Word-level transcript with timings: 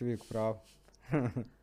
si 0.00 0.04
uvijek 0.04 0.22
u 0.24 0.28
pravu. 0.28 0.58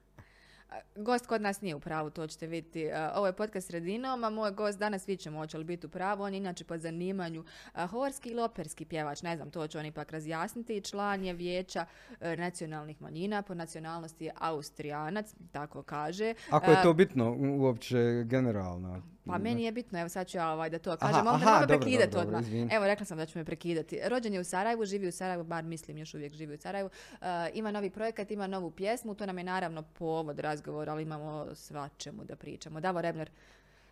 Gost 0.96 1.28
kod 1.28 1.42
nas 1.42 1.62
nije 1.62 1.76
u 1.76 1.80
pravu, 1.80 2.10
to 2.10 2.28
ćete 2.28 2.48
vidjeti. 2.48 2.84
E, 2.84 3.10
Ovo 3.16 3.28
je 3.28 3.34
podcast 3.34 3.68
sredinom, 3.68 4.24
a 4.24 4.30
moj 4.30 4.52
gost 4.52 4.80
danas 4.80 5.08
vi 5.08 5.18
ćemo 5.18 5.40
hoće 5.40 5.58
li 5.58 5.64
biti 5.64 5.86
u 5.86 5.90
pravu. 5.90 6.24
On 6.24 6.34
je 6.34 6.38
inače 6.38 6.64
po 6.64 6.78
zanimanju 6.78 7.44
e, 7.76 7.88
horski 7.88 8.30
ili 8.30 8.42
operski 8.42 8.86
pjevač, 8.86 9.22
ne 9.22 9.36
znam, 9.36 9.52
to 9.52 9.68
će 9.68 9.80
on 9.80 9.86
ipak 9.86 10.12
razjasniti. 10.12 10.82
Član 10.82 11.24
je 11.24 11.34
vijeća 11.34 11.86
e, 12.20 12.36
nacionalnih 12.38 13.02
manjina, 13.02 13.42
po 13.42 13.54
nacionalnosti 13.54 14.26
je 14.26 14.32
Austrijanac, 14.40 15.36
tako 15.52 15.84
kaže. 15.84 16.34
Ako 16.50 16.72
je 16.72 16.82
to 16.84 16.94
bitno 16.94 17.36
uopće 17.60 18.24
generalno. 18.26 19.02
Pa 19.28 19.38
meni 19.38 19.64
je 19.64 19.72
bitno, 19.72 20.00
evo 20.00 20.10
sad 20.10 20.28
ću 20.28 20.38
ja 20.38 20.52
ovaj, 20.52 20.70
da 20.70 20.80
to 20.80 20.98
kažem, 20.98 21.26
me 21.26 21.32
dobro, 21.32 21.68
prekidati 21.68 22.18
odmah. 22.18 22.44
Evo, 22.72 22.86
rekla 22.86 23.06
sam 23.06 23.18
da 23.18 23.26
ću 23.26 23.40
me 23.40 23.46
prekidati. 23.46 24.00
Rođen 24.06 24.34
je 24.34 24.40
u 24.40 24.44
Sarajevu, 24.44 24.86
živi 24.86 25.08
u 25.08 25.12
Sarajevu, 25.12 25.44
bar 25.44 25.64
mislim 25.64 25.98
još 25.98 26.14
uvijek 26.14 26.34
živi 26.34 26.54
u 26.54 26.58
Sarajevu. 26.58 26.90
E, 27.22 27.26
ima 27.54 27.72
novi 27.72 27.90
projekat, 27.90 28.32
ima 28.32 28.48
novu 28.48 28.72
pjesmu, 28.72 29.16
to 29.16 29.26
nam 29.26 29.38
je 29.38 29.44
naravno 29.44 29.82
povod 29.82 30.40
razgovora, 30.40 30.67
ali 30.74 31.04
imamo 31.04 31.46
svačemu 31.56 32.24
da 32.24 32.36
pričamo. 32.36 32.80
Davor 32.80 33.04
Rebner, 33.04 33.30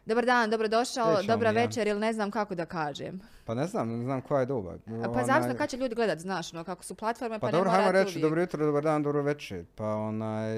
dobar 0.06 0.26
dan, 0.26 0.50
dobrodošao, 0.50 1.22
dobra 1.24 1.50
ja. 1.50 1.54
večer 1.54 1.88
ili 1.88 2.00
ne 2.00 2.14
znam 2.14 2.32
kako 2.32 2.56
da 2.56 2.66
kažem. 2.66 3.22
Pa 3.46 3.54
ne 3.54 3.68
znam, 3.68 3.90
ne 3.90 4.04
znam 4.04 4.22
koja 4.22 4.40
je 4.40 4.46
doba. 4.46 4.78
Pa 4.86 4.92
Onaj- 4.92 5.26
zavisno 5.26 5.56
kad 5.56 5.70
će 5.70 5.78
ljudi 5.78 5.96
gledat, 5.96 6.20
znaš, 6.20 6.54
no, 6.54 6.64
kako 6.64 6.84
su 6.84 6.96
platforme, 6.96 7.36
pa, 7.36 7.40
Pa 7.40 7.48
ne 7.48 7.52
dobro, 7.52 7.70
hajmo 7.72 7.92
reći 7.92 8.08
uvijek. 8.08 8.22
dobro 8.22 8.42
jutro, 8.42 8.66
dobar 8.66 8.84
dan, 8.84 9.04
dobro 9.04 9.22
večer. 9.22 9.66
Pa 9.76 9.86
onaj, 9.88 10.56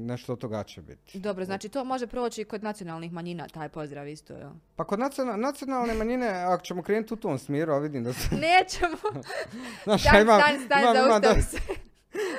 nešto 0.00 0.32
od 0.32 0.38
toga 0.38 0.64
će 0.64 0.82
biti. 0.82 1.18
Dobro, 1.18 1.44
znači 1.44 1.68
to 1.68 1.84
može 1.84 2.06
proći 2.06 2.40
i 2.40 2.44
kod 2.44 2.62
nacionalnih 2.62 3.12
manjina, 3.12 3.48
taj 3.48 3.68
pozdrav 3.68 4.08
isto, 4.08 4.32
jel? 4.32 4.50
Pa 4.76 4.84
kod 4.84 4.98
nacional- 4.98 5.36
nacionalne 5.36 5.94
manjine, 5.94 6.28
ako 6.28 6.64
ćemo 6.64 6.82
krenuti 6.82 7.14
u 7.14 7.18
tom 7.18 7.38
smjeru, 7.38 7.72
a 7.72 7.78
vidim 7.78 8.04
da 8.04 8.12
se... 8.12 8.28
Nećemo! 8.36 9.22
Znaš, 9.84 10.00
Stan, 10.02 10.22
imam- 10.22 10.40
stan, 10.40 10.60
stan, 10.60 10.82
imam- 10.82 11.22
imam 11.24 11.42
se. 11.42 11.58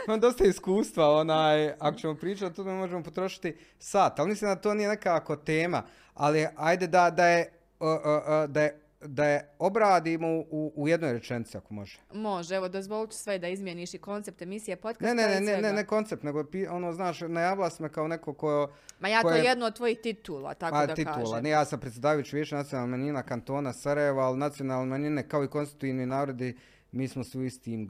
Imam 0.07 0.19
dosta 0.19 0.43
iskustva, 0.45 1.15
onaj, 1.15 1.73
ako 1.79 1.97
ćemo 1.97 2.15
pričati, 2.15 2.55
tu 2.55 2.63
možemo 2.63 3.03
potrošiti 3.03 3.57
sat, 3.79 4.19
ali 4.19 4.29
mislim 4.29 4.49
da 4.51 4.55
to 4.55 4.73
nije 4.73 4.89
nekako 4.89 5.35
tema, 5.35 5.83
ali 6.13 6.47
ajde 6.55 6.87
da, 6.87 7.09
da 7.09 7.27
je, 7.27 7.51
uh, 7.79 7.87
uh, 7.87 7.93
uh, 7.95 8.49
da 8.49 8.61
je, 8.61 8.79
da 9.01 9.25
je 9.25 9.49
obradimo 9.59 10.27
u, 10.27 10.73
u 10.75 10.87
jednoj 10.87 11.13
rečenici, 11.13 11.57
ako 11.57 11.73
može. 11.73 11.99
Može, 12.13 12.55
evo 12.55 12.69
dozvolit 12.69 13.11
ću 13.11 13.17
sve 13.17 13.39
da 13.39 13.47
izmijeniš 13.47 13.93
i 13.93 13.97
koncept 13.97 14.41
emisije 14.41 14.75
podcasta 14.75 15.13
Ne, 15.13 15.27
ne, 15.27 15.41
ne, 15.41 15.61
ne, 15.61 15.73
ne, 15.73 15.85
koncept, 15.85 16.23
nego 16.23 16.43
ono, 16.69 16.93
znaš, 16.93 17.21
najavila 17.21 17.69
si 17.69 17.83
me 17.83 17.89
kao 17.89 18.07
neko 18.07 18.33
ko... 18.33 18.69
Ma 18.99 19.07
ja 19.07 19.21
to 19.21 19.31
je- 19.31 19.43
jednu 19.43 19.65
od 19.65 19.75
tvojih 19.75 19.99
titula, 20.03 20.53
tako 20.53 20.75
a, 20.75 20.85
da 20.85 20.95
titula. 20.95 21.15
kažem. 21.15 21.43
Ne, 21.43 21.49
ja 21.49 21.65
sam 21.65 21.79
predsjedavajući 21.79 22.35
više 22.35 22.55
nacionalne 22.55 22.97
manjina 22.97 23.23
kantona 23.23 23.73
Sarajeva, 23.73 24.23
ali 24.23 24.37
nacionalne 24.37 24.85
manjine 24.85 25.27
kao 25.27 25.43
i 25.43 25.47
konstitutivni 25.47 26.05
narodi, 26.05 26.57
mi 26.91 27.07
smo 27.07 27.23
svi 27.23 27.45
istim... 27.45 27.89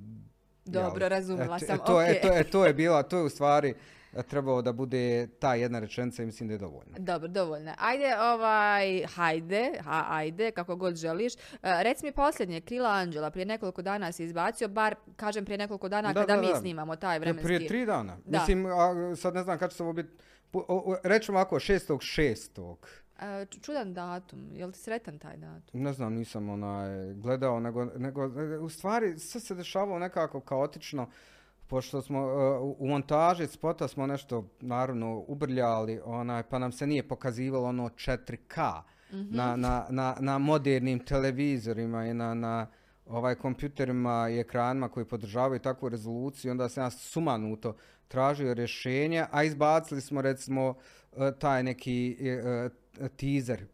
Dobro, 0.72 1.02
jel? 1.02 1.10
razumjela 1.10 1.56
E, 1.56 1.60
sam, 1.60 1.76
e, 1.76 1.80
to, 1.80 2.02
je- 2.02 2.10
okej. 2.10 2.22
to, 2.22 2.28
je, 2.30 2.44
to 2.44 2.66
je 2.66 2.74
bila, 2.74 3.04
to 3.04 3.18
je 3.18 3.24
u 3.24 3.30
stvari 3.30 3.74
e, 4.14 4.24
trebalo 4.24 4.62
da 4.62 4.72
bude 4.74 5.00
ta 5.30 5.56
jedna 5.56 5.80
rečenica 5.80 6.24
i 6.24 6.26
mislim 6.26 6.48
da 6.48 6.54
je 6.54 6.60
dovoljno. 6.60 6.96
Dobro, 6.98 7.28
dovoljno. 7.30 7.74
Ajde, 7.78 8.06
ovaj, 8.24 9.06
hajde, 9.06 9.72
ha, 9.82 10.06
ajde, 10.10 10.52
kako 10.52 10.76
god 10.76 10.96
želiš. 10.96 11.34
E, 11.36 11.38
reci 11.62 12.06
mi 12.06 12.12
posljednje, 12.14 12.62
Krila 12.62 12.90
Anđela, 12.90 13.30
prije 13.30 13.46
nekoliko 13.46 13.82
dana 13.82 14.12
si 14.12 14.24
izbacio, 14.24 14.68
bar, 14.68 14.96
kažem, 15.16 15.46
prije 15.46 15.58
nekoliko 15.58 15.90
dana 15.90 16.14
Da, 16.14 16.22
kada 16.22 16.36
da, 16.36 16.42
mi 16.42 16.48
da. 16.48 16.56
snimamo 16.56 16.96
taj 16.96 17.20
vremenski... 17.20 17.44
Prije 17.46 17.68
tri 17.68 17.86
dana. 17.86 18.18
Da. 18.26 18.40
Mislim, 18.40 18.66
a, 18.66 18.72
sad 19.16 19.34
ne 19.34 19.44
znam 19.44 19.58
kad 19.58 19.70
će 19.70 19.78
se 19.78 19.84
ovo 19.84 19.94
biti... 19.94 20.10
Rećemo 21.04 21.38
ovako, 21.38 21.60
šestog 21.60 22.04
šestog. 22.04 22.88
E, 22.88 22.90
č- 22.90 23.09
čudan 23.62 23.94
datum, 23.94 24.50
je 24.54 24.66
li 24.66 24.72
ti 24.74 24.80
sretan 24.80 25.20
taj 25.20 25.38
datum? 25.38 25.82
Ne 25.82 25.94
znam, 25.94 26.14
nisam 26.14 26.50
onaj 26.50 27.14
gledao, 27.14 27.60
nego, 27.60 27.86
nego 27.86 28.24
e, 28.42 28.58
u 28.58 28.70
stvari 28.70 29.20
sve 29.20 29.42
se 29.42 29.56
dešavalo 29.56 30.00
nekako 30.00 30.40
kaotično, 30.40 31.10
pošto 31.68 32.02
smo 32.02 32.20
e, 32.20 32.58
u- 32.60 32.88
montaži 32.88 33.48
spota 33.48 33.88
smo 33.88 34.08
nešto 34.08 34.50
naravno 34.62 35.24
ubrljali, 35.28 36.02
onaj, 36.06 36.44
pa 36.44 36.60
nam 36.60 36.72
se 36.72 36.88
nije 36.88 37.08
pokazivalo 37.08 37.68
ono 37.68 37.90
4K 37.90 38.82
na, 39.12 39.56
na, 39.56 39.86
na, 39.90 40.16
na 40.20 40.38
modernim 40.38 41.00
televizorima 41.00 42.06
i 42.06 42.14
na, 42.14 42.34
na 42.34 42.68
ovaj 43.06 43.36
kompjuterima 43.36 44.30
i 44.30 44.40
ekranima 44.40 44.90
koji 44.90 45.06
podržavaju 45.06 45.60
takvu 45.60 45.90
rezoluciju, 45.90 46.52
onda 46.52 46.70
sam 46.70 46.84
ja 46.84 46.90
sumanuto 46.90 47.76
tražio 48.08 48.54
rješenja, 48.54 49.28
a 49.32 49.44
izbacili 49.44 50.02
smo 50.02 50.22
recimo 50.22 50.74
e, 51.14 51.32
taj 51.40 51.64
neki 51.64 52.18
e, 52.20 52.28
e, 52.28 52.70
teaser, 53.08 53.66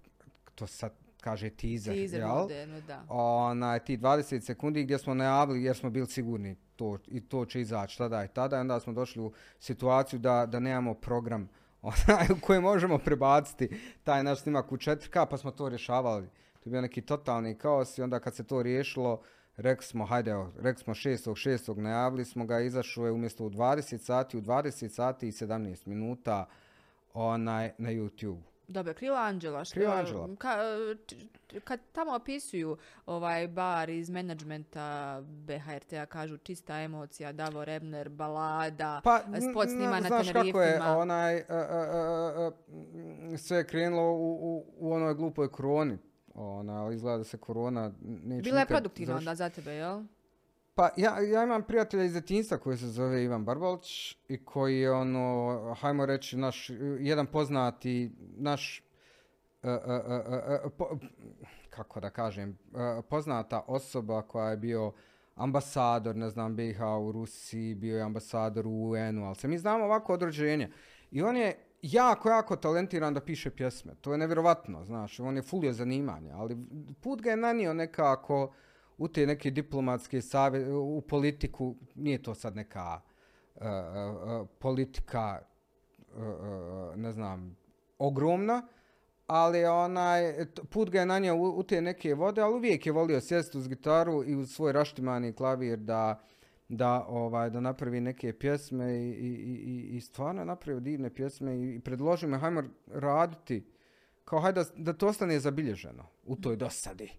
to 0.55 0.67
sad 0.67 0.93
kaže 1.21 1.49
teaser, 1.49 1.95
Teaser 1.95 2.19
jel? 2.19 2.29
moderno, 2.29 2.81
da. 2.81 3.03
onaj, 3.09 3.79
ti 3.79 3.97
20 3.97 4.39
sekundi 4.39 4.83
gdje 4.83 4.97
smo 4.97 5.13
najavili 5.13 5.63
jer 5.63 5.75
smo 5.75 5.89
bili 5.89 6.07
sigurni 6.07 6.55
to, 6.75 6.97
i 7.07 7.21
to 7.21 7.45
će 7.45 7.61
izaći 7.61 7.97
tada 7.97 8.25
i 8.25 8.27
tada. 8.27 8.57
I 8.57 8.59
onda 8.59 8.79
smo 8.79 8.93
došli 8.93 9.21
u 9.21 9.31
situaciju 9.59 10.19
da, 10.19 10.45
da 10.45 10.59
nemamo 10.59 10.93
program 10.93 11.49
onaj, 11.81 12.27
u 12.37 12.41
kojem 12.41 12.63
možemo 12.63 12.97
prebaciti 12.97 13.69
taj 14.03 14.23
naš 14.23 14.41
snimak 14.41 14.71
u 14.71 14.77
4K 14.77 15.25
pa 15.29 15.37
smo 15.37 15.51
to 15.51 15.69
rješavali. 15.69 16.27
To 16.59 16.69
je 16.69 16.71
bio 16.71 16.81
neki 16.81 17.01
totalni 17.01 17.57
kaos 17.57 17.97
i 17.97 18.01
onda 18.01 18.19
kad 18.19 18.35
se 18.35 18.43
to 18.43 18.61
riješilo 18.63 19.21
rekli 19.57 19.85
smo, 19.85 20.05
hajde, 20.05 20.35
rekli 20.57 20.83
smo 20.83 20.93
6.6. 20.93 21.77
najavili 21.77 22.25
smo 22.25 22.45
ga, 22.45 22.59
izašao 22.59 23.05
je 23.05 23.11
umjesto 23.11 23.45
u 23.45 23.49
20 23.49 23.97
sati, 23.97 24.37
u 24.37 24.41
20 24.41 24.89
sati 24.89 25.27
i 25.27 25.31
17 25.31 25.87
minuta 25.87 26.45
onaj, 27.13 27.71
na 27.77 27.89
YouTube. 27.89 28.54
Dobro, 28.67 28.93
Krila 28.93 29.19
Anđela. 29.19 29.63
što- 29.65 29.73
Krila 29.73 29.93
Anđela. 29.95 30.27
ka- 30.27 30.97
kad 31.59 31.79
tamo 31.91 32.13
opisuju 32.13 32.77
ovaj 33.05 33.47
bar 33.47 33.89
iz 33.89 34.09
menadžmenta 34.09 35.21
BHRT-a, 35.21 36.05
kažu 36.05 36.37
čista 36.37 36.75
emocija, 36.75 37.31
Davor 37.31 37.69
Ebner, 37.69 38.09
balada, 38.09 39.01
spot 39.41 39.65
n- 39.65 39.69
snima 39.69 39.89
na 39.91 40.01
znaš 40.01 40.27
kako 40.29 40.61
je, 40.61 40.81
onaj, 40.83 41.37
a, 41.39 41.43
a, 41.49 42.51
a, 43.31 43.37
sve 43.37 43.57
je 43.57 43.63
krenulo 43.65 44.11
u, 44.11 44.33
u, 44.33 44.65
u 44.79 44.93
onoj 44.93 45.13
glupoj 45.13 45.47
koroni. 45.49 45.97
Ona, 46.33 46.73
ali 46.75 46.95
izgleda 46.95 47.17
da 47.17 47.23
se 47.23 47.37
korona 47.37 47.91
neće 48.01 48.41
Bila 48.41 48.59
je 48.59 48.65
produktivna 48.65 49.15
onda 49.15 49.35
za 49.35 49.49
tebe, 49.49 49.71
jel? 49.71 50.03
Pa 50.75 50.89
ja, 50.97 51.19
ja 51.19 51.43
imam 51.43 51.63
prijatelja 51.63 52.03
iz 52.03 52.11
djetinjstva 52.11 52.57
koji 52.57 52.77
se 52.77 52.87
zove 52.87 53.23
Ivan 53.23 53.45
Barbalić 53.45 54.17
i 54.27 54.45
koji 54.45 54.79
je 54.79 54.91
ono, 54.91 55.75
hajmo 55.79 56.05
reći, 56.05 56.37
naš, 56.37 56.69
jedan 56.99 57.25
poznati, 57.25 58.11
naš, 58.37 58.83
e, 59.63 59.69
e, 59.69 60.01
e, 60.65 60.69
po- 60.77 60.97
kako 61.69 61.99
da 61.99 62.09
kažem, 62.09 62.49
e, 62.49 63.01
poznata 63.09 63.63
osoba 63.67 64.21
koja 64.21 64.49
je 64.49 64.57
bio 64.57 64.93
ambasador, 65.35 66.15
ne 66.15 66.29
znam, 66.29 66.55
BiH 66.55 66.81
u 67.01 67.11
Rusiji, 67.11 67.75
bio 67.75 67.97
je 67.97 68.03
ambasador 68.03 68.67
u 68.67 68.89
UN-u, 68.89 69.25
ali 69.25 69.35
se 69.35 69.47
mi 69.47 69.57
znamo 69.57 69.85
ovako 69.85 70.13
od 70.13 70.21
rođenja. 70.21 70.69
I 71.11 71.21
on 71.21 71.37
je 71.37 71.57
jako, 71.81 72.29
jako 72.29 72.55
talentiran 72.55 73.13
da 73.13 73.21
piše 73.21 73.49
pjesme. 73.49 73.95
To 74.01 74.11
je 74.11 74.17
nevjerovatno, 74.17 74.85
znaš, 74.85 75.19
on 75.19 75.35
je 75.35 75.41
fulio 75.41 75.73
zanimanja, 75.73 76.35
ali 76.35 76.57
put 77.01 77.21
ga 77.21 77.29
je 77.29 77.37
nanio 77.37 77.73
nekako 77.73 78.53
u 78.97 79.07
te 79.07 79.25
neke 79.25 79.51
diplomatske 79.51 80.21
save, 80.21 80.73
u 80.73 81.01
politiku, 81.01 81.75
nije 81.95 82.21
to 82.23 82.35
sad 82.35 82.55
neka 82.55 83.01
e, 83.55 83.67
e, 83.67 83.71
politika, 84.59 85.39
e, 85.41 86.97
ne 86.97 87.11
znam, 87.11 87.57
ogromna, 87.99 88.67
ali 89.27 89.65
onaj, 89.65 90.35
put 90.69 90.89
ga 90.89 90.99
je 90.99 91.05
nanio 91.05 91.35
u, 91.35 91.59
u 91.59 91.63
te 91.63 91.81
neke 91.81 92.13
vode, 92.13 92.41
ali 92.41 92.55
uvijek 92.55 92.85
je 92.85 92.91
volio 92.91 93.21
sjesti 93.21 93.57
uz 93.57 93.67
gitaru 93.67 94.23
i 94.23 94.35
uz 94.35 94.51
svoj 94.51 94.71
raštimani 94.71 95.33
klavir 95.33 95.79
da, 95.79 96.21
da, 96.69 97.05
ovaj, 97.07 97.49
da 97.49 97.59
napravi 97.59 98.01
neke 98.01 98.33
pjesme 98.33 98.93
i, 98.93 99.09
i, 99.09 99.33
i, 99.65 99.97
i- 99.97 100.01
stvarno 100.01 100.45
napravio 100.45 100.79
divne 100.79 101.09
pjesme 101.13 101.55
i, 101.55 101.75
i 101.75 101.79
predložio 101.79 102.29
me, 102.29 102.37
hajmo 102.37 102.63
raditi, 102.87 103.65
kao 104.25 104.39
hajde 104.39 104.63
da, 104.63 104.69
da 104.75 104.93
to 104.93 105.07
ostane 105.07 105.39
zabilježeno 105.39 106.05
u 106.25 106.35
toj 106.35 106.55
dosadi 106.55 107.11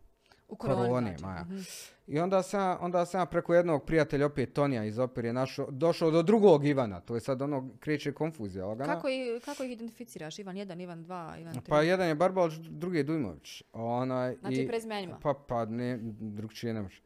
U 0.49 0.57
koroni, 0.57 0.89
korone, 0.89 1.19
znači. 1.19 1.25
Maja. 1.25 1.45
Mhm. 1.45 1.61
I 2.07 2.19
onda 2.19 2.43
sam, 2.43 2.79
onda 2.81 3.07
sam 3.07 3.27
preko 3.27 3.55
jednog 3.55 3.85
prijatelja, 3.85 4.27
opet 4.27 4.53
Tonija 4.53 4.85
iz 4.85 4.99
opere, 4.99 5.33
našao, 5.33 5.71
došao 5.71 6.11
do 6.11 6.23
drugog 6.23 6.67
Ivana. 6.67 7.01
To 7.01 7.15
je 7.15 7.21
sad 7.21 7.43
ono, 7.43 7.71
kreće 7.81 8.13
konfuzija. 8.13 8.67
lagana. 8.67 8.95
Kako, 8.95 9.09
i, 9.09 9.41
kako 9.45 9.65
ih 9.65 9.71
identificiraš? 9.71 10.39
Ivan 10.39 10.57
1, 10.57 10.83
Ivan 10.83 11.05
2, 11.05 11.41
Ivan 11.41 11.55
3? 11.55 11.61
Pa 11.69 11.83
jedan 11.83 12.09
je 12.09 12.15
Barbalić, 12.15 12.55
drugi 12.55 12.99
je 12.99 13.05
Dujmović. 13.05 13.63
Onaj, 13.73 14.37
Znači 14.41 14.63
i, 14.63 14.69
prezimenima. 14.69 15.19
Pa, 15.23 15.35
pa 15.49 15.65
ne, 15.65 15.99
drugčije 16.21 16.75
ne 16.75 16.83
može. 16.83 17.03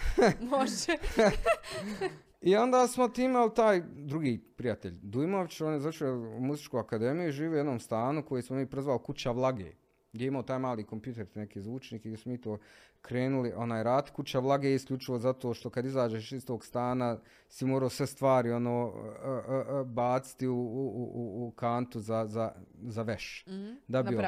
Može. 0.50 0.96
I 2.40 2.56
onda 2.56 2.86
smo 2.88 3.08
ti 3.08 3.24
imali 3.24 3.54
taj 3.54 3.82
drugi 3.94 4.44
prijatelj, 4.56 4.98
Dujmović, 5.02 5.60
on 5.60 5.72
je 5.72 6.10
u 6.12 6.40
muzičku 6.40 6.78
akademiju 6.78 7.28
i 7.28 7.32
živi 7.32 7.54
u 7.54 7.56
jednom 7.56 7.80
stanu 7.80 8.24
koji 8.24 8.42
smo 8.42 8.56
mi 8.56 8.66
prezvali 8.66 9.00
Kuća 9.04 9.30
Vlage. 9.30 9.72
Gdje 10.12 10.24
je 10.24 10.28
imao 10.28 10.42
taj 10.42 10.58
mali 10.58 10.84
kompjuter, 10.84 11.26
neki 11.34 11.60
zvučnik 11.60 12.04
i 12.04 12.08
gdje 12.08 12.18
smo 12.18 12.32
mi 12.32 12.40
to 12.40 12.58
krenuli, 13.02 13.52
onaj 13.56 13.82
rad. 13.82 14.10
Kuća 14.10 14.38
Vlage 14.38 14.68
je 14.68 14.74
isključivo 14.74 15.18
zato 15.18 15.54
što 15.54 15.70
kad 15.70 15.84
izađeš 15.84 16.32
iz 16.32 16.46
tog 16.46 16.64
stana 16.64 17.18
si 17.48 17.64
morao 17.64 17.88
sve 17.88 18.06
stvari 18.06 18.52
ono, 18.52 18.92
e, 19.24 19.28
e, 19.28 19.80
e, 19.80 19.84
baciti 19.84 20.46
u, 20.46 20.56
u, 20.56 21.10
u, 21.14 21.46
u 21.46 21.50
kantu 21.50 22.00
za, 22.00 22.26
za, 22.26 22.52
za 22.82 23.02
veš. 23.02 23.44
Mhm. 23.48 23.70
Da 23.88 24.02
bi. 24.02 24.18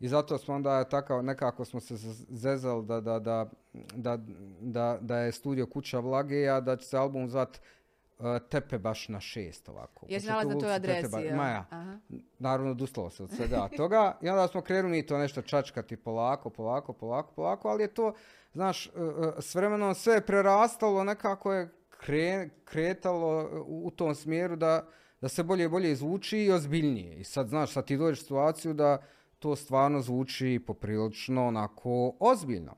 I 0.00 0.08
zato 0.08 0.38
smo 0.38 0.54
onda 0.54 0.84
takav, 0.84 1.24
nekako 1.24 1.64
smo 1.64 1.80
se 1.80 1.94
zezali 2.28 2.86
da, 2.86 3.00
da, 3.00 3.18
da, 3.18 3.50
da, 3.94 4.18
da, 4.60 4.98
da 5.00 5.18
je 5.18 5.32
studio 5.32 5.66
Kuća 5.66 5.98
Vlage, 5.98 6.48
a 6.48 6.60
da 6.60 6.76
će 6.76 6.86
se 6.86 6.96
album 6.96 7.28
zvat 7.28 7.60
tepe 8.50 8.78
baš 8.78 9.08
na 9.08 9.20
šest 9.20 9.68
ovako. 9.68 10.06
Nalaz 10.26 10.42
tu 10.42 10.48
na 10.48 10.58
toj 10.58 10.74
adresi. 10.74 11.08
ba-? 11.08 11.36
Maja, 11.36 11.66
Aha. 11.70 11.98
naravno 12.38 12.70
odustalo 12.70 13.10
se 13.10 13.22
od 13.22 13.30
svega 13.30 13.68
toga 13.76 14.18
i 14.22 14.28
onda 14.28 14.48
smo 14.48 14.60
krenuli 14.60 14.96
mi 14.96 15.06
to 15.06 15.18
nešto 15.18 15.42
čačkati 15.42 15.96
polako, 15.96 16.50
polako, 16.50 16.92
polako, 16.92 17.32
polako, 17.34 17.68
ali 17.68 17.82
je 17.82 17.94
to, 17.94 18.12
znaš, 18.52 18.86
e, 18.86 18.90
e, 19.38 19.42
s 19.42 19.54
vremenom 19.54 19.94
sve 19.94 20.14
je 20.14 20.26
prerastalo, 20.26 21.04
nekako 21.04 21.52
je 21.52 21.68
kre- 22.06 22.48
kretalo 22.64 23.40
e, 23.40 23.46
u, 23.66 23.90
tom 23.90 24.14
smjeru 24.14 24.56
da, 24.56 24.86
da 25.20 25.28
se 25.28 25.42
bolje 25.42 25.64
i 25.64 25.68
bolje 25.68 25.94
zvuči 25.96 26.38
i 26.38 26.52
ozbiljnije. 26.52 27.16
I 27.16 27.24
sad, 27.24 27.48
znaš, 27.48 27.72
sad 27.72 27.86
ti 27.86 27.96
dođeš 27.96 28.18
u 28.18 28.22
situaciju 28.22 28.74
da 28.74 29.02
to 29.38 29.56
stvarno 29.56 30.00
zvuči 30.00 30.60
poprilično 30.66 31.46
onako 31.46 32.16
ozbiljno. 32.20 32.76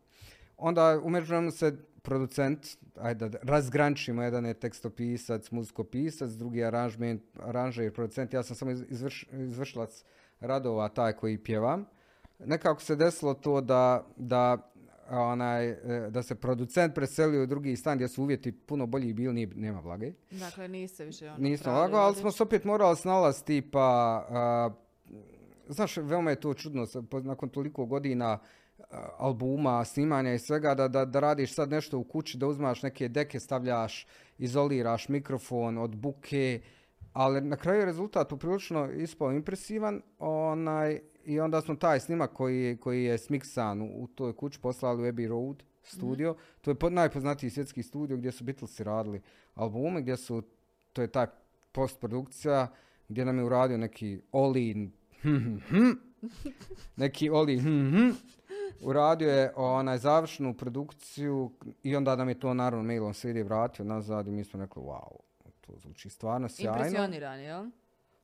Onda 0.56 1.00
u 1.02 1.10
međuvremenu 1.10 1.50
se 1.50 1.76
producent, 2.02 2.66
ajde 2.96 3.28
da 3.28 3.38
razgraničimo, 3.43 4.22
jedan 4.22 4.46
je 4.46 4.54
tekstopisac, 4.54 5.50
muzikopisac, 5.50 6.31
drugi 6.31 6.58
je 6.58 6.66
aranžmen, 6.66 7.20
aranžer, 7.40 7.93
producent, 7.93 8.32
ja 8.34 8.43
sam 8.43 8.56
samo 8.56 8.70
iz- 8.70 8.84
izvrš, 8.90 9.26
izvršilac 9.32 10.04
radova, 10.40 10.88
taj 10.88 11.12
koji 11.12 11.38
pjevam. 11.38 11.84
Nekako 12.38 12.81
se 12.82 12.96
desilo 12.96 13.34
to 13.34 13.60
da, 13.60 14.06
da, 14.16 14.70
onaj, 15.10 15.69
e, 15.69 15.76
da 16.10 16.22
se 16.22 16.34
producent 16.34 16.94
preselio 16.94 17.43
u 17.43 17.46
drugi 17.46 17.76
stan 17.76 17.96
gdje 17.96 18.08
su 18.08 18.22
uvjeti 18.22 18.52
puno 18.52 18.87
bolji 18.87 19.12
bili, 19.12 19.34
nije, 19.34 19.46
nema 19.54 19.81
vlage. 19.81 20.12
Dakle, 20.31 20.69
niste 20.69 21.04
više 21.04 21.28
ono 21.31 21.38
Nismo 21.38 21.72
lagao, 21.72 22.00
ali 22.00 22.16
smo 22.16 22.31
se 22.31 22.43
opet 22.43 22.64
morali 22.64 22.96
snalaziti 22.96 23.46
tipa, 23.46 23.81
a, 24.31 24.70
znaš, 25.69 25.96
veoma 25.96 26.31
je 26.31 26.40
to 26.40 26.54
čudno, 26.54 26.87
nakon 27.22 27.49
toliko 27.49 27.87
godina 27.87 28.38
albuma, 29.19 29.84
snimanja 29.84 30.34
i 30.34 30.38
svega, 30.38 30.75
da, 30.75 30.88
da, 30.88 31.05
da 31.05 31.20
radiš 31.20 31.55
sad 31.55 31.70
nešto 31.70 31.99
u 31.99 32.05
kući, 32.05 32.38
da 32.38 32.46
uzmaš 32.46 32.82
neke 32.82 33.08
deke, 33.08 33.40
stavljaš, 33.40 34.06
izoliraš 34.38 35.08
mikrofon 35.08 35.79
od 35.79 35.96
buke, 35.96 36.61
ali 37.12 37.40
na 37.40 37.56
kraju 37.56 37.81
je 37.81 37.87
rezultat 37.87 38.29
poprilično 38.29 38.90
ispao 38.90 39.32
impresivan, 39.32 40.02
onaj, 40.19 41.00
i 41.25 41.40
onda 41.40 41.61
smo 41.61 41.75
taj 41.75 42.00
snimak 42.00 42.32
koji, 42.32 42.76
koji 42.76 43.05
je 43.05 43.19
smiksan 43.19 43.82
u, 43.82 44.02
u 44.02 44.06
toj 44.06 44.37
kući 44.37 44.61
poslali 44.61 45.02
u 45.02 45.12
Abbey 45.12 45.28
Road 45.28 45.62
studio. 45.82 46.37
To 46.61 46.70
je 46.70 46.75
po- 46.75 46.90
najpoznatiji 46.90 47.50
svjetski 47.50 47.82
studio 47.82 48.17
gdje 48.17 48.32
su 48.32 48.44
Beatlesi 48.44 48.85
radili 48.85 49.20
albume, 49.55 50.02
gdje 50.02 50.17
su, 50.17 50.43
to 50.93 51.02
je 51.02 51.08
taj 51.08 51.26
postprodukcija, 51.73 52.69
gdje 53.08 53.25
nam 53.25 53.38
je 53.38 53.44
uradio 53.44 53.78
neki 53.78 54.20
Oli, 54.32 54.90
neki 56.96 57.31
Oli, 57.31 57.61
uradio 58.80 59.30
je 59.30 59.52
onaj 59.56 59.98
završnu 59.98 60.54
produkciju 60.54 61.52
i 61.82 61.96
onda 61.96 62.16
nam 62.16 62.28
je 62.28 62.40
to 62.40 62.54
naravno 62.54 62.84
mailom 62.84 63.14
CD 63.14 63.36
vratio 63.44 63.84
nazad 63.84 64.26
i 64.26 64.30
mi 64.30 64.44
smo 64.44 64.60
rekli 64.60 64.82
wow, 64.82 65.16
to 65.60 65.72
zvuči 65.76 66.10
stvarno 66.10 66.48
sjajno. 66.48 66.78
Impresionirani, 66.78 67.42
jel? 67.42 67.66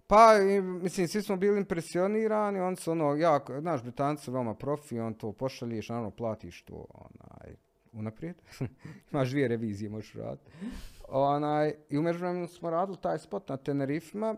Pa, 0.07 0.39
i, 0.39 0.61
mislim, 0.61 1.09
svi 1.09 1.23
smo 1.23 1.37
bili 1.37 1.59
impresionirani, 1.59 2.61
on 2.61 2.77
se 2.77 2.91
ono, 2.91 3.15
jako, 3.15 3.61
znaš, 3.61 3.83
Britanci 3.83 4.25
su 4.25 4.33
veoma 4.33 4.55
profi, 4.55 5.01
on 5.01 5.15
to 5.15 5.33
pošalješ, 5.33 5.89
naravno 5.89 6.11
platiš 6.11 6.63
to, 6.63 6.87
onaj, 6.95 7.55
unaprijed. 7.93 8.37
Imaš 9.13 9.31
dvije 9.31 9.49
revizije, 9.49 9.91
možeš 9.91 10.15
raditi. 10.15 10.51
Onaj, 11.09 11.75
I 11.89 11.99
u 11.99 12.03
međuvremenu 12.03 12.47
smo 12.47 12.71
radili 12.71 12.99
taj 13.01 13.19
spot 13.19 13.49
na 13.49 13.57
Tenerifima. 13.57 14.37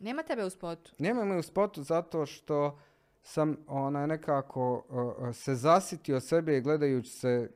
Nema 0.00 0.22
tebe 0.22 0.44
u 0.44 0.50
spotu. 0.50 0.92
Nema 0.98 1.24
me 1.24 1.36
u 1.36 1.42
spotu 1.42 1.82
zato 1.82 2.26
što 2.26 2.78
sam 3.22 3.56
onaj 3.66 4.06
nekako 4.06 4.84
uh, 4.88 5.34
se 5.34 5.54
zasitio 5.54 6.20
sebe 6.20 6.60
gledajući 6.60 7.10
se 7.10 7.50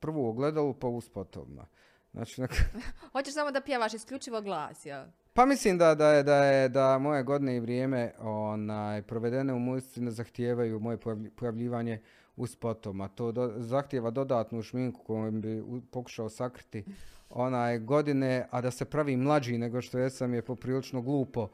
prvo 0.00 0.22
u 0.22 0.28
ogledalu 0.28 0.74
pa 0.74 0.86
u 0.86 1.00
spotovima. 1.00 1.66
Znači, 2.12 2.40
nek- 2.40 2.62
Hoćeš 3.12 3.34
samo 3.34 3.50
da 3.50 3.60
pjevaš 3.60 3.94
isključivo 3.94 4.40
glas, 4.40 4.86
jel? 4.86 5.04
Pa 5.34 5.46
mislim 5.46 5.78
da, 5.78 5.94
da, 5.94 6.08
je, 6.08 6.22
da, 6.22 6.36
je, 6.36 6.68
da 6.68 6.98
moje 6.98 7.22
godine 7.22 7.56
i 7.56 7.60
vrijeme 7.60 8.12
onaj, 8.20 9.02
provedene 9.02 9.52
u 9.52 9.58
muzici 9.58 10.00
ne 10.00 10.10
zahtijevaju 10.10 10.80
moje 10.80 10.96
pojavlji- 10.98 11.30
pojavljivanje 11.30 12.00
u 12.36 12.46
spotovima. 12.46 13.08
To 13.08 13.32
do, 13.32 13.52
zahtijeva 13.56 14.10
dodatnu 14.10 14.62
šminku 14.62 15.02
kojom 15.04 15.40
bi 15.40 15.60
u- 15.60 15.80
pokušao 15.82 16.28
sakriti 16.28 16.84
onaj 17.30 17.78
godine, 17.78 18.46
a 18.50 18.60
da 18.60 18.70
se 18.70 18.84
pravi 18.84 19.16
mlađi 19.16 19.58
nego 19.58 19.80
što 19.80 19.98
jesam 19.98 20.34
je 20.34 20.42
poprilično 20.42 21.02
glupo. 21.02 21.48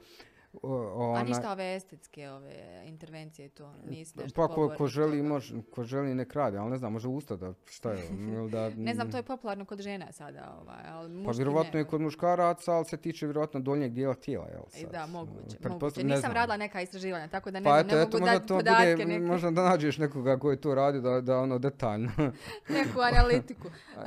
O, 0.62 0.72
A 0.72 0.94
onaj- 1.12 1.24
ništa 1.24 1.52
ove 1.52 1.76
estetske, 1.76 2.30
ove 2.30 2.54
intervencije 2.84 3.48
to, 3.48 3.72
nisi 3.84 4.18
nešto 4.18 4.34
pa 4.36 4.48
ko, 4.48 4.74
ko 4.78 4.86
želi, 4.86 5.22
može, 5.22 5.54
ko 5.64 5.84
želi 5.84 6.14
nek 6.14 6.32
radi, 6.32 6.56
ali 6.56 6.70
ne 6.70 6.76
znam, 6.76 6.92
može 6.92 7.08
usta 7.08 7.36
da, 7.36 7.52
šta 7.64 7.92
je, 7.92 8.02
da... 8.52 8.70
Ne 8.70 8.94
znam, 8.94 9.10
to 9.10 9.16
je 9.16 9.22
popularno 9.22 9.64
kod 9.64 9.80
žena 9.80 10.12
sada, 10.12 10.56
ovaj, 10.60 10.82
ali 10.86 11.24
Pa 11.24 11.30
vjerovatno 11.30 11.78
je 11.78 11.84
kod 11.84 12.00
muškaraca, 12.00 12.72
ali 12.72 12.84
se 12.84 12.96
tiče 12.96 13.26
vjerovatno 13.26 13.60
donjeg 13.60 13.92
dijela 13.92 14.14
tijela, 14.14 14.46
jel 14.46 14.62
I 14.68 14.80
sad? 14.80 14.90
Da, 14.92 15.06
moguće, 15.06 15.56
moguće. 15.62 16.00
ne 16.00 16.06
Nisam 16.06 16.20
znam. 16.20 16.32
radila 16.32 16.56
neka 16.56 16.80
istraživanja, 16.80 17.28
tako 17.28 17.50
da 17.50 17.60
ne, 17.60 17.64
Pa 17.64 17.70
znam, 17.72 17.86
eto, 17.88 17.96
ne 17.96 18.02
eto, 18.02 18.18
možda 18.18 18.32
dati 18.32 18.46
to 18.48 18.56
podatke, 18.56 18.92
bude, 18.92 19.04
neke, 19.06 19.20
možda 19.20 19.50
da 19.50 19.62
nađeš 19.62 19.98
nekoga 19.98 20.38
koji 20.38 20.56
to 20.56 20.74
radi, 20.74 21.00
da, 21.00 21.20
da 21.20 21.38
ono 21.38 21.58
detaljno. 21.58 22.10
neku 22.68 23.00
analitiku. 23.02 23.68
Da. 23.96 24.02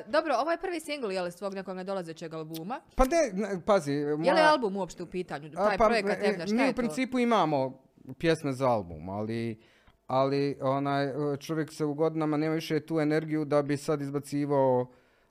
Uh, 0.00 0.12
dobro, 0.12 0.34
ovo 0.34 0.50
je 0.50 0.58
prvi 0.58 0.80
singl, 0.80 1.12
je 1.12 1.22
li, 1.22 1.32
s 1.32 1.36
tvog 1.36 1.54
nekog 1.54 1.76
nadolazećeg 1.76 2.34
albuma? 2.34 2.80
pa 2.96 3.04
ne, 3.04 3.18
pazi, 3.60 3.92
Je 3.92 4.06
li 4.06 4.16
moja- 4.18 4.50
album 4.50 4.76
uopšte 4.76 5.02
u 5.02 5.06
pitanju? 5.06 5.50
a, 5.56 5.68
Taj 5.68 5.78
pa, 5.78 5.84
projekat 6.02 6.24
e, 6.24 6.30
Evna, 6.30 6.46
šta 6.46 6.54
Mi 6.54 6.62
je 6.62 6.68
u 6.68 6.72
to? 6.72 6.76
principu 6.76 7.18
imamo 7.18 7.82
pjesme 8.18 8.52
za 8.52 8.68
album, 8.68 9.08
ali, 9.08 9.60
ali 10.06 10.58
onaj, 10.60 11.12
čovjek 11.38 11.72
se 11.72 11.84
u 11.84 11.94
godinama 11.94 12.36
nema 12.36 12.54
više 12.54 12.80
tu 12.80 13.00
energiju 13.00 13.44
da 13.44 13.62
bi 13.62 13.76
sad 13.76 14.00
izbacivao 14.00 14.86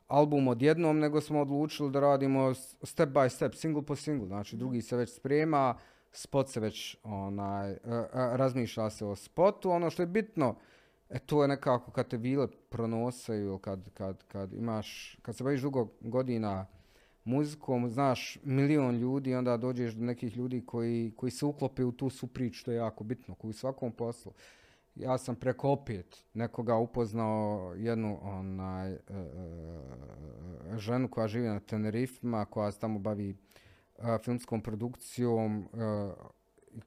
album 0.08 0.48
odjednom, 0.48 1.00
nego 1.00 1.22
smo 1.22 1.42
odlučili 1.42 1.92
da 1.92 2.00
radimo 2.00 2.54
step 2.84 3.10
by 3.10 3.30
step, 3.30 3.54
single 3.56 3.86
po 3.86 3.96
single. 3.96 4.28
Znači, 4.28 4.58
drugi 4.58 4.82
se 4.82 4.98
već 4.98 5.16
sprema, 5.16 5.76
spot 6.12 6.50
se 6.50 6.60
već 6.60 6.98
onaj, 7.04 7.72
e, 7.72 7.76
e, 7.76 8.08
razmišlja 8.14 8.90
se 8.90 9.06
o 9.06 9.16
spotu. 9.16 9.72
Ono 9.72 9.90
što 9.90 10.04
je 10.04 10.08
bitno, 10.08 10.56
e, 11.10 11.20
to 11.20 11.42
je 11.42 11.48
nekako 11.48 11.92
kad 11.92 12.08
te 12.08 12.18
vile 12.18 12.48
pronosaju, 12.70 13.58
kad, 13.58 13.90
kad, 13.94 14.24
kad 14.28 14.54
imaš, 14.54 15.18
kad 15.22 15.36
se 15.36 15.44
baviš 15.44 15.62
dugo 15.62 15.88
godina 16.02 16.66
muzikom, 17.24 17.90
znaš 17.90 18.38
milion 18.44 18.96
ljudi, 18.96 19.36
onda 19.36 19.58
dođeš 19.58 19.94
do 19.94 20.06
nekih 20.06 20.38
ljudi 20.38 20.66
koji, 20.66 21.14
koji 21.18 21.32
se 21.32 21.46
uklope 21.46 21.84
u 21.84 21.92
tu 21.92 22.10
su 22.10 22.28
priču, 22.28 22.60
što 22.60 22.72
je 22.72 22.78
jako 22.78 23.04
bitno, 23.04 23.36
koji 23.36 23.50
u 23.50 23.54
svakom 23.54 23.92
poslu. 23.92 24.34
Ja 24.96 25.18
sam 25.18 25.36
preko 25.36 25.70
opet 25.70 26.24
nekoga 26.34 26.76
upoznao 26.76 27.74
jednu 27.78 28.20
onaj, 28.22 28.92
e, 28.92 28.98
e, 28.98 30.78
ženu 30.78 31.08
koja 31.08 31.28
živi 31.28 31.48
na 31.48 31.60
Tenerifima, 31.60 32.46
koja 32.46 32.72
se 32.72 32.80
tamo 32.80 33.00
bavi 33.00 33.30
e, 33.98 34.18
filmskom 34.24 34.62
produkcijom 34.62 35.60
e, 35.60 35.68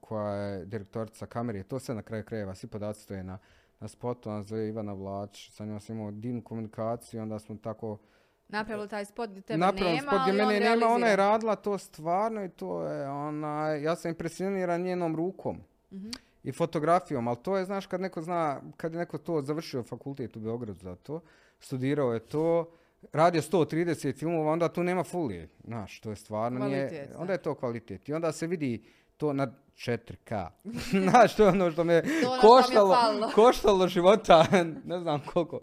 koja 0.00 0.32
je 0.32 0.66
direktorica 0.66 1.26
kamere. 1.26 1.62
To 1.62 1.78
sve 1.78 1.94
na 1.94 2.02
kraju 2.02 2.25
krajeva, 2.25 2.54
svi 2.54 2.68
podaci 2.68 3.02
stoje 3.02 3.25
na, 3.25 3.38
na 3.80 3.88
spotu, 3.88 4.30
ona 4.30 4.42
se 4.42 4.49
zove 4.49 4.68
Ivana 4.68 4.92
Vlač, 4.92 5.50
sa 5.50 5.64
njom 5.64 5.80
sam 5.80 5.96
imao 5.96 6.10
divnu 6.10 6.42
komunikaciju, 6.42 7.22
onda 7.22 7.38
smo 7.38 7.56
tako 7.56 7.99
Napravili 8.48 8.88
taj 8.88 9.04
spot 9.04 9.30
gdje 9.30 9.42
tebe 9.42 9.58
napravili 9.58 9.96
nema, 9.96 10.10
spot 10.12 10.20
gdje 10.22 10.32
ali 10.32 10.40
on 10.42 10.48
mene 10.48 10.70
nema, 10.70 10.86
ona 10.86 11.06
je 11.06 11.16
radila 11.16 11.56
to 11.56 11.78
stvarno 11.78 12.44
i 12.44 12.48
to 12.48 12.82
je 12.82 13.08
ona, 13.08 13.68
ja 13.68 13.96
sam 13.96 14.08
impresioniran 14.08 14.82
njenom 14.82 15.16
rukom 15.16 15.56
Mhm. 15.92 16.08
i 16.42 16.52
fotografijom, 16.52 17.28
ali 17.28 17.36
to 17.42 17.56
je, 17.56 17.64
znaš, 17.64 17.86
kad 17.86 18.00
neko 18.00 18.22
zna, 18.22 18.60
kad 18.76 18.92
je 18.92 18.98
neko 18.98 19.18
to 19.18 19.42
završio 19.42 19.82
fakultet 19.82 20.36
u 20.36 20.40
Beogradu 20.40 20.80
za 20.80 20.96
to, 20.96 21.20
studirao 21.60 22.12
je 22.12 22.20
to, 22.20 22.70
radio 23.12 23.42
130 23.42 24.18
filmova, 24.18 24.52
onda 24.52 24.68
tu 24.68 24.82
nema 24.82 25.04
fulije, 25.04 25.48
znaš, 25.64 26.00
to 26.00 26.10
je 26.10 26.16
stvarno 26.16 26.66
nije, 26.66 26.88
Kvalitet, 26.88 27.10
da. 27.12 27.18
onda 27.18 27.32
je 27.32 27.42
to 27.42 27.54
kvalitet 27.54 28.08
i 28.08 28.14
onda 28.14 28.32
se 28.32 28.46
vidi 28.46 28.84
to 29.16 29.32
na 29.32 29.46
4K. 29.76 30.48
znaš, 31.10 31.36
to 31.36 31.42
je 31.42 31.48
ono 31.48 31.70
što 31.70 31.84
me 31.84 32.02
koštalo, 32.40 32.96
koštalo 33.34 33.88
života, 33.88 34.46
ne 34.84 34.98
znam 35.00 35.20
koliko, 35.32 35.60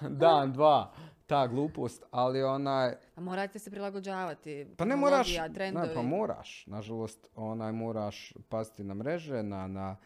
dan, 0.00 0.52
dva, 0.52 0.92
ta 1.26 1.46
glupost, 1.46 2.02
ali 2.10 2.42
onaj, 2.42 2.94
A 3.16 3.20
morate 3.20 3.58
se 3.58 3.70
prilagođavati. 3.70 4.66
pa 4.76 4.84
ne 4.84 4.96
moraš, 4.96 5.26
tehnologija, 5.26 5.48
ne, 5.48 5.54
trendovi. 5.54 5.94
pa 5.94 6.02
moraš, 6.02 6.66
nažalost, 6.66 7.26
onaj 7.34 7.72
moraš 7.72 8.32
pasti 8.48 8.84
na 8.84 8.94
mreže, 8.94 9.42
na, 9.42 9.66
na 9.66 9.96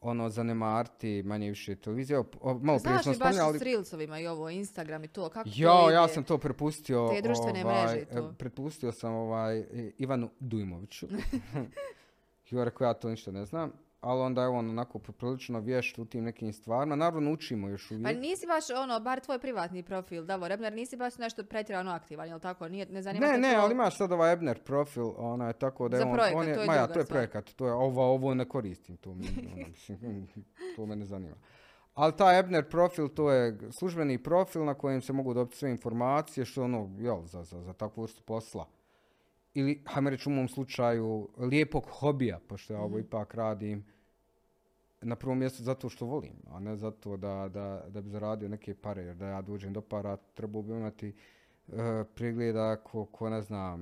ono 0.00 0.28
zanemariti 0.28 1.22
manje 1.22 1.48
više 1.48 1.76
televizije. 1.76 2.14
Evo, 2.14 2.24
o, 2.40 2.54
malo 2.54 2.78
Znaš 2.78 3.06
li 3.06 3.10
baš 3.10 3.16
spominjali, 3.16 3.58
s 3.58 3.62
Reelsovima 3.62 4.18
i 4.18 4.26
ovo, 4.26 4.50
Instagram 4.50 5.04
i 5.04 5.08
to, 5.08 5.28
kako 5.28 5.48
to 5.48 5.54
Jo, 5.56 5.90
ja 5.90 6.04
ide? 6.04 6.14
sam 6.14 6.24
to 6.24 6.38
prepustio. 6.38 7.08
Te 7.14 7.22
društvene 7.22 7.64
ovaj, 7.64 7.86
mreže 7.86 8.04
to. 8.04 8.18
e, 8.18 8.32
Prepustio 8.38 8.92
sam 8.92 9.12
ovaj, 9.14 9.64
Ivanu 9.98 10.30
Dujmoviću. 10.40 11.06
I 12.50 12.64
rekao, 12.64 12.86
ja 12.86 12.94
to 12.94 13.08
ništa 13.08 13.30
ne 13.30 13.44
znam. 13.44 13.72
Ali 14.00 14.20
onda 14.20 14.42
je 14.42 14.48
on 14.48 14.70
onako 14.70 14.98
poprilično 14.98 15.60
vješt 15.60 15.98
u 15.98 16.04
tim 16.04 16.24
nekim 16.24 16.52
stvarima. 16.52 16.96
Naravno, 16.96 17.32
učimo 17.32 17.68
još 17.68 17.90
uvijek. 17.90 18.06
Pa 18.06 18.12
nisi 18.12 18.46
baš 18.46 18.70
ono, 18.82 19.00
bar 19.00 19.20
tvoj 19.20 19.38
privatni 19.38 19.82
profil, 19.82 20.24
Davor 20.24 20.52
Ebner, 20.52 20.72
nisi 20.72 20.96
baš 20.96 21.18
nešto 21.18 21.44
pretjerano 21.44 21.90
aktivan, 21.90 22.28
jel 22.28 22.40
tako? 22.40 22.68
Nije, 22.68 22.86
ne 22.86 23.02
zanima 23.02 23.26
Ne, 23.26 23.32
te 23.32 23.38
ne, 23.38 23.54
to? 23.54 23.60
ali 23.60 23.72
imaš 23.72 23.96
sad 23.96 24.12
ovaj 24.12 24.32
Ebner 24.32 24.62
profil, 24.62 25.10
onaj, 25.16 25.52
tako 25.52 25.88
da 25.88 25.96
je 25.96 26.00
Za 26.00 26.06
on, 26.06 26.14
projekat, 26.14 26.40
on 26.40 26.48
je, 26.48 26.54
to 26.54 26.60
je 26.60 26.66
ma 26.66 26.74
ja, 26.74 26.86
to 26.86 26.98
je 26.98 27.04
projekat, 27.04 27.50
to 27.50 27.66
je, 27.66 27.72
ovo, 27.72 28.04
ovo 28.04 28.34
ne 28.34 28.48
koristim, 28.48 28.96
to, 28.96 29.14
mi, 29.14 29.26
ono, 29.54 29.66
mislim, 29.68 30.28
to 30.76 30.86
me 30.86 30.96
ne 30.96 31.06
zanima. 31.06 31.36
Ali 31.94 32.16
taj 32.16 32.38
Ebner 32.38 32.68
profil, 32.68 33.08
to 33.08 33.30
je 33.30 33.58
službeni 33.70 34.22
profil 34.22 34.64
na 34.64 34.74
kojem 34.74 35.02
se 35.02 35.12
mogu 35.12 35.34
dobiti 35.34 35.56
sve 35.56 35.70
informacije, 35.70 36.44
što 36.44 36.60
je 36.60 36.64
ono, 36.64 36.90
jel, 36.98 37.22
za, 37.26 37.44
za, 37.44 37.62
za 37.62 37.72
takvu 37.72 38.02
vrstu 38.02 38.22
posla. 38.22 38.66
Ili, 39.54 39.82
hajmo 39.86 40.10
reći 40.10 40.28
u 40.28 40.32
mom 40.32 40.48
slučaju, 40.48 41.28
lijepog 41.38 41.86
hobija, 41.90 42.38
pošto 42.40 42.72
ja 42.72 42.80
ovo 42.80 42.88
Mhm. 42.88 42.98
ipak 43.00 43.34
radim 43.34 43.84
na 45.02 45.16
prvom 45.16 45.38
mjestu 45.38 45.62
zato 45.62 45.88
što 45.88 46.06
volim, 46.06 46.32
a 46.46 46.60
ne 46.60 46.76
zato 46.76 47.16
da, 47.16 47.48
da, 47.48 47.84
da 47.88 48.00
bi 48.00 48.10
zaradio 48.10 48.48
neke 48.48 48.74
pare, 48.74 49.02
jer 49.02 49.16
da 49.16 49.26
ja 49.26 49.42
dođem 49.42 49.72
do 49.72 49.80
para, 49.80 50.16
trebao 50.16 50.62
bi 50.62 50.72
imati 50.72 51.14
e, 51.68 51.72
pregleda 52.06 52.76
ko, 52.76 53.04
ko 53.04 53.30
ne 53.30 53.42
znam, 53.42 53.80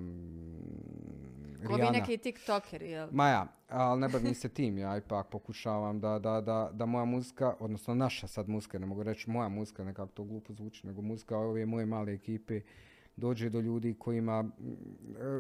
Ko 1.59 1.69
bi 1.69 1.77
Rihanna. 1.77 1.91
neki 1.91 2.17
tiktoker, 2.19 2.83
jel? 2.83 3.09
Maja, 3.13 3.47
ali 3.69 4.01
ne 4.01 4.09
bavim 4.09 4.35
se 4.35 4.49
tim, 4.49 4.79
ja 4.79 4.97
ipak 4.97 5.27
pokušavam 5.29 6.01
da, 6.01 6.19
da, 6.19 6.41
da, 6.41 6.71
da 6.73 6.87
moja 6.87 7.05
muzika, 7.05 7.55
odnosno 7.61 7.95
naša 7.95 8.27
sad 8.27 8.49
muzika, 8.49 8.79
ne 8.79 8.87
mogu 8.87 9.03
reći 9.03 9.31
moja 9.31 9.49
muzika, 9.49 9.85
nekako 9.85 10.09
to 10.09 10.25
glupo 10.25 10.53
zvuči, 10.53 10.87
nego 10.87 11.03
muzika 11.03 11.39
ove 11.39 11.67
moje 11.67 11.87
male 11.87 12.13
ekipe 12.13 12.61
dođe 13.19 13.51
do 13.51 13.61
ljudi 13.61 13.95
kojima, 13.95 14.45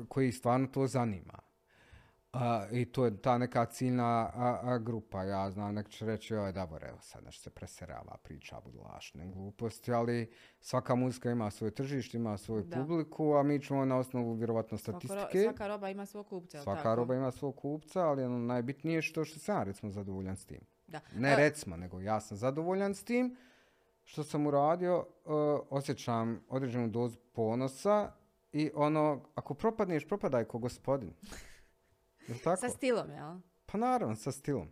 koji 0.09 0.33
stvarno 0.33 0.67
to 0.67 0.87
zanima. 0.87 1.39
A, 2.33 2.67
I 2.73 2.85
to 2.85 3.05
je 3.05 3.17
ta 3.17 3.39
neka 3.39 3.65
ciljna 3.65 4.05
a, 4.35 4.61
a, 4.65 4.79
grupa. 4.79 5.23
Ja 5.23 5.51
znam, 5.51 5.75
neko 5.75 5.91
će 5.91 6.07
reći, 6.07 6.35
joj, 6.35 6.53
dobro, 6.53 6.89
evo 6.89 6.99
sad 7.01 7.25
nešto 7.25 7.43
se 7.43 7.51
preserava, 7.51 8.17
priča 8.23 8.61
budalašne 8.61 9.27
gluposti, 9.27 9.93
ali 9.93 10.31
svaka 10.61 10.95
muzika 10.95 11.31
ima 11.31 11.51
svoje 11.51 11.71
tržište, 11.71 12.17
ima 12.17 12.37
svoju 12.37 12.63
Da. 12.63 12.77
publiku, 12.77 13.33
a 13.33 13.43
mi 13.43 13.61
ćemo 13.61 13.85
na 13.85 13.97
osnovu 13.97 14.33
vjerovatno 14.33 14.79
Svako 14.79 14.99
ro- 14.99 15.07
statistike. 15.07 15.43
svaka 15.43 15.67
roba 15.67 15.89
ima 15.91 16.07
svog 16.07 16.27
kupca, 16.27 16.63
Svaka 16.63 16.83
tako? 16.83 16.95
roba 16.97 17.15
ima 17.15 17.31
svog 17.31 17.57
kupca, 17.57 18.01
ali 18.01 18.25
ono 18.25 18.39
najbitnije 18.39 18.95
je 18.95 19.03
što, 19.03 19.25
što 19.25 19.39
sam 19.39 19.63
recimo 19.63 19.93
zadovoljan 19.93 20.37
s 20.37 20.45
tim. 20.45 20.61
Da. 20.87 21.01
Ne 21.15 21.37
recimo, 21.37 21.77
nego 21.77 22.01
ja 22.01 22.21
sam 22.21 22.37
zadovoljan 22.37 22.95
s 22.95 23.05
tim 23.05 23.37
što 24.09 24.25
sam 24.25 24.47
uradio, 24.47 24.99
uh, 24.99 25.35
osjećam 25.71 26.45
određenu 26.49 26.89
dozu 26.89 27.19
ponosa 27.33 28.13
i 28.53 28.71
ono, 28.75 29.21
ako 29.35 29.55
propadneš, 29.55 30.09
propadaj 30.09 30.45
ko 30.45 30.59
gospodin. 30.59 31.15
Jel 32.29 32.39
tako? 32.45 32.61
Sa 32.61 32.69
stilom, 32.69 33.11
jel? 33.11 33.37
Pa 33.67 33.79
naravno, 33.79 34.17
sa 34.17 34.33
stilom. 34.33 34.69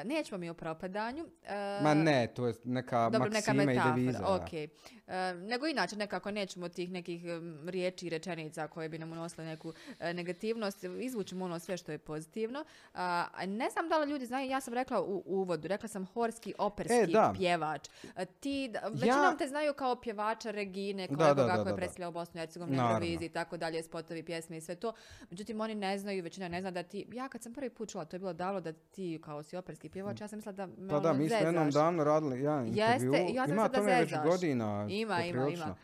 E, 0.00 0.04
Nećemo 0.04 0.38
mi 0.38 0.50
o 0.50 0.54
propadanju. 0.54 1.26
e, 1.44 1.80
Ma 1.82 1.94
ne, 1.94 2.26
to 2.26 2.46
je 2.46 2.54
neka 2.64 3.10
Dobro, 3.10 3.28
neka 3.28 3.52
maksima 3.54 3.62
i 3.62 3.66
metafora, 3.66 3.94
deviza. 3.96 4.18
da. 4.18 4.34
ok. 4.34 4.52
E, 4.52 4.70
nego 5.34 5.66
inače 5.66 5.96
nekako 5.96 6.30
nećemo 6.30 6.68
tih 6.68 6.90
nekih 6.90 7.22
riječi 7.66 8.06
i 8.06 8.10
rečenica 8.10 8.68
koje 8.68 8.88
bi 8.88 8.98
nam 8.98 9.12
unosile 9.12 9.46
neku 9.46 9.72
negativnost, 10.00 10.84
izvučemo 10.84 11.44
ono 11.44 11.58
sve 11.58 11.76
što 11.76 11.92
je 11.92 11.98
pozitivno. 11.98 12.64
Ne 13.46 13.70
znam 13.70 13.88
da 13.88 13.98
li 13.98 14.10
ljudi 14.10 14.26
znaju, 14.26 14.50
ja 14.50 14.60
sam 14.60 14.74
rekla 14.74 15.00
u 15.02 15.22
uvodu, 15.26 15.68
rekla 15.68 15.88
sam 15.88 16.06
horski 16.06 16.54
operski 16.58 17.12
da. 17.12 17.32
pjevač. 17.38 17.88
Ti, 18.40 18.72
većinom 18.92 19.38
te 19.38 19.46
znaju 19.48 19.74
kao 19.74 19.96
pjevača 20.00 20.50
Regine, 20.50 21.06
Da, 21.10 21.34
da, 21.34 21.46
kako 21.46 21.68
je 21.68 21.76
predstavljala 21.76 22.10
Bosnu 22.12 22.38
i 22.38 22.40
Hercegovinu 22.40 22.76
na 22.82 23.00
i 23.04 23.28
tako 23.28 23.56
dalje, 23.56 23.82
spotovi, 23.82 24.22
pjesme 24.22 24.56
i 24.56 24.60
sve 24.60 24.74
to. 24.74 24.92
Međutim, 25.30 25.60
oni 25.60 25.74
ne 25.74 25.98
znaju, 25.98 26.22
većina 26.22 26.48
ne 26.48 26.60
zna 26.60 26.70
da 26.70 26.82
ti, 26.82 27.06
ja 27.12 27.28
kad 27.28 27.42
sam 27.42 27.54
prvi 27.54 27.70
put 27.70 27.90
čula, 27.90 28.04
to 28.04 28.16
je 28.16 28.20
bilo 28.20 28.32
davno 28.32 28.60
da 28.60 28.72
ti 28.72 29.20
kao 29.24 29.42
si 29.42 29.56
operski 29.56 29.85
pjevač, 29.88 30.20
ja 30.20 30.28
sam 30.28 30.36
mislila 30.38 30.52
da 30.52 30.66
me 30.66 30.88
Pa 30.88 31.00
da, 31.00 31.10
ono 31.10 31.18
mi 31.18 31.28
smo 31.28 31.38
jednom 31.38 31.70
davno 31.70 32.04
radili 32.04 32.40
jedan 32.40 32.66
Jeste, 32.66 33.06
intervju. 33.06 33.34
ja 33.34 33.46
sam 33.46 33.54
ima 33.54 33.68
mislila 33.68 33.86
da 33.86 34.00
već 34.00 34.14
godina. 34.24 34.86
Ima, 34.88 35.24
ima, 35.24 35.48
ima. 35.48 35.76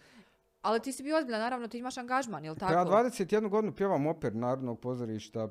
Ali 0.62 0.80
ti 0.80 0.92
si 0.92 1.02
bio 1.02 1.16
ozbiljan, 1.16 1.40
naravno, 1.40 1.68
ti 1.68 1.78
imaš 1.78 1.98
angažman, 1.98 2.44
jel 2.44 2.54
Pa 2.54 2.60
tako? 2.60 2.72
ja 2.72 2.84
21 2.84 3.48
godinu 3.48 3.74
pjevam 3.74 4.06
oper 4.06 4.34
Narodnog 4.34 4.80
pozorišta 4.80 5.48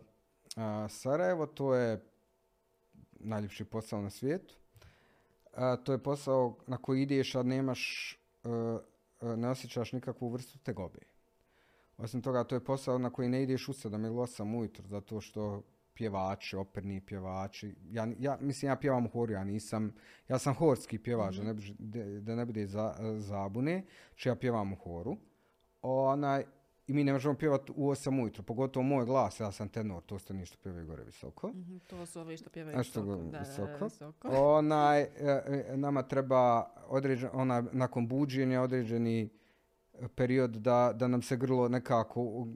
a, 0.55 0.87
Sarajevo, 0.89 1.45
to 1.45 1.75
je 1.75 2.05
najljepši 3.19 3.65
posao 3.65 4.01
na 4.01 4.09
svijetu. 4.09 4.55
A, 5.53 5.75
to 5.75 5.91
je 5.91 5.97
posao 5.97 6.57
na 6.67 6.77
koji 6.77 7.01
ideš, 7.01 7.35
a 7.35 7.43
nemaš, 7.43 8.13
e, 9.21 9.35
ne 9.35 9.49
osjećaš 9.49 9.91
nikakvu 9.91 10.29
vrstu 10.29 10.59
tegobe. 10.59 10.99
Osim 11.97 12.21
toga, 12.21 12.43
to 12.43 12.55
je 12.55 12.63
posao 12.63 12.97
na 12.97 13.09
koji 13.09 13.29
ne 13.29 13.43
ideš 13.43 13.69
u 13.69 13.73
7 13.73 14.05
ili 14.05 14.15
8 14.15 14.59
ujutro, 14.59 14.87
zato 14.87 15.21
što 15.21 15.61
pjevači, 15.93 16.55
operni 16.55 17.01
pjevači, 17.01 17.75
ja, 17.91 18.07
ja, 18.19 18.37
mislim 18.41 18.69
ja 18.71 18.75
pjevam 18.75 19.05
u 19.05 19.09
horu, 19.09 19.33
ja 19.33 19.43
nisam, 19.43 19.93
ja 20.27 20.39
sam 20.39 20.53
horski 20.53 20.99
pjevač, 20.99 21.35
da 21.35 21.43
ne, 21.43 21.53
da- 22.19 22.35
ne 22.35 22.45
bude 22.45 22.65
za, 22.67 22.95
zabune, 23.17 23.83
či 24.15 24.29
ja 24.29 24.35
pjevam 24.35 24.73
u 24.73 24.75
horu. 24.75 25.17
Onaj, 25.81 26.43
I 26.87 26.93
mi 26.93 27.03
ne 27.03 27.13
možemo 27.13 27.35
pjevati 27.35 27.71
u 27.75 27.89
8 27.89 28.21
ujutro, 28.21 28.43
pogotovo 28.43 28.83
moj 28.83 29.05
glas, 29.05 29.39
ja 29.39 29.51
sam 29.51 29.69
tenor, 29.69 30.03
to 30.03 30.19
ste 30.19 30.33
ništa 30.33 30.57
pjevaju 30.63 30.85
gore 30.87 31.03
visoko. 31.03 31.47
Mhm, 31.47 31.77
to 31.77 32.05
su 32.05 32.19
ovi 32.19 32.37
što 32.37 32.49
pjevaju 32.49 32.83
što 32.83 33.01
visoko. 33.01 33.23
da, 33.31 33.39
visoko? 33.39 33.85
visoko. 33.85 34.27
Onaj, 34.27 35.01
e, 35.01 35.07
e, 35.19 35.77
nama 35.77 36.03
treba 36.03 36.65
određen, 36.87 37.29
ona, 37.33 37.63
nakon 37.71 38.07
buđenja 38.07 38.61
određeni 38.61 39.29
period 40.15 40.51
da, 40.51 40.93
da 40.95 41.07
nam 41.07 41.21
se 41.21 41.37
grlo 41.37 41.67
nekako 41.69 42.47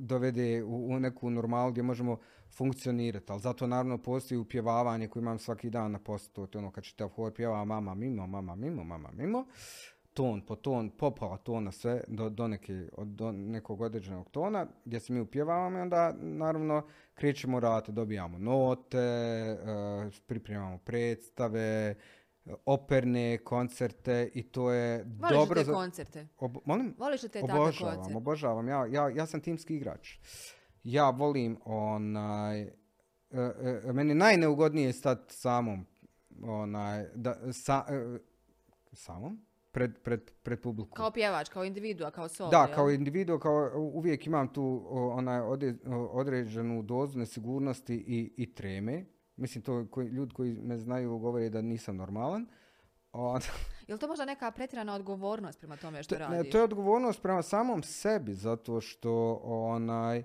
dovede 0.00 0.62
u, 0.62 0.86
u 0.90 1.00
neku 1.00 1.30
normalu 1.30 1.70
gdje 1.70 1.82
možemo 1.82 2.18
funkcionirati. 2.56 3.32
Ali 3.32 3.40
zato 3.40 3.66
naravno 3.66 3.98
postoji 3.98 4.38
upjevavanje 4.38 5.08
koje 5.08 5.20
imam 5.20 5.38
svaki 5.38 5.70
dan 5.70 5.92
na 5.92 5.98
poslu. 5.98 6.46
To 6.46 6.58
ono 6.58 6.70
kad 6.70 6.84
čitav 6.84 7.08
hor 7.08 7.32
pjeva 7.34 7.64
mama 7.64 7.94
mimo, 7.94 8.26
mama 8.26 8.54
mimo, 8.54 8.84
mama 8.84 9.10
mimo. 9.12 9.46
Ton 10.14 10.40
po 10.40 10.56
ton, 10.56 10.90
popola 10.90 11.36
tona 11.36 11.72
sve 11.72 12.04
do, 12.08 12.28
do, 12.28 12.48
neke, 12.48 12.88
do 12.98 13.32
nekog 13.32 13.80
određenog 13.80 14.30
tona 14.30 14.66
gdje 14.84 15.00
se 15.00 15.12
mi 15.12 15.20
upjevavamo 15.20 15.78
i 15.78 15.80
onda 15.80 16.14
naravno 16.20 16.82
krećemo 17.14 17.60
raditi, 17.60 17.92
dobijamo 17.92 18.38
note, 18.38 18.98
e, 18.98 19.56
pripremamo 20.26 20.78
predstave, 20.78 21.94
operne 22.66 23.38
koncerte 23.38 24.30
i 24.34 24.42
to 24.42 24.70
je 24.70 25.04
Voliš 25.04 25.36
dobro 25.38 25.60
te 25.60 25.64
za... 25.64 25.72
koncerte? 25.72 26.28
Ob, 26.38 26.56
molim? 26.64 26.94
Voliš 26.98 27.22
li 27.22 27.28
te 27.28 27.40
Obožavam, 27.42 27.96
koncerte? 27.96 28.16
obožavam. 28.16 28.68
Ja, 28.68 28.86
ja, 28.86 29.08
ja 29.08 29.26
sam 29.26 29.40
timski 29.40 29.76
igrač. 29.76 30.18
Ja 30.84 31.10
volim 31.10 31.58
onaj... 31.64 32.60
E, 32.60 32.70
e, 33.84 33.92
meni 33.92 34.14
najneugodnije 34.14 34.86
je 34.86 34.92
stat 34.92 35.18
samom. 35.28 35.86
Onaj, 36.42 37.06
da, 37.14 37.52
sa, 37.52 37.84
e, 37.88 38.18
samom? 38.92 39.46
Pred, 39.70 40.02
pred, 40.02 40.30
pred 40.42 40.60
publikom. 40.60 40.96
Kao 40.96 41.10
pjevač, 41.10 41.48
kao 41.48 41.64
individua, 41.64 42.10
kao 42.10 42.28
solo, 42.28 42.50
Da, 42.50 42.64
jel? 42.66 42.74
kao 42.74 42.90
individu, 42.90 43.38
kao 43.38 43.70
uvijek 43.74 44.26
imam 44.26 44.52
tu 44.52 44.86
onaj 44.92 45.40
određenu 46.10 46.82
dozu 46.82 47.18
nesigurnosti 47.18 47.94
i, 47.94 48.34
i 48.36 48.54
treme. 48.54 49.04
Mislim, 49.36 49.62
to 49.64 49.86
koji, 49.90 50.08
ljudi 50.08 50.34
koji 50.34 50.52
me 50.52 50.78
znaju 50.78 51.18
govore 51.18 51.50
da 51.50 51.62
nisam 51.62 51.96
normalan. 51.96 52.46
O, 53.12 53.38
Jel 53.88 53.98
to 53.98 54.08
možda 54.08 54.24
neka 54.24 54.50
pretjerana 54.50 54.94
odgovornost 54.94 55.58
prema 55.58 55.76
tome 55.76 56.02
što 56.02 56.14
To, 56.14 56.18
ne, 56.18 56.36
radiš? 56.36 56.52
to 56.52 56.58
je 56.58 56.64
odgovornost 56.64 57.22
prema 57.22 57.42
samom 57.42 57.82
sebi, 57.82 58.34
zato 58.34 58.80
što 58.80 59.40
onaj, 59.44 60.22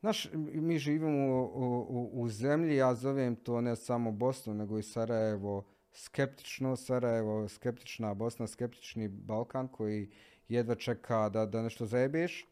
znaš, 0.00 0.28
mi 0.34 0.78
živimo 0.78 1.42
u, 1.42 1.86
u, 1.88 2.10
u 2.22 2.28
zemlji, 2.28 2.76
ja 2.76 2.94
zovem 2.94 3.36
to 3.36 3.60
ne 3.60 3.76
samo 3.76 4.12
Bosnu, 4.12 4.54
nego 4.54 4.78
i 4.78 4.82
Sarajevo, 4.82 5.64
skeptično 5.92 6.76
Sarajevo, 6.76 7.48
skeptična 7.48 8.14
Bosna, 8.14 8.46
skeptični 8.46 9.08
Balkan 9.08 9.68
koji 9.68 10.10
jedva 10.48 10.74
čeka 10.74 11.28
da, 11.28 11.46
da 11.46 11.62
nešto 11.62 11.86
zajebeš. 11.86 12.46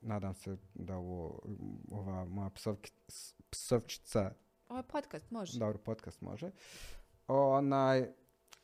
Nadam 0.00 0.34
se 0.34 0.56
da 0.74 0.96
ovo, 0.96 1.42
ova 1.90 2.24
moja 2.24 2.50
psovki, 2.50 2.92
psovčica 3.50 4.30
Ovo 4.68 4.78
je 4.78 4.82
podcast, 4.82 5.30
može. 5.30 5.58
dobro, 5.58 5.78
podcast 5.78 6.20
može. 6.20 6.50
Onaj, 7.28 7.98
e, 7.98 8.08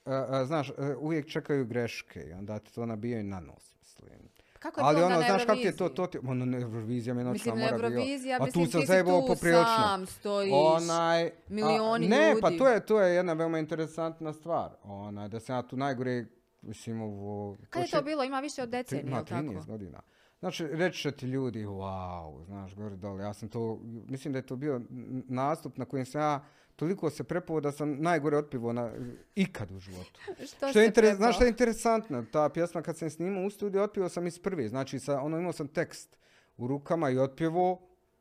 e, 0.06 0.44
znaš, 0.46 0.70
e, 0.70 0.96
uvijek 1.00 1.28
čekaju 1.30 1.64
greške 1.66 2.20
i 2.20 2.32
onda 2.32 2.58
ti 2.58 2.74
to 2.74 2.86
nabijaju 2.86 3.24
na 3.24 3.40
nos, 3.40 3.74
mislim. 3.78 4.18
Kako 4.58 4.80
je 4.80 4.86
Ali 4.86 5.02
ono, 5.02 5.16
na 5.16 5.22
znaš 5.22 5.44
kako 5.44 5.60
ti 5.60 5.66
je 5.66 5.76
to, 5.76 5.88
to 5.88 6.06
ti, 6.06 6.18
ono, 6.18 6.44
ne, 6.44 6.60
Eurovizija 6.60 7.14
Mislim, 7.14 7.32
noćna 7.32 7.54
mora 7.54 7.76
bio. 7.76 7.86
Eurovizija, 7.86 8.38
A 8.40 8.44
mislim, 8.44 8.64
tu 8.64 8.70
sam 8.70 8.86
zajebao 8.86 9.26
poprilično. 9.26 9.64
sam 9.64 10.06
stojiš. 10.06 10.52
Onaj, 10.54 11.26
a, 11.26 11.30
milioni 11.48 12.08
ne, 12.08 12.34
pa 12.40 12.48
ljudi. 12.48 12.58
to 12.58 12.68
je, 12.68 12.86
to 12.86 13.00
je 13.00 13.14
jedna 13.14 13.32
veoma 13.32 13.58
interesantna 13.58 14.32
stvar. 14.32 14.70
Onaj, 14.82 15.28
da 15.28 15.40
sam 15.40 15.56
ja 15.56 15.62
tu 15.62 15.76
najgore, 15.76 16.24
mislim, 16.62 17.00
ovo... 17.02 17.56
Kad 17.70 17.82
je 17.82 17.90
to 17.90 18.02
bilo? 18.02 18.24
Ima 18.24 18.40
više 18.40 18.62
od 18.62 18.68
decenije, 18.68 19.06
Ima 19.06 19.16
jel 19.16 19.24
tako? 19.24 19.42
13 19.42 19.66
godina. 19.66 20.00
Znači, 20.42 20.66
reći 20.66 20.98
će 20.98 21.12
ti 21.12 21.26
ljudi, 21.26 21.66
wow, 21.66 22.44
znaš, 22.44 22.74
gore 22.74 22.96
dole. 22.96 23.24
Ja 23.24 23.34
sam 23.34 23.48
to, 23.48 23.80
mislim 24.08 24.32
da 24.32 24.38
je 24.38 24.46
to 24.46 24.56
bio 24.56 24.80
nastup 25.28 25.76
na 25.76 25.84
kojem 25.84 26.06
sam 26.06 26.20
ja 26.20 26.44
toliko 26.76 27.10
se 27.10 27.24
prepao 27.24 27.60
da 27.60 27.72
sam 27.72 27.96
najgore 28.02 28.36
otpivo 28.36 28.72
na, 28.72 28.92
ikad 29.34 29.70
u 29.70 29.78
životu. 29.78 30.20
Što, 30.48 30.68
Što 30.68 30.80
je 30.80 30.88
interes- 30.90 31.16
znaš 31.16 31.34
što 31.34 31.44
je 31.44 31.48
interesantno? 31.48 32.24
Ta 32.32 32.48
pjesma 32.48 32.82
kad 32.82 32.96
sam 32.96 33.10
snimao 33.10 33.44
u 33.44 33.50
studiju, 33.50 33.82
otpio 33.82 34.08
sam 34.08 34.26
iz 34.26 34.38
prve. 34.38 34.68
Znači, 34.68 34.98
sa, 34.98 35.20
ono, 35.20 35.38
imao 35.38 35.52
sam 35.52 35.68
tekst 35.68 36.18
u 36.56 36.66
rukama 36.66 37.10
i 37.10 37.18
otpjevo, 37.18 37.80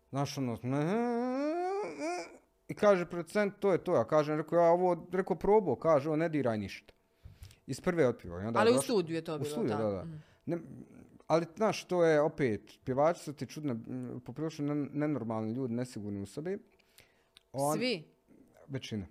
znaš, 0.10 0.38
ono, 0.38 0.58
i 2.68 2.74
kaže 2.74 3.06
producent, 3.06 3.54
to 3.60 3.72
je 3.72 3.84
to. 3.84 3.96
Ja 3.96 4.04
kažem, 4.08 4.38
rekao, 4.38 4.60
ja 4.60 4.72
ovo, 4.72 5.08
rekao, 5.12 5.36
probao, 5.36 5.76
kaže, 5.76 6.10
ovo, 6.10 6.16
ne 6.16 6.30
diraj 6.30 6.58
ništa. 6.58 6.94
Iz 7.68 7.82
prve 7.82 8.08
otpjevo. 8.08 8.42
I 8.42 8.44
onda 8.44 8.60
Ali 8.60 8.72
u 8.72 8.82
studiju 8.82 9.16
je 9.16 9.24
to 9.24 9.36
u 9.36 9.40
bilo, 9.40 9.52
studiju, 9.52 9.72
tako? 9.72 9.84
da, 9.84 9.92
da. 9.92 10.04
Mm. 10.04 10.24
Ne, 10.46 10.58
ali, 11.32 11.46
znaš, 11.56 11.84
to 11.84 12.06
je 12.06 12.22
opet, 12.22 12.80
pjevači 12.84 13.20
su 13.20 13.34
ti 13.34 13.46
čudne, 13.46 13.72
m, 13.72 14.22
poprilično 14.26 14.66
nen- 14.66 14.90
nenormalni 14.94 15.54
ljudi, 15.54 15.74
nesigurni 15.74 16.22
u 16.22 16.26
sebi. 16.26 16.58
On- 17.54 17.78
Svi? 17.78 18.04
Većina. 18.68 19.06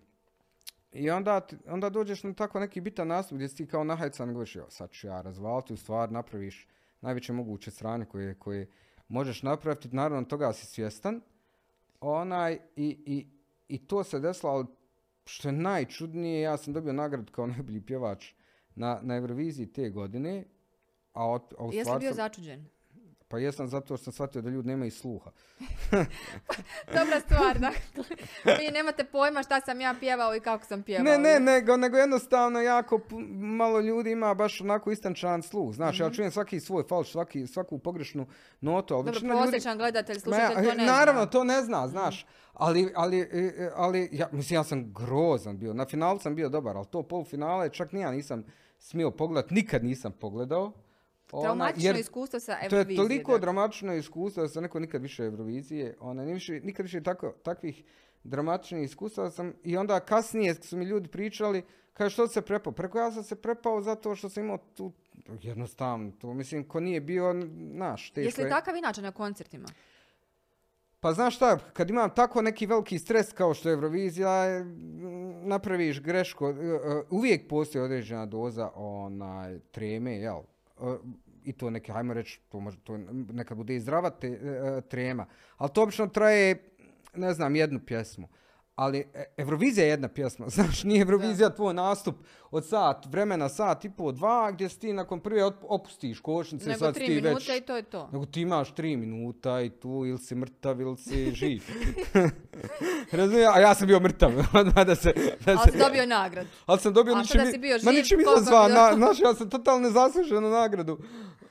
I 0.92 1.10
onda, 1.10 1.40
onda 1.66 1.90
dođeš 1.90 2.22
na 2.22 2.34
tako 2.34 2.60
neki 2.60 2.80
bitan 2.80 3.08
nastup 3.08 3.36
gdje 3.36 3.48
si 3.48 3.56
ti 3.56 3.66
kao 3.66 3.84
nahajcan 3.84 4.32
govoriš, 4.32 4.56
"Jo, 4.56 4.66
sad 4.68 4.90
ću 4.90 5.06
ja 5.06 5.20
razvaliti, 5.20 5.72
u 5.72 5.76
stvar 5.76 6.12
napraviš 6.12 6.68
najveće 7.00 7.32
moguće 7.32 7.70
strane 7.70 8.04
koje, 8.04 8.34
koje 8.34 8.68
možeš 9.08 9.42
napraviti, 9.42 9.88
naravno 9.92 10.24
toga 10.24 10.52
si 10.52 10.66
svjestan. 10.66 11.20
Onaj, 12.00 12.58
i, 12.76 12.98
i, 13.06 13.26
i 13.68 13.86
to 13.86 14.04
se 14.04 14.20
desilo, 14.20 14.52
ali 14.52 14.66
što 15.24 15.48
je 15.48 15.52
najčudnije, 15.52 16.40
ja 16.40 16.56
sam 16.56 16.72
dobio 16.72 16.92
nagradu 16.92 17.32
kao 17.32 17.46
najbolji 17.56 17.80
pjevač 17.80 18.32
na, 18.74 19.00
na 19.02 19.16
Euroviziji 19.16 19.66
te 19.66 19.90
godine. 19.90 20.44
A, 21.14 21.22
a 21.58 21.64
u 21.64 21.72
Jesi 21.72 21.90
bio 22.00 22.10
sam- 22.10 22.16
začuđen? 22.16 22.66
Pa 23.28 23.38
jesam 23.38 23.68
zato 23.68 23.96
što 23.96 24.04
sam 24.04 24.12
shvatio 24.12 24.42
da 24.42 24.50
ljudi 24.50 24.68
nemaju 24.68 24.90
sluha. 24.90 25.30
Dobra 26.96 27.20
stvar, 27.20 27.58
dakle. 27.58 28.04
Vi 28.58 28.70
nemate 28.72 29.04
pojma 29.04 29.42
šta 29.42 29.60
sam 29.60 29.80
ja 29.80 29.94
pjevao 30.00 30.36
i 30.36 30.40
kako 30.40 30.66
sam 30.66 30.82
pjevao. 30.82 31.04
Ne, 31.04 31.18
ne, 31.18 31.40
nego, 31.40 31.76
nego 31.76 31.96
jednostavno 31.96 32.60
jako 32.60 33.00
malo 33.32 33.80
ljudi 33.80 34.10
ima 34.10 34.34
baš 34.34 34.60
onako 34.60 34.92
istančan 34.92 35.42
sluh. 35.42 35.74
Znaš, 35.74 36.00
ja 36.00 36.10
čujem 36.10 36.30
svaki 36.30 36.60
svoj 36.60 36.84
falš, 36.84 37.10
svaki, 37.10 37.46
svaku 37.46 37.78
pogrešnu 37.78 38.26
notu, 38.60 38.94
ali 38.94 39.00
Mhm. 39.00 39.06
Dobro, 39.06 39.12
većina 39.14 39.34
ljudi... 39.34 39.42
prosječan 39.42 39.78
gledatelj, 39.78 40.18
slušatelj, 40.18 40.64
to 40.64 40.74
ne 40.74 40.86
naravno, 40.86 41.12
zna. 41.14 41.22
Mhm. 41.22 41.30
to 41.30 41.44
ne 41.44 41.62
zna, 41.62 41.88
znaš. 41.88 42.26
Ali, 42.52 42.92
ali, 42.96 43.20
e, 43.20 43.26
e, 43.58 43.70
ali 43.74 44.08
ja, 44.12 44.28
mislim, 44.32 44.54
ja 44.54 44.64
sam 44.64 44.92
grozan 44.94 45.58
bio. 45.58 45.74
Na 45.74 45.86
finalu 45.86 46.18
sam 46.18 46.34
bio 46.34 46.48
dobar, 46.48 46.76
ali 46.76 46.86
to 46.86 47.02
polufinale 47.02 47.68
čak 47.68 47.92
ni 47.92 48.00
ja 48.00 48.10
nisam 48.10 48.44
smio 48.78 49.10
pogledat, 49.10 49.50
nikad 49.50 49.84
nisam 49.84 50.12
pogledao. 50.12 50.72
Ona, 51.32 51.42
Traumatično 51.42 51.88
jer 51.88 51.96
iskustvo 51.96 52.40
sa 52.40 52.52
to 52.56 52.60
je 52.60 52.80
Eurovizije. 52.80 52.96
toliko 52.96 53.32
dakle. 53.32 53.40
dramatično 53.40 53.94
iskustvo 53.94 54.42
da 54.42 54.48
sam 54.48 54.62
neko 54.62 54.80
nikad 54.80 55.02
više 55.02 55.24
Eurovizije, 55.24 55.96
ona, 56.00 56.22
više, 56.22 56.60
nikad 56.60 56.86
više 56.86 57.02
tako, 57.02 57.32
takvih 57.42 57.84
dramatičnih 58.24 58.84
iskustva 58.84 59.30
sam 59.30 59.52
i 59.64 59.76
onda 59.76 60.00
kasnije 60.00 60.54
su 60.54 60.76
mi 60.76 60.84
ljudi 60.84 61.08
pričali 61.08 61.62
kaže 61.92 62.12
što 62.12 62.28
se 62.28 62.40
prepao? 62.42 62.72
Preko 62.72 62.98
ja 62.98 63.12
sam 63.12 63.24
se 63.24 63.36
prepao 63.36 63.80
zato 63.80 64.14
što 64.16 64.28
sam 64.28 64.44
imao 64.44 64.58
tu 64.58 64.92
jednostavno, 65.42 66.12
to 66.20 66.34
mislim 66.34 66.64
ko 66.64 66.80
nije 66.80 67.00
bio, 67.00 67.32
naš, 67.72 68.10
teško 68.10 68.26
Jesi 68.28 68.42
li 68.42 68.50
takav 68.50 68.76
inače 68.76 69.02
na 69.02 69.12
koncertima? 69.12 69.68
Pa 71.00 71.12
znaš 71.12 71.36
šta, 71.36 71.58
kad 71.72 71.90
imam 71.90 72.10
tako 72.14 72.42
neki 72.42 72.66
veliki 72.66 72.98
stres 72.98 73.32
kao 73.32 73.54
što 73.54 73.68
je 73.68 73.72
Eurovizija, 73.72 74.64
napraviš 75.42 76.00
grešku, 76.00 76.46
e, 76.46 76.50
e, 76.50 77.02
uvijek 77.10 77.48
postoji 77.48 77.84
određena 77.84 78.26
doza 78.26 78.70
onaj, 78.74 79.58
treme, 79.70 80.16
jel? 80.16 80.40
E, 80.82 80.96
I 81.44 81.52
to 81.52 81.70
neke, 81.70 81.92
hajmo 81.92 82.14
reći, 82.14 82.40
to, 82.48 82.60
može, 82.60 82.78
to 82.84 82.98
nekad 83.32 83.56
bude 83.56 83.76
i 83.76 83.80
zdrava 83.80 84.10
te, 84.10 84.28
e, 84.28 84.32
e, 84.32 84.80
trema. 84.80 85.26
Ali 85.56 85.70
to 85.74 85.82
obično 85.82 86.06
traje, 86.06 86.62
ne 87.14 87.32
znam, 87.32 87.56
jednu 87.56 87.80
pjesmu. 87.86 88.28
Ali 88.80 88.98
e, 89.14 89.24
Eurovizija 89.36 89.84
je 89.84 89.90
jedna 89.90 90.08
pjesma, 90.08 90.48
znaš, 90.56 90.84
nije 90.84 91.02
Eurovizija 91.02 91.50
tvoj 91.50 91.74
nastup 91.74 92.16
od 92.50 92.66
sat 92.66 93.06
vremena, 93.06 93.48
sat 93.48 93.84
i 93.84 93.90
pol, 93.90 94.12
dva, 94.12 94.50
gdje 94.52 94.68
si 94.68 94.78
ti 94.80 94.92
nakon 94.92 95.20
prve 95.20 95.44
op- 95.44 95.54
opustiš 95.62 96.20
košnice, 96.20 96.68
Nego 96.68 96.78
sad 96.78 96.94
tri 96.94 97.06
ti 97.06 97.12
minute 97.12 97.34
već... 97.34 97.48
i 97.48 97.60
to 97.60 97.76
je 97.76 97.82
to. 97.82 98.08
Nego 98.12 98.26
ti 98.26 98.40
imaš 98.40 98.74
tri 98.74 98.96
minuta 98.96 99.60
i 99.60 99.70
tu 99.70 100.04
ili 100.06 100.18
si 100.18 100.34
mrtav 100.34 100.80
ili 100.80 100.96
si 100.96 101.30
živ. 101.40 101.62
Razumije? 103.12 103.48
A 103.48 103.60
ja 103.60 103.74
sam 103.74 103.86
bio 103.86 104.00
mrtav. 104.00 104.30
da 104.86 104.94
se, 104.94 105.12
da 105.46 105.52
Ali 105.52 105.58
se, 105.64 105.72
si 105.72 105.78
dobio 105.78 106.06
nagradu. 106.06 106.48
ali 106.66 106.78
sam 106.78 106.92
dobio 106.92 107.14
A 107.14 107.18
ničim, 107.18 107.28
što 107.28 107.44
da 107.44 107.52
si 107.52 107.58
bio 107.58 107.74
ma 107.74 107.78
živ, 107.92 108.00
ničim 108.00 108.18
koliko 108.24 108.34
bi 108.34 108.42
izazvan. 108.42 108.96
znaš, 108.96 109.20
ja 109.20 109.34
sam 109.34 109.50
totalno 109.50 109.80
nezasluženu 109.80 110.50
nagradu. 110.50 110.98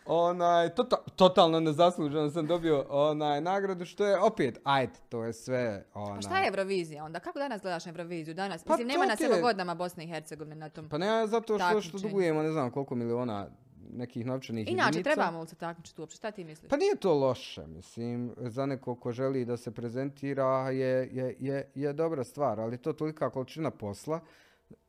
Onaj, 0.10 0.70
tota- 0.70 1.12
totalno 1.16 1.60
nezasluženo 1.60 2.30
sam 2.30 2.48
dobio 2.48 2.86
onaj, 2.90 3.42
nagradu, 3.42 3.86
što 3.86 4.06
je 4.06 4.20
opet, 4.20 4.60
ajde, 4.64 4.94
to 5.10 5.24
je 5.24 5.34
sve. 5.34 5.86
Onaj. 5.94 6.18
A 6.18 6.22
šta 6.22 6.38
je 6.38 6.48
Eurovizija 6.48 7.06
onda? 7.06 7.20
Kako 7.20 7.40
danas 7.40 7.62
gledaš 7.62 7.88
Euroviziju? 7.88 8.36
Danas, 8.36 8.64
Pa 8.64 8.74
mislim, 8.74 8.88
nema 8.88 9.04
to 9.04 9.10
nas 9.10 9.20
je- 9.22 9.42
godinama 9.42 9.76
Bosne 9.76 10.04
i 10.04 10.08
Hercegovine 10.08 10.56
na 10.56 10.70
tom. 10.70 10.90
Pa 10.90 10.98
ne, 10.98 11.28
zato 11.28 11.60
što, 11.60 11.82
što 11.82 11.98
dugujemo, 12.00 12.44
ne 12.44 12.52
znam 12.52 12.72
koliko 12.72 12.96
miliona 12.96 13.48
nekih 13.90 14.26
novčanih 14.26 14.68
Inače, 14.68 14.88
jedinica. 14.88 15.10
trebamo 15.12 15.42
li 15.42 15.48
se 15.48 15.56
takmičiti 15.56 16.02
uopće? 16.02 16.16
Šta 16.16 16.32
ti 16.32 16.44
misliš? 16.44 16.70
Pa 16.70 16.78
nije 16.78 16.96
to 16.96 17.14
loše, 17.14 17.68
mislim, 17.68 18.34
za 18.38 18.66
neko 18.66 18.96
ko 18.96 19.12
želi 19.12 19.46
da 19.46 19.58
se 19.58 19.72
prezentira 19.72 20.46
je, 20.70 21.10
je, 21.12 21.36
je, 21.40 21.72
je 21.76 21.94
dobra 21.94 22.24
stvar, 22.24 22.60
ali 22.60 22.78
to 22.78 22.94
tolika 22.94 23.30
količina 23.30 23.72
posla, 23.72 24.20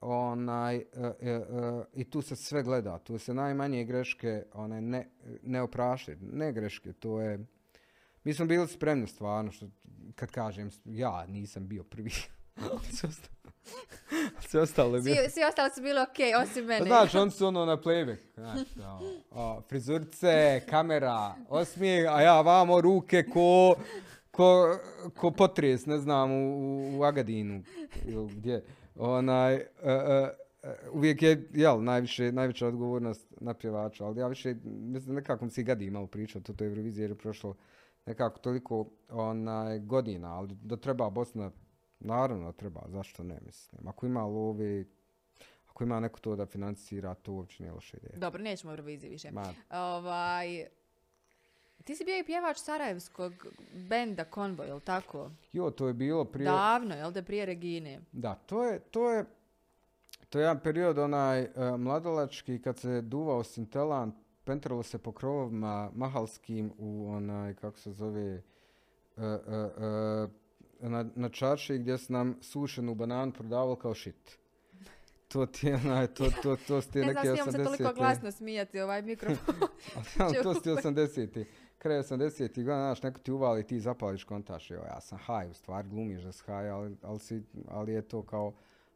onaj, 0.01 0.77
e, 0.77 0.85
e, 1.21 1.31
e, 1.31 1.41
i 1.95 2.05
tu 2.05 2.23
se 2.23 2.37
sve 2.37 2.63
gleda, 2.63 2.99
tu 2.99 3.19
se 3.19 3.35
najmanje 3.35 3.85
greške 3.85 4.43
one, 4.53 4.81
ne, 4.81 5.09
ne 5.43 5.63
opraštaju, 5.63 6.19
ne 6.23 6.53
greške, 6.53 6.93
to 6.93 7.21
je, 7.21 7.47
mi 8.25 8.35
smo 8.35 8.47
bili 8.47 8.69
spremni 8.69 9.07
stvarno, 9.07 9.53
što, 9.53 9.67
kad 10.15 10.31
kažem, 10.31 10.71
ja 10.85 11.27
nisam 11.27 11.69
bio 11.69 11.85
prvi, 11.85 12.11
sve 14.49 14.61
ostalo-. 14.61 15.03
Svi, 15.03 15.31
svi 15.31 15.45
ostali 15.45 15.71
su 15.75 15.83
bili 15.83 16.01
ok, 16.01 16.43
osim 16.43 16.63
Pa 16.63 16.69
mene. 16.69 16.87
znaš, 16.87 17.15
oni 17.15 17.31
su 17.31 17.47
ono 17.47 17.65
na 17.65 17.77
playback, 17.77 18.17
znaš, 18.35 18.61
o, 19.31 19.63
frizurice, 19.63 20.63
kamera, 20.69 21.35
osmijeh, 21.49 22.11
a 22.11 22.23
ja 22.23 22.41
vamo 22.41 22.81
ruke 22.81 23.23
ko, 23.25 23.75
ko, 24.31 24.79
ko 25.17 25.31
potres, 25.31 25.87
ne 25.87 25.99
znam, 25.99 26.33
u, 26.33 26.59
u- 26.99 27.05
Agadinu, 27.05 27.63
gdje, 28.31 28.65
onaj, 28.95 29.55
e, 29.55 29.67
e, 29.83 30.31
uvijek 30.93 31.23
je, 31.23 31.49
jel, 31.53 31.83
najviše, 31.83 32.33
najveća 32.33 32.67
odgovornost 32.67 33.35
na 33.41 33.55
pjevača, 33.55 34.07
ali 34.07 34.21
ja 34.21 34.29
više, 34.29 34.55
mislim, 34.65 35.15
nekako 35.15 35.45
mi 35.45 35.51
se 35.51 35.61
i 35.61 35.65
gadi 35.65 35.91
malo 35.91 36.07
pričati 36.07 36.53
o 36.53 36.55
toj 36.55 36.67
Euroviziji 36.67 37.03
jer 37.03 37.11
je 37.11 37.19
prošlo 37.19 37.55
nekako 38.07 38.39
toliko 38.39 38.87
onaj, 39.09 39.79
godina, 39.79 40.35
ali 40.35 40.55
da 40.63 40.77
treba 40.77 41.11
Bosna, 41.11 41.51
naravno 42.01 42.53
treba, 42.53 42.83
zašto 42.89 43.25
ne, 43.25 43.39
mislim, 43.47 43.89
ako 43.89 44.07
ima 44.07 44.25
love, 44.25 44.85
ako 45.67 45.85
ima 45.85 46.01
neko 46.01 46.21
to 46.21 46.37
da 46.37 46.47
financira, 46.47 47.15
to 47.15 47.33
uopće 47.33 47.63
nije 47.63 47.73
loša 47.73 47.97
ideja. 47.97 48.19
Dobro, 48.19 48.43
nećemo 48.43 48.73
Euroviziji 48.73 49.11
više. 49.11 49.31
Ma, 49.31 49.55
Ovaj, 49.71 50.67
ti 51.85 51.97
si 51.97 52.05
bio 52.05 52.19
i 52.19 52.25
pjevač 52.25 52.57
Sarajevskog 52.59 53.47
benda 53.89 54.25
Konvoj, 54.25 54.67
jel 54.67 54.81
tako? 54.81 55.31
jo, 55.53 55.71
to 55.71 55.87
je 55.89 55.95
bilo 55.95 56.25
prije... 56.25 56.51
Davno, 56.51 56.95
jel 56.95 57.13
da 57.13 57.23
prije 57.23 57.47
Regine? 57.47 58.01
Da, 58.13 58.35
to 58.35 58.65
je, 58.65 58.79
to 58.79 59.11
je, 59.11 59.25
to 60.29 60.39
je 60.39 60.43
jedan 60.43 60.61
period 60.61 60.99
onaj 60.99 61.41
e, 61.41 61.51
mladalački 61.79 62.63
kad 62.63 62.79
se 62.79 63.01
duvao 63.01 63.45
sintelan, 63.45 64.13
pentralo 64.45 64.83
se 64.83 64.99
po 64.99 65.13
krovovima 65.13 65.91
mahalskim 65.95 66.73
u 66.79 67.09
onaj, 67.11 67.55
kako 67.55 67.79
se 67.79 67.93
zove, 67.93 68.43
e, 69.17 69.23
e, 69.23 70.89
na, 70.89 71.07
na 71.15 71.29
čarši 71.29 71.79
gdje 71.79 71.99
su 71.99 72.13
nam 72.13 72.39
sušenu 72.41 72.95
bananu 72.95 73.33
prodavali 73.33 73.77
kao 73.83 73.95
shit. 73.95 74.41
To 75.29 75.47
ti 75.47 75.67
je 75.67 75.75
onaj, 75.75 76.07
to, 76.07 76.31
to, 76.43 76.57
to 76.69 76.81
su 76.83 76.91
ti 76.91 76.99
Ne 76.99 77.07
neke 77.15 77.21
znam, 77.21 77.37
smijem 77.37 77.53
se 77.53 77.65
toliko 77.65 77.85
80-te. 77.85 77.95
glasno 77.95 78.31
smijati 78.31 78.81
ovaj 78.81 79.03
mikrofon. 79.03 79.55
To 80.43 80.55
ti 80.55 80.71
80-ti. 80.83 81.45
Kraj 81.81 81.99
80-ti 81.99 82.65
godina, 82.65 82.85
znaš, 82.87 83.03
neko 83.03 83.21
ti 83.21 83.33
uvali, 83.33 83.67
ti 83.67 83.81
zapališ 83.81 84.25
kontaš. 84.25 84.71
Jo, 84.71 84.77
ja 84.77 85.01
sam 85.01 85.19
high, 85.19 85.51
u 85.51 85.55
stvari 85.55 85.89
glumiš 85.89 86.23
da 86.23 86.33
si 86.33 86.43
high, 86.45 86.73
ali, 86.73 86.97
ali, 87.03 87.19
si, 87.19 87.43
ali 87.69 87.93
je 87.93 88.03
to 88.03 88.23
kao, 88.23 88.53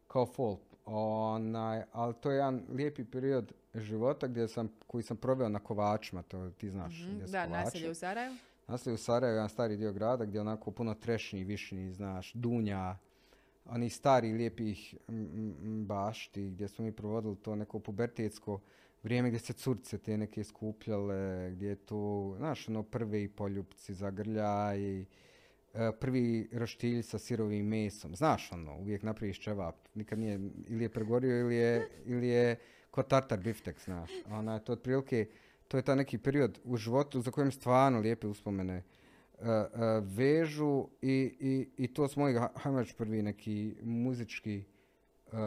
kao 0.07 0.25
folk. 0.25 0.59
Onaj, 0.85 1.83
ali 1.91 2.13
to 2.13 2.31
je 2.31 2.35
jedan 2.35 2.63
lijepi 2.69 3.03
period 3.03 3.51
života 3.75 4.27
gdje 4.27 4.47
sam, 4.47 4.69
koji 4.87 5.03
sam 5.03 5.17
proveo 5.17 5.49
na 5.49 5.59
Kovačima, 5.59 6.21
to 6.21 6.49
ti 6.49 6.69
znaš 6.69 7.01
Mhm, 7.01 7.15
gdje 7.15 7.27
su 7.27 7.31
da, 7.31 7.47
naselje 7.47 7.89
u 7.89 7.95
Sarajevu. 7.95 8.35
Naselje 8.67 8.93
u 8.93 8.97
Sarajevu, 8.97 9.35
jedan 9.35 9.49
stari 9.49 9.77
dio 9.77 9.93
grada 9.93 10.25
gdje 10.25 10.37
je 10.37 10.41
onako 10.41 10.71
puno 10.71 10.93
trešnji, 10.93 11.43
višnji, 11.43 11.91
znaš, 11.93 12.33
dunja, 12.33 12.97
onih 13.65 13.95
stari 13.95 14.33
lijepih 14.33 14.95
m, 15.07 15.15
m, 15.61 15.85
bašti 15.85 16.49
gdje 16.49 16.67
smo 16.67 16.85
mi 16.85 16.91
provodili 16.91 17.35
to 17.35 17.55
neko 17.55 17.79
pubertetsko 17.79 18.59
vrijeme 19.05 19.29
gdje 19.29 19.39
se 19.39 19.53
curce 19.53 19.97
te 19.97 20.17
neke 20.17 20.43
skupljale, 20.43 21.51
gdje 21.51 21.69
je 21.69 21.75
to, 21.75 22.33
znaš, 22.37 22.69
ono 22.69 22.83
prvi 22.83 23.27
poljupci 23.27 23.93
zagrljaj, 23.93 25.01
e, 25.01 25.05
prvi 25.99 26.49
roštilj 26.53 27.03
sa 27.03 27.19
sirovim 27.19 27.67
mesom, 27.67 28.15
znaš 28.15 28.51
ono, 28.51 28.77
uvijek 28.77 29.03
napraviš 29.03 29.39
čevap, 29.39 29.75
nikad 29.95 30.19
nije, 30.19 30.39
ili 30.67 30.83
je 30.83 30.89
pregorio 30.89 31.39
ili 31.39 31.55
je, 31.55 31.89
ili 32.05 32.27
je 32.27 32.55
ko 32.91 33.03
tartar 33.03 33.39
biftek, 33.39 33.79
znaš, 33.83 34.11
ona, 34.31 34.59
to 34.59 34.73
otprilike, 34.73 35.27
to 35.67 35.77
je 35.77 35.83
taj 35.83 35.95
neki 35.95 36.17
period 36.17 36.59
u 36.63 36.77
životu 36.77 37.21
za 37.21 37.31
kojem 37.31 37.51
stvarno 37.51 37.99
lijepe 37.99 38.27
uspomene 38.27 38.75
e, 38.75 38.83
e, 39.47 39.65
vežu 40.01 40.87
i, 41.01 41.35
i, 41.39 41.67
i 41.77 41.93
to 41.93 42.07
moji, 42.15 42.35
ha- 42.35 42.53
hajmo 42.55 42.83
prvi 42.97 43.21
neki 43.21 43.75
muzički 43.83 44.63
e, 45.31 45.37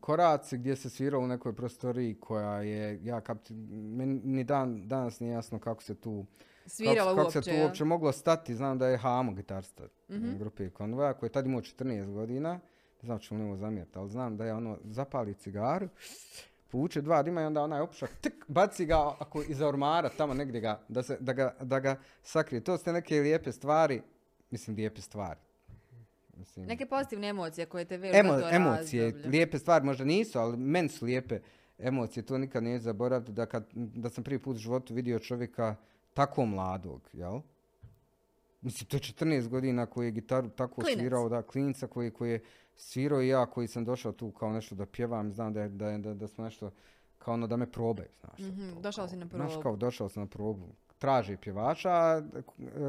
koraci 0.00 0.58
gdje 0.58 0.76
se 0.76 0.90
svirao 0.90 1.20
u 1.20 1.26
nekoj 1.26 1.56
prostoriji 1.56 2.20
koja 2.20 2.62
je, 2.62 3.00
ja 3.04 3.20
kap, 3.20 3.38
meni 3.70 4.20
ni 4.24 4.44
dan, 4.44 4.88
danas 4.88 5.20
nije 5.20 5.32
jasno 5.32 5.58
kako 5.58 5.82
se 5.82 5.94
tu 5.94 6.26
Sviralo 6.66 6.98
kako, 6.98 7.16
kako 7.16 7.22
uopće, 7.26 7.42
se 7.42 7.50
tu 7.50 7.62
uopće 7.62 7.84
moglo 7.84 8.12
stati, 8.12 8.54
znam 8.54 8.78
da 8.78 8.88
je 8.88 8.98
Hamo 8.98 9.32
gitarista 9.32 9.84
Mhm. 10.08 10.38
grupe 10.38 10.70
Konvoja 10.70 11.12
koji 11.12 11.28
je 11.28 11.32
tad 11.32 11.46
imao 11.46 11.60
14 11.60 12.12
godina, 12.12 12.52
ne 13.02 13.06
znam 13.06 13.18
ću 13.18 13.34
mu 13.34 13.56
zamjeriti, 13.56 13.98
ali 13.98 14.10
znam 14.10 14.36
da 14.36 14.44
je 14.44 14.54
ono 14.54 14.78
zapali 14.84 15.34
cigaru, 15.34 15.88
povuče 16.68 17.00
dva 17.00 17.22
dima 17.22 17.42
i 17.42 17.44
onda 17.44 17.62
onaj 17.62 17.80
opušak, 17.80 18.10
tik, 18.20 18.44
baci 18.48 18.86
ga 18.86 19.14
ako 19.18 19.42
iza 19.42 19.68
ormara 19.68 20.08
tamo 20.08 20.34
negdje 20.34 20.60
ga, 20.60 20.80
da, 20.88 21.02
se, 21.02 21.16
da, 21.20 21.32
ga, 21.32 21.56
da 21.60 21.80
ga 21.80 21.96
sakrije. 22.22 22.64
To 22.64 22.78
su 22.78 22.84
te 22.84 22.92
neke 22.92 23.20
lijepe 23.20 23.52
stvari, 23.52 24.02
mislim 24.50 24.76
lijepe 24.76 25.00
stvari. 25.00 25.40
Mislim, 26.40 26.66
Neke 26.66 26.86
pozitivne 26.86 27.28
emocije 27.28 27.66
koje 27.66 27.84
te 27.84 27.96
vežu 27.96 28.16
Emo, 28.16 28.32
emocije, 28.50 29.02
razdoblje. 29.04 29.28
lijepe 29.28 29.58
stvari 29.58 29.84
možda 29.84 30.04
nisu, 30.04 30.38
ali 30.38 30.56
meni 30.56 30.88
su 30.88 31.04
lijepe 31.04 31.40
emocije, 31.78 32.22
to 32.22 32.38
nikad 32.38 32.62
neću 32.62 32.82
zaboraviti, 32.82 33.32
da, 33.32 33.46
kad, 33.46 33.66
da 33.72 34.10
sam 34.10 34.24
prvi 34.24 34.38
put 34.38 34.56
u 34.56 34.60
životu 34.60 34.94
vidio 34.94 35.18
čovjeka 35.18 35.76
tako 36.14 36.46
mladog, 36.46 37.08
jel? 37.12 37.40
Mislim, 38.60 38.86
to 38.86 38.96
je 38.96 39.00
14 39.00 39.48
godina 39.48 39.86
koji 39.86 40.06
je 40.06 40.12
gitaru 40.12 40.48
tako 40.50 40.74
Klinac. 40.74 40.98
svirao, 40.98 41.28
da, 41.28 41.42
klinca 41.42 41.86
koji, 41.86 42.10
koji 42.10 42.30
je 42.30 42.40
svirao 42.76 43.22
i 43.22 43.28
ja 43.28 43.46
koji 43.46 43.68
sam 43.68 43.84
došao 43.84 44.12
tu 44.12 44.30
kao 44.30 44.52
nešto 44.52 44.74
da 44.74 44.86
pjevam, 44.86 45.32
znam 45.32 45.52
da, 45.52 45.60
je, 45.60 45.68
da, 45.68 45.98
da, 45.98 46.14
da 46.14 46.28
smo 46.28 46.44
nešto, 46.44 46.70
kao 47.18 47.34
ono 47.34 47.46
da 47.46 47.56
me 47.56 47.66
probaju, 47.66 48.08
znaš. 48.20 48.38
Mhm, 48.40 48.70
to, 48.70 48.80
došao 48.80 49.02
kao- 49.02 49.08
si 49.08 49.16
na 49.16 49.26
Znaš, 49.26 49.48
probu. 49.48 49.62
kao 49.62 49.76
došao 49.76 50.08
sam 50.08 50.22
na 50.22 50.28
probu. 50.28 50.68
Traži 51.00 51.36
pjevača, 51.36 51.90
a 51.90 52.22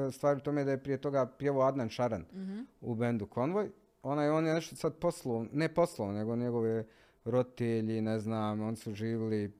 e, 0.07 0.11
stvar 0.11 0.33
je 0.33 0.37
u 0.37 0.43
tome 0.43 0.63
da 0.63 0.71
je 0.71 0.83
prije 0.83 0.97
toga 1.01 1.25
pjevao 1.37 1.67
Adnan 1.67 1.89
Šaran 1.89 2.25
Mhm. 2.33 2.59
u 2.81 2.95
bendu 2.95 3.25
Konvoj. 3.25 3.69
Onaj, 4.03 4.29
on 4.29 4.47
je 4.47 4.53
nešto 4.53 4.75
sad 4.75 4.95
poslao, 4.97 5.45
ne 5.51 5.73
poslao, 5.73 6.11
nego 6.11 6.35
njegove 6.35 6.85
roditelji, 7.25 8.01
ne 8.01 8.19
znam, 8.19 8.61
oni 8.61 8.75
su 8.75 8.93
živjeli 8.93 9.51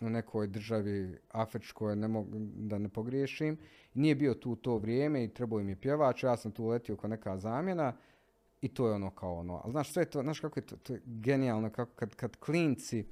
u 0.00 0.10
nekoj 0.10 0.46
državi 0.46 1.18
afričkoj, 1.32 1.96
ne 1.96 2.08
mogu, 2.08 2.30
da 2.56 2.78
ne 2.78 2.88
pogriješim. 2.88 3.58
Nije 3.94 4.14
bio 4.14 4.34
tu 4.34 4.50
u 4.50 4.56
to 4.56 4.78
vrijeme 4.78 5.24
i 5.24 5.34
trebao 5.34 5.60
im 5.60 5.68
je 5.68 5.76
pjevač, 5.80 6.22
ja 6.22 6.36
sam 6.36 6.52
tu 6.52 6.66
letio 6.66 6.96
kao 6.96 7.08
neka 7.10 7.38
zamjena 7.38 7.92
i 8.60 8.68
to 8.68 8.88
je 8.88 8.94
ono 8.94 9.10
kao 9.10 9.34
ono. 9.34 9.60
Ali 9.64 9.72
znaš, 9.72 9.92
sve 9.92 10.02
je 10.02 10.10
to, 10.10 10.22
znaš 10.22 10.40
kako 10.40 10.60
je 10.60 10.66
to, 10.66 10.76
to 10.76 10.92
je 10.92 11.02
genijalno, 11.04 11.70
kako 11.70 11.92
kad, 11.94 12.14
kad 12.14 12.36
klinci, 12.36 13.04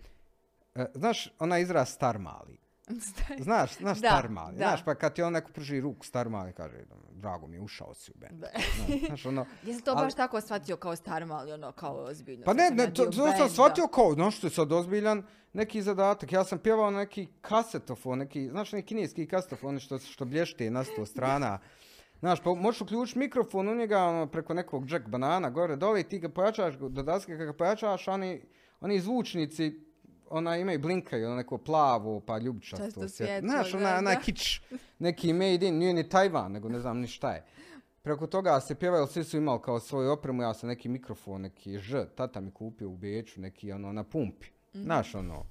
e, 0.74 0.86
znaš, 0.94 1.34
ona 1.38 1.58
izraz 1.58 1.88
star 1.88 2.18
mali. 2.18 2.63
Znaš, 3.44 3.76
znaš 3.76 3.98
Da, 3.98 4.08
star 4.08 4.28
mali. 4.28 4.56
da. 4.56 4.64
Znaš, 4.64 4.84
pa 4.84 4.94
kad 4.94 5.14
ti 5.14 5.22
on 5.22 5.32
neko 5.32 5.52
prži 5.52 5.80
ruku 5.80 6.06
star 6.06 6.28
mali, 6.28 6.52
kaže, 6.52 6.76
drago 7.12 7.46
mi 7.46 7.58
ušao 7.60 7.94
si 7.94 8.10
u 8.10 8.14
bend. 8.18 8.38
Znaš, 8.38 9.06
znaš, 9.06 9.26
ono, 9.26 9.46
Jesi 9.66 9.84
to 9.84 9.90
Ali- 9.90 10.00
baš 10.00 10.14
tako 10.14 10.40
shvatio 10.40 10.76
kao 10.76 10.96
star 10.96 11.26
mali, 11.26 11.52
ono, 11.52 11.72
kao 11.72 11.94
ozbiljno? 11.96 12.44
pa 12.44 12.52
ne, 12.52 12.70
ne, 12.70 12.94
to, 12.94 13.04
to 13.04 13.32
sam 13.38 13.48
shvatio 13.48 13.86
kao, 13.86 14.12
znaš 14.14 14.38
što 14.38 14.46
je 14.46 14.50
sad 14.50 14.72
ozbiljan 14.72 15.22
neki 15.52 15.82
zadatak. 15.82 16.32
Ja 16.32 16.44
sam 16.44 16.58
pjevao 16.58 16.90
neki 16.90 17.28
kasetofon, 17.40 18.18
neki, 18.18 18.48
znaš, 18.48 18.72
neki 18.72 18.86
kineski 18.86 19.26
kasetofon 19.26 19.78
što, 19.78 19.98
što 19.98 20.24
blješte 20.24 20.70
na 20.70 20.84
sto 20.84 21.06
strana. 21.06 21.58
Znaš, 22.20 22.40
pa 22.42 22.54
možeš 22.54 22.80
uključiti 22.80 23.18
mikrofon 23.18 23.68
u 23.68 23.74
njega 23.74 23.98
ono, 24.04 24.26
preko 24.26 24.54
nekog 24.54 24.90
jack 24.90 25.08
banana 25.08 25.50
gore 25.50 25.76
dole 25.76 26.00
i 26.00 26.04
ti 26.04 26.18
ga 26.18 26.28
pojačaš 26.28 26.74
do 26.74 27.02
daske, 27.02 27.36
kad 27.36 27.46
ga 27.46 27.52
pojačaš, 27.52 28.08
oni, 28.08 28.42
oni 28.80 29.00
zvučnici 29.00 29.80
ona 30.30 30.56
imaju 30.56 30.78
blinkaju, 30.78 31.26
ono 31.26 31.36
neko 31.36 31.58
plavo, 31.58 32.20
pa 32.20 32.38
ljubičasto 32.38 32.84
Často 32.84 33.08
svjetlo. 33.08 33.48
Znaš, 33.48 33.74
ona, 33.74 33.96
ona 33.98 34.20
kič, 34.20 34.60
neki 34.98 35.32
made 35.32 35.68
in, 35.68 35.78
nije 35.78 35.94
ni 35.94 36.08
Tajvan, 36.08 36.52
nego 36.52 36.68
ne 36.68 36.80
znam 36.80 36.98
ni 36.98 37.06
šta 37.06 37.32
je. 37.32 37.44
Preko 38.02 38.26
toga 38.26 38.60
se 38.60 38.74
pjevaju, 38.74 39.06
svi 39.06 39.24
su 39.24 39.36
imali 39.36 39.60
kao 39.62 39.80
svoju 39.80 40.10
opremu, 40.10 40.42
ja 40.42 40.54
sam 40.54 40.68
neki 40.68 40.88
mikrofon, 40.88 41.40
neki 41.40 41.78
Ž, 41.78 42.04
tata 42.14 42.40
mi 42.40 42.50
kupio 42.50 42.88
u 42.88 42.96
Beču, 42.96 43.40
neki 43.40 43.72
ono 43.72 43.92
na 43.92 44.04
pumpi. 44.04 44.46
Znaš 44.72 45.14
ono, 45.14 45.46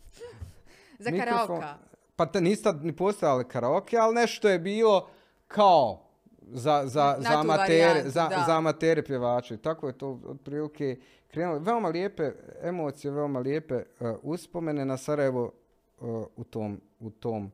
Za 0.99 1.11
karaoka. 1.11 1.77
pa 2.15 2.25
te 2.25 2.41
nista 2.41 2.71
ni 2.71 2.95
postojali 2.95 3.47
karaoke, 3.47 3.97
ali 3.97 4.15
nešto 4.15 4.49
je 4.49 4.59
bilo 4.59 5.09
kao 5.47 6.05
za, 6.51 6.81
za, 6.85 7.15
za, 7.19 7.39
amatere, 7.39 7.85
varijantu, 7.87 8.09
za, 8.09 8.29
za 8.45 8.57
amatere 8.57 9.03
pjevače. 9.03 9.57
Tako 9.57 9.87
je 9.87 9.97
to 9.97 10.19
otprilike 10.25 10.97
krenulo. 11.27 11.59
Veoma 11.59 11.89
lijepe 11.89 12.31
emocije, 12.63 13.11
veoma 13.11 13.39
lijepe 13.39 13.75
uh, 13.75 14.09
uspomene 14.21 14.85
na 14.85 14.97
Sarajevo 14.97 15.51
uh, 15.99 16.25
u, 16.35 16.43
tom, 16.43 16.81
u 16.99 17.09
tom 17.09 17.51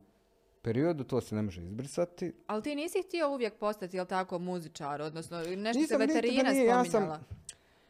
periodu. 0.62 1.04
To 1.04 1.20
se 1.20 1.34
ne 1.34 1.42
može 1.42 1.62
izbrisati. 1.62 2.32
Ali 2.46 2.62
ti 2.62 2.74
nisi 2.74 3.02
htio 3.02 3.30
uvijek 3.30 3.54
postati, 3.54 3.96
jel 3.96 4.06
tako, 4.06 4.38
muzičar, 4.38 5.02
odnosno 5.02 5.38
nešto 5.38 5.80
Nisam, 5.80 5.86
se 6.00 6.06
veterina 6.06 6.50
nije, 6.50 6.64
ja 6.66 6.74
sam- 6.74 6.84
spominjala. 6.84 7.20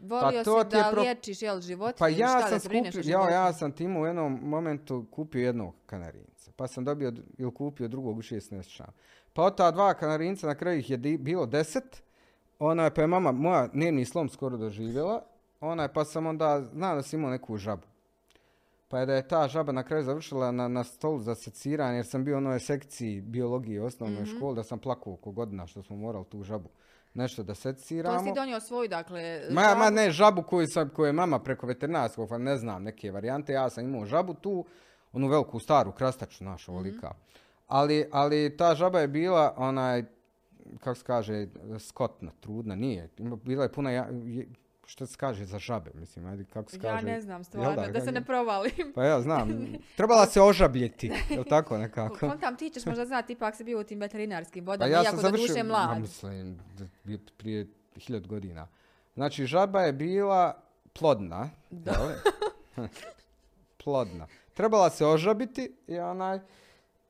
Volio 0.01 0.45
to 0.45 0.63
si 0.63 0.69
da 0.69 0.89
pro- 0.93 1.03
liječiš, 1.03 1.43
jel, 1.43 1.61
životinje, 1.61 1.99
Pa 1.99 2.09
ja 2.09 2.29
šta, 2.29 2.59
sam 2.59 2.83
da 2.83 2.93
skupio, 2.93 3.11
ja, 3.11 3.31
ja 3.31 3.53
sam 3.53 3.73
tim 3.73 3.97
u 3.97 4.07
jednom 4.07 4.41
momentu 4.43 5.07
kupio 5.11 5.47
jednog 5.47 5.75
kanarinca. 5.87 6.53
Pa 6.57 6.67
sam 6.67 6.85
dobio 6.85 7.13
ili 7.39 7.55
kupio 7.55 7.89
drugog 7.89 8.19
u 8.19 8.23
16 8.23 8.53
mjeseca. 8.53 8.85
Pa 9.33 9.43
od 9.43 9.57
ta 9.57 9.71
dva 9.71 9.95
kanarinca 9.95 10.47
na 10.47 10.55
kraju 10.55 10.79
ih 10.79 10.91
je 10.91 10.97
di- 10.97 11.19
bilo 11.19 11.47
deset. 11.47 12.03
Ona 12.59 12.85
je 12.85 12.91
pa 12.91 13.01
je 13.01 13.07
mama 13.07 13.33
moja 13.33 13.67
dnevni 13.67 14.05
slom 14.05 14.29
skoro 14.29 14.57
doživjela. 14.57 15.23
Ona 15.61 15.83
je 15.83 15.93
pa 15.93 16.05
sam 16.05 16.27
onda, 16.27 16.63
znam 16.65 16.97
da 16.97 17.03
sam 17.03 17.19
imao 17.19 17.31
neku 17.31 17.57
žabu. 17.57 17.83
Pa 18.89 18.99
je 18.99 19.07
da 19.07 19.15
je 19.15 19.29
ta 19.29 19.49
žaba 19.49 19.73
na 19.73 19.83
kraju 19.83 20.05
završila 20.05 20.53
na, 20.53 20.69
na 20.69 20.85
stolu 20.85 21.19
za 21.19 21.35
seciranje, 21.37 21.97
jer 21.97 22.07
sam 22.07 22.25
bio 22.25 22.35
u 22.35 22.39
onoj 22.39 22.61
sekciji 22.61 23.21
biologije 23.21 23.83
u 23.83 23.87
osnovnoj 23.87 24.23
Mhm. 24.23 24.31
školi, 24.31 24.57
da 24.57 24.63
sam 24.63 24.79
plakao 24.79 25.13
oko 25.13 25.31
godina 25.31 25.67
što 25.67 25.83
smo 25.83 25.97
morali 25.97 26.25
tu 26.25 26.43
žabu 26.43 26.69
nešto 27.15 27.43
da 27.43 27.55
seciramo. 27.55 28.19
To 28.19 28.25
si 28.25 28.33
donio 28.35 28.61
svoju, 28.61 28.89
dakle, 28.89 29.43
Ma, 29.51 29.63
ma 29.63 29.85
žabu. 29.85 29.95
ne, 29.95 30.11
žabu 30.11 30.43
koju, 30.43 30.67
sam, 30.67 30.89
koju 30.89 31.07
je 31.07 31.13
mama 31.13 31.39
preko 31.39 31.67
veterinarskog, 31.67 32.29
pa 32.29 32.39
ne 32.39 32.57
znam 32.57 32.83
neke 32.83 33.11
varijante, 33.11 33.53
ja 33.53 33.71
sam 33.71 33.85
imao 33.85 34.07
žabu 34.07 34.35
tu, 34.35 34.65
onu 35.13 35.29
veliku 35.29 35.59
staru 35.61 35.93
krastaču 35.93 36.45
našu, 36.45 36.73
ovolika. 36.73 37.13
Ali, 37.71 38.09
ali 38.13 38.57
ta 38.57 38.75
žaba 38.75 39.01
je 39.01 39.09
bila 39.09 39.55
onaj, 39.57 40.05
kako 40.79 40.95
se 40.95 41.05
kaže, 41.05 41.47
skotna, 41.81 42.31
trudna, 42.41 42.75
nije. 42.75 43.09
Bila 43.19 43.63
je 43.63 43.73
puna, 43.73 43.91
ja, 43.91 44.09
je- 44.15 44.49
što 44.87 45.07
se 45.07 45.17
kaže 45.17 45.45
za 45.45 45.59
žabe, 45.59 45.91
mislim, 45.95 46.27
ajde, 46.27 46.45
kako 46.45 46.71
se 46.71 46.77
Ja 46.77 46.83
kaže. 46.83 47.07
ne 47.07 47.21
znam, 47.21 47.45
stvarno, 47.45 47.77
da, 47.77 47.89
da, 47.89 48.01
se 48.01 48.13
ne 48.13 48.25
provalim. 48.25 48.93
Pa 48.95 49.05
ja 49.05 49.21
znam, 49.21 49.49
trebala 49.97 50.27
se 50.27 50.41
ožabljeti, 50.43 51.13
jel 51.29 51.45
tako 51.45 51.79
nekako? 51.79 52.17
Kontam, 52.21 52.57
ti 52.57 52.71
ćeš 52.71 52.87
možda 52.87 53.07
znati, 53.07 53.33
ipak 53.33 53.57
si 53.57 53.65
bio 53.65 53.81
u 53.81 53.85
tim 53.85 54.01
veterinarskim 54.01 54.65
Pa 54.65 54.71
vodama, 54.71 54.91
ja 54.91 55.03
iako 55.03 55.11
sam 55.11 55.21
za 55.21 55.31
duše 55.31 55.63
mlad. 55.63 56.01
mislim, 56.01 56.59
d- 56.79 56.89
bi- 57.05 57.21
prije 57.37 57.67
hiljad 57.97 58.27
godina. 58.27 58.69
Znači, 59.15 59.47
žaba 59.47 59.83
je 59.83 59.93
bila 59.93 60.63
plodna. 60.93 61.51
Da. 61.71 62.15
plodna. 63.77 64.27
Trebala 64.55 64.91
se 64.91 65.07
ožabiti 65.07 65.77
i 65.87 65.99
onaj... 65.99 66.39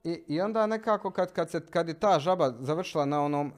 I, 0.04 0.22
I 0.28 0.40
onda 0.40 0.66
nekako 0.66 1.10
kad, 1.10 1.32
kad, 1.32 1.50
se, 1.50 1.60
kad 1.70 1.88
je 1.88 2.00
ta 2.00 2.18
žaba 2.18 2.52
završila 2.60 3.04
na 3.04 3.22
onom, 3.22 3.52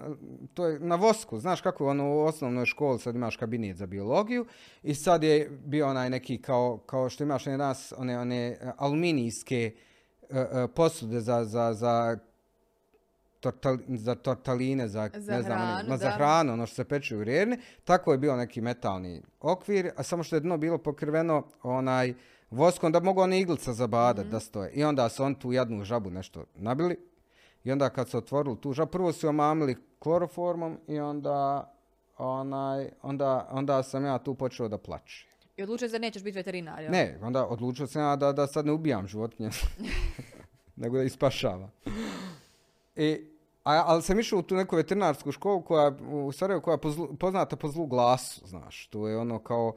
to 0.54 0.66
je 0.66 0.80
na 0.80 0.96
vosku, 0.96 1.38
znaš 1.38 1.60
kako 1.60 1.86
ono 1.86 2.14
u 2.14 2.20
osnovnoj 2.20 2.66
školi 2.66 2.98
sad 2.98 3.14
imaš 3.14 3.36
kabinet 3.36 3.76
za 3.76 3.86
biologiju 3.86 4.46
i 4.82 4.94
sad 4.94 5.22
je 5.22 5.50
bio 5.64 5.88
onaj 5.88 6.10
neki 6.10 6.42
kao, 6.42 6.78
kao 6.86 7.08
što 7.08 7.24
imaš 7.24 7.46
one 7.46 7.56
danas 7.56 7.92
one, 7.96 8.18
one 8.18 8.58
aluminijske 8.76 9.74
eh, 10.30 10.36
eh, 10.52 10.68
posude 10.74 11.20
za, 11.20 11.44
za, 11.44 11.74
za 11.74 12.18
tortal, 13.40 13.78
za 13.88 14.14
tortaline, 14.14 14.88
za, 14.88 15.10
Za 15.14 15.32
ne 15.32 15.42
znam, 15.42 15.60
one- 15.60 15.72
hranu, 15.72 15.88
ma 15.88 15.96
za 15.96 16.10
hranu, 16.10 16.52
ono 16.52 16.66
što 16.66 16.74
se 16.74 16.84
peče 16.84 17.16
u 17.16 17.24
rjerni. 17.24 17.58
Tako 17.84 18.12
je 18.12 18.18
bio 18.18 18.36
neki 18.36 18.60
metalni 18.60 19.22
okvir, 19.40 19.90
a 19.96 20.02
samo 20.02 20.22
što 20.22 20.36
je 20.36 20.40
dno 20.40 20.56
bilo 20.56 20.78
pokriveno 20.78 21.42
onaj 21.62 22.14
voskom 22.52 22.92
da 22.92 23.00
mogu 23.00 23.20
one 23.20 23.40
iglica 23.40 23.72
zabadat 23.72 24.24
Mhm. 24.24 24.32
da 24.32 24.40
stoje. 24.40 24.70
I 24.70 24.84
onda 24.84 25.08
su 25.08 25.24
on 25.24 25.34
tu 25.34 25.52
jadnu 25.52 25.84
žabu 25.84 26.10
nešto 26.10 26.44
nabili. 26.54 26.96
I 27.64 27.72
onda 27.72 27.90
kad 27.90 28.08
su 28.08 28.18
otvorili 28.18 28.56
tu 28.56 28.72
žabu, 28.72 28.90
prvo 28.90 29.12
su 29.12 29.28
omamili 29.28 29.76
kloroformom 29.98 30.78
i 30.88 31.00
onda, 31.00 31.70
onaj, 32.18 32.90
onda, 33.02 33.48
onda 33.50 33.82
sam 33.82 34.04
ja 34.04 34.18
tu 34.18 34.34
počeo 34.34 34.68
da 34.68 34.78
plačem. 34.78 35.28
I 35.56 35.62
odlučio 35.62 35.88
da 35.88 35.98
nećeš 35.98 36.22
biti 36.22 36.36
veterinar, 36.36 36.82
jel? 36.82 36.92
Ne, 36.92 37.18
onda 37.22 37.46
odlučio 37.46 37.86
sam 37.86 38.02
ja 38.02 38.16
da, 38.16 38.32
da 38.32 38.46
sad 38.46 38.66
ne 38.66 38.72
ubijam 38.72 39.06
životinje, 39.06 39.50
nego 40.76 40.96
da 40.96 41.02
ih 41.02 41.12
spašavam. 41.12 41.70
I, 42.96 43.26
a, 43.64 43.82
ali 43.86 44.02
sam 44.02 44.20
išao 44.20 44.38
u 44.38 44.42
tu 44.42 44.54
neku 44.56 44.76
veterinarsku 44.76 45.32
školu 45.32 45.62
koja, 45.62 45.92
u 46.02 46.32
Sarajevu 46.32 46.62
koja 46.62 46.72
je 46.74 46.78
po 46.78 46.90
zlu- 46.90 47.16
poznata 47.16 47.56
po 47.56 47.68
zlu 47.68 47.86
glasu, 47.86 48.46
znaš. 48.46 48.86
To 48.86 49.08
je 49.08 49.18
ono 49.18 49.38
kao, 49.38 49.72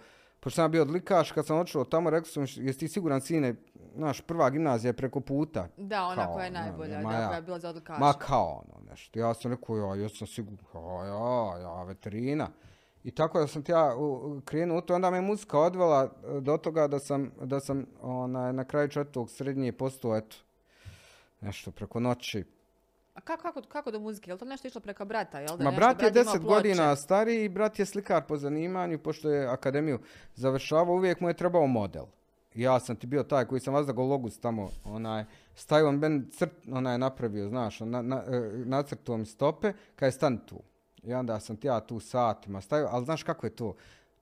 pošto 0.46 0.56
sam 0.56 0.72
bio 0.72 0.82
odlikaš, 0.82 1.32
kad 1.32 1.46
sam 1.46 1.58
otišao 1.58 1.84
tamo, 1.84 2.10
rekao 2.10 2.26
sam, 2.26 2.44
jesi 2.56 2.80
ti 2.80 2.88
siguran 2.88 3.22
sine, 3.22 3.56
znaš, 3.96 4.22
prva 4.22 4.50
gimnazija 4.50 4.90
je 4.90 4.94
preko 4.94 5.20
puta. 5.20 5.68
Da, 5.78 6.06
ona 6.06 6.26
Kao, 6.26 6.34
koja 6.34 6.46
je 6.46 6.52
ne, 6.52 6.60
najbolja, 6.60 7.02
ma 7.02 7.12
da, 7.12 7.18
ja. 7.18 7.28
koja 7.28 7.36
je 7.36 7.42
bila 7.42 7.60
za 7.60 7.70
odlikaša. 7.70 8.00
Ma 8.00 8.14
kao 8.14 8.64
ono 8.66 8.90
nešto. 8.90 9.20
Ja 9.20 9.34
sam 9.34 9.52
rekao, 9.52 9.78
ja, 9.78 9.96
ja 9.96 10.10
sam 10.10 10.28
siguran, 10.28 10.58
ja, 11.08 11.60
ja, 11.62 11.84
veterina. 11.84 12.48
I 13.04 13.12
tako 13.12 13.40
da 13.40 13.48
sam 13.48 13.64
ti 13.64 13.72
ja 13.72 13.92
krenuo 14.46 14.78
u 14.78 14.82
to, 14.82 14.96
onda 14.96 15.10
me 15.12 15.22
muzika 15.22 15.60
odvela 15.60 16.04
e, 16.04 16.42
do 16.42 16.58
toga 16.58 16.88
da 16.88 17.00
sam, 17.00 17.32
da 17.42 17.60
sam 17.60 17.86
onaj, 18.02 18.54
na 18.54 18.64
kraju 18.64 18.88
četvrtog 18.88 19.30
srednje 19.30 19.72
postao, 19.72 20.18
eto, 20.18 20.36
nešto 21.42 21.72
preko 21.72 22.00
noći. 22.00 22.44
A 23.16 23.22
kako, 23.22 23.44
kako, 23.44 23.62
kako 23.62 23.92
do 23.92 24.00
muzike? 24.00 24.32
Je 24.32 24.38
to 24.38 24.46
nešto 24.46 24.68
išlo 24.68 24.82
preko 24.82 25.06
brata? 25.06 25.40
Jel 25.40 25.58
da 25.58 25.64
Ma 25.64 25.70
nešto, 25.70 25.80
brat 25.80 26.02
je 26.02 26.22
imao 26.22 26.24
10 26.24 26.42
ploče? 26.42 26.56
godina 26.56 26.96
stariji 26.96 27.46
i 27.46 27.50
brat 27.50 27.80
je 27.80 27.86
slikar 27.86 28.24
po 28.28 28.38
zanimanju, 28.38 29.00
pošto 29.00 29.30
je 29.30 29.48
akademiju 29.48 30.00
završavao, 30.36 30.96
uvijek 30.96 31.20
mu 31.20 31.28
je 31.28 31.34
trebao 31.34 31.68
model. 31.68 32.06
Ja 32.56 32.80
sam 32.80 32.96
ti 32.96 33.08
bio 33.08 33.24
taj 33.24 33.46
koji 33.46 33.62
sam 33.62 33.74
vas 33.74 33.88
logus 33.88 34.40
tamo, 34.40 34.70
onaj, 34.84 35.26
stavio 35.56 35.90
on 35.90 36.00
ben 36.00 36.30
crt, 36.32 36.52
onaj 36.72 36.98
napravio, 36.98 37.50
znaš, 37.50 37.80
na, 37.80 38.02
na, 38.02 38.24
e, 38.28 38.52
nacrtao 38.66 39.18
mi 39.18 39.26
stope, 39.26 39.74
kad 39.96 40.08
je 40.08 40.12
stan 40.12 40.38
tu. 40.38 40.60
I 41.04 41.14
onda 41.14 41.40
sam 41.40 41.58
ti 41.58 41.68
ja 41.68 41.80
tu 41.80 42.00
satima 42.00 42.62
stavio, 42.62 42.88
ali 42.92 43.06
znaš 43.06 43.24
kako 43.24 43.46
je 43.46 43.56
to? 43.56 43.76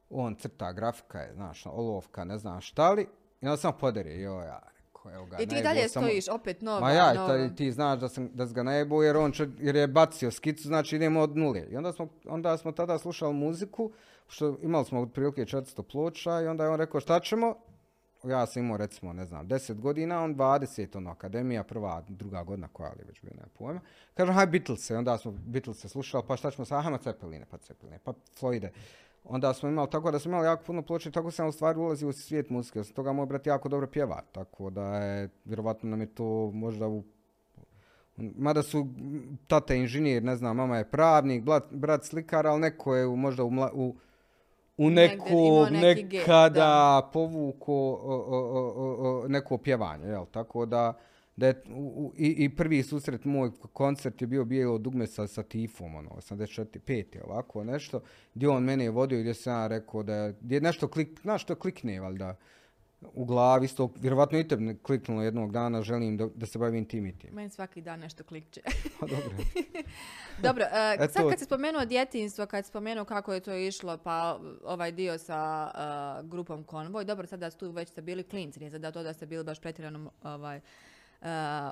On 0.10 0.36
crta 0.36 0.72
grafika 0.72 1.20
je, 1.20 1.34
znaš, 1.34 1.66
olovka, 1.66 2.24
ne 2.24 2.38
znam 2.38 2.62
šta 2.62 2.92
li, 2.92 3.08
i 3.42 3.46
onda 3.46 3.58
sam 3.58 3.74
podere, 3.80 4.20
jo, 4.20 4.40
ja, 4.40 4.62
evo 5.10 5.26
ga, 5.26 5.38
I 5.38 5.48
ti 5.48 5.62
dalje 5.64 5.90
samo- 5.90 6.06
stojiš 6.06 6.28
opet 6.30 6.62
nova, 6.62 6.80
Ma 6.80 6.92
ja, 6.92 7.14
nova. 7.14 7.50
ti 7.50 7.72
znaš 7.72 8.00
da, 8.00 8.10
sam, 8.10 8.30
da 8.34 8.46
ga 8.46 8.64
najebo 8.64 9.04
jer, 9.04 9.18
on 9.18 9.32
će, 9.32 9.48
jer 9.60 9.76
je 9.76 9.88
bacio 9.88 10.32
skicu, 10.32 10.64
znači 10.64 10.96
idemo 10.96 11.22
od 11.22 11.38
nule. 11.38 11.68
I 11.70 11.78
onda 11.78 11.94
smo, 11.94 12.08
onda 12.26 12.58
smo 12.58 12.72
tada 12.72 12.98
slušali 12.98 13.34
muziku, 13.34 13.92
što 14.28 14.58
imali 14.62 14.86
smo 14.86 15.02
otprilike 15.02 15.42
400 15.42 15.82
ploča 15.84 16.42
i 16.42 16.48
onda 16.48 16.64
je 16.64 16.70
on 16.70 16.80
rekao 16.80 17.00
šta 17.00 17.20
ćemo? 17.20 17.56
ja 18.24 18.46
sam 18.46 18.64
imao 18.64 18.78
recimo, 18.78 19.14
ne 19.14 19.26
znam, 19.26 19.48
10 19.48 19.80
godina, 19.80 20.24
on 20.24 20.36
20, 20.36 20.98
ono, 20.98 21.12
akademija, 21.12 21.64
prva, 21.64 22.04
druga 22.08 22.44
godina 22.44 22.68
koja 22.68 22.90
li 22.90 23.04
već 23.08 23.22
bio, 23.22 23.32
nema 23.36 23.48
pojma. 23.58 23.82
Kažem, 24.14 24.36
haj 24.36 24.48
Beatlese, 24.48 24.98
onda 24.98 25.18
smo 25.18 25.32
Beatlese 25.32 25.90
slušali, 25.90 26.24
pa 26.28 26.38
šta 26.38 26.52
ćemo 26.52 26.66
sa, 26.66 26.82
hajmo 26.82 26.98
Cepeline, 26.98 27.46
pa 27.52 27.58
Cepeline, 27.58 28.00
pa 28.04 28.14
Floyde. 28.40 28.70
Onda 29.24 29.54
smo 29.54 29.70
imali, 29.70 29.90
tako 29.90 30.12
da 30.12 30.20
smo 30.20 30.32
imali 30.32 30.46
jako 30.46 30.64
puno 30.64 30.82
ploče, 30.82 31.12
tako 31.12 31.32
sam 31.32 31.48
u 31.48 31.52
stvari 31.52 31.80
ulazio 31.80 32.10
u 32.10 32.14
svijet 32.14 32.50
muzike, 32.50 32.80
osim 32.80 32.96
toga 32.96 33.14
moj 33.14 33.26
brat 33.26 33.48
jako 33.48 33.70
dobro 33.70 33.88
pjeva, 33.88 34.22
tako 34.32 34.70
da 34.70 34.98
je, 34.98 35.30
vjerovatno 35.46 35.90
nam 35.90 36.02
je 36.02 36.16
to 36.16 36.52
možda 36.54 36.88
u 36.88 37.04
Mada 38.18 38.62
su 38.62 38.88
tata 39.48 39.74
inženjer, 39.74 40.24
ne 40.24 40.36
znam, 40.36 40.56
mama 40.56 40.78
je 40.78 40.90
pravnik, 40.90 41.44
brat, 41.44 41.64
brat 41.72 42.04
slikar, 42.04 42.48
ali 42.48 42.62
neko 42.62 42.96
je 42.96 43.08
u, 43.08 43.16
možda 43.16 43.44
u, 43.44 43.50
mla, 43.50 43.72
u, 43.74 43.96
u 44.78 44.90
neko, 44.90 45.68
nekada 45.72 46.50
da. 46.50 47.10
povuko 47.14 47.74
o, 47.74 47.98
o, 48.06 48.40
o, 48.40 48.74
o, 48.76 49.22
o, 49.24 49.28
neko 49.28 49.58
pjevanje, 49.58 50.08
jel? 50.08 50.26
Tako 50.32 50.66
da, 50.66 50.94
da 51.36 51.48
je, 51.48 51.64
u, 51.76 52.14
i, 52.18 52.28
i 52.28 52.56
prvi 52.56 52.84
susret 52.84 53.26
moj 53.26 53.52
koncert 53.74 54.22
je 54.22 54.28
bio 54.28 54.46
bijelo 54.46 54.78
dugme 54.78 55.08
sa, 55.08 55.28
sa 55.28 55.44
Tifom, 55.44 55.96
ono, 55.96 56.10
84, 56.10 56.66
5 56.88 57.24
ovako 57.24 57.64
nešto, 57.64 58.02
gdje 58.34 58.50
on 58.50 58.64
mene 58.64 58.84
je 58.84 58.92
vodio 58.92 59.20
gdje 59.20 59.34
sam 59.34 59.54
ja 59.54 59.68
rekao 59.68 60.04
da 60.04 60.16
je, 60.16 60.36
gdje 60.42 60.56
je 60.56 60.62
nešto 60.62 60.88
klik, 60.88 61.20
znaš 61.22 61.44
što 61.44 61.56
klikne, 61.56 62.00
valjda, 62.00 62.36
u 63.14 63.26
glavi, 63.26 63.66
isto, 63.66 63.90
vjerovatno 64.00 64.40
i 64.40 64.48
tebi 64.48 64.78
kliknulo 64.84 65.24
jednog 65.24 65.52
dana, 65.52 65.82
želim 65.82 66.18
da, 66.18 66.28
da 66.36 66.46
se 66.46 66.60
bavim 66.60 66.86
tim 66.86 67.06
i 67.06 67.18
tim. 67.18 67.30
Meni 67.34 67.50
svaki 67.50 67.82
dan 67.82 68.00
nešto 68.00 68.24
klikće. 68.24 68.62
Pa 69.00 69.06
dobro. 69.06 69.38
Dobro, 70.44 70.64
E, 70.64 71.08
sad 71.08 71.30
kad 71.30 71.40
si 71.40 71.46
spomenuo 71.46 71.86
djetinstvo, 71.86 72.46
kad 72.46 72.66
si 72.66 72.70
spomenuo 72.70 73.06
kako 73.06 73.34
je 73.34 73.40
to 73.40 73.56
išlo, 73.56 73.98
pa 73.98 74.40
ovaj 74.64 74.92
dio 74.92 75.18
sa 75.18 75.72
e, 76.24 76.28
grupom 76.28 76.64
Konvoj, 76.64 77.06
dobro, 77.06 77.28
sad 77.28 77.40
da 77.40 77.52
su 77.52 77.58
tu 77.58 77.72
već 77.72 77.90
ste 77.90 78.02
bili 78.02 78.24
klinci, 78.24 78.60
nije 78.60 78.80
da 78.80 78.92
to 78.92 79.04
da 79.04 79.14
ste 79.14 79.26
bili 79.26 79.44
baš 79.44 79.60
pretjerano 79.60 80.12
ovaj, 80.24 80.62
e, 81.24 81.28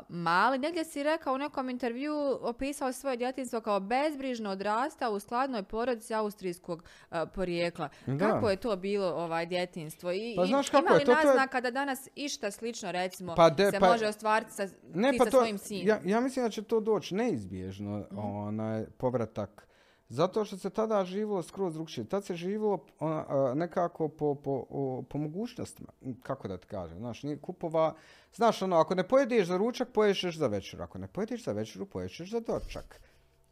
mali. 0.09 0.57
Negdje 0.59 0.85
si 0.85 1.03
rekao 1.03 1.33
u 1.33 1.39
nekom 1.39 1.69
intervju, 1.69 2.13
opisao 2.41 2.91
svoje 2.91 3.17
djetinstvo 3.17 3.61
kao 3.61 3.79
bezbrižno 3.79 4.49
odrastao 4.49 5.11
u 5.11 5.19
skladnoj 5.19 5.63
porodici 5.63 6.13
austrijskog 6.13 6.83
e, 7.11 7.25
porijekla. 7.27 7.89
Da. 8.07 8.17
Kako 8.19 8.49
je 8.49 8.55
to 8.57 8.75
bilo 8.77 9.07
ovaj 9.07 9.45
djetinstvo? 9.45 10.11
I, 10.11 10.33
Pa 10.37 10.43
i 10.43 10.47
znaš 10.47 10.69
kako 10.69 10.81
ima 10.81 10.91
je, 10.91 10.95
li 10.95 11.05
to- 11.05 11.13
to 11.13 11.19
je- 11.19 11.25
naznaka 11.25 11.61
da 11.61 11.71
danas 11.71 12.09
išta 12.15 12.51
slično, 12.51 12.91
recimo, 12.91 13.35
Pa 13.35 13.49
de- 13.49 13.71
se 13.71 13.79
pa- 13.79 13.87
može 13.87 14.07
ostvariti 14.07 14.51
sa, 14.51 14.67
Ne, 14.85 15.11
ti 15.11 15.17
pa 15.17 15.25
sa 15.25 15.31
to, 15.31 15.37
svojim 15.37 15.57
sinom? 15.57 15.87
ja, 15.87 15.99
ja 16.05 16.19
mislim 16.19 16.45
da 16.45 16.49
će 16.49 16.61
to 16.63 16.79
doći 16.79 17.15
neizbježno, 17.15 17.97
Mhm. 18.01 18.19
onaj 18.19 18.85
povratak. 18.87 19.67
Zato 20.11 20.45
što 20.45 20.57
se 20.57 20.69
tada 20.69 21.05
živilo 21.05 21.43
skroz 21.43 21.73
drugčije. 21.73 22.05
Tad 22.05 22.25
se 22.25 22.35
živilo 22.35 22.85
nekako 23.55 24.07
po, 24.07 24.35
po, 24.35 24.65
po 25.09 25.17
mogućnostima, 25.17 25.89
kako 26.23 26.47
da 26.47 26.57
ti 26.57 26.67
kažem. 26.67 26.97
Znaš, 26.97 27.23
nije 27.23 27.37
kupova, 27.37 27.95
znaš, 28.33 28.61
ono, 28.61 28.75
ako 28.75 28.95
ne 28.95 29.07
pojedeš 29.07 29.47
za 29.47 29.57
ručak, 29.57 29.87
pojedeš 29.93 30.37
za 30.37 30.47
večer. 30.47 30.81
Ako 30.81 30.97
ne 30.97 31.07
pojedeš 31.07 31.43
za 31.43 31.51
večeru, 31.51 31.85
pojedeš 31.85 32.31
za 32.31 32.39
dočak. 32.39 33.01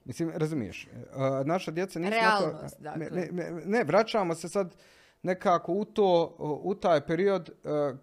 Mislim, 0.05 0.31
razumiješ, 0.35 0.87
a, 1.15 1.43
naša 1.45 1.71
djeca 1.71 1.99
nisu... 1.99 2.11
na 2.11 2.37
to- 2.39 2.45
Realnost, 2.45 2.81
dakle. 2.81 3.09
ne, 3.11 3.27
ne, 3.31 3.61
ne, 3.65 3.83
vraćamo 3.83 4.35
se 4.35 4.49
sad 4.49 4.75
nekako 5.23 5.73
u 5.73 5.85
to, 5.85 6.35
u 6.63 6.75
taj 6.75 7.01
period 7.01 7.49
uh, 7.49 7.97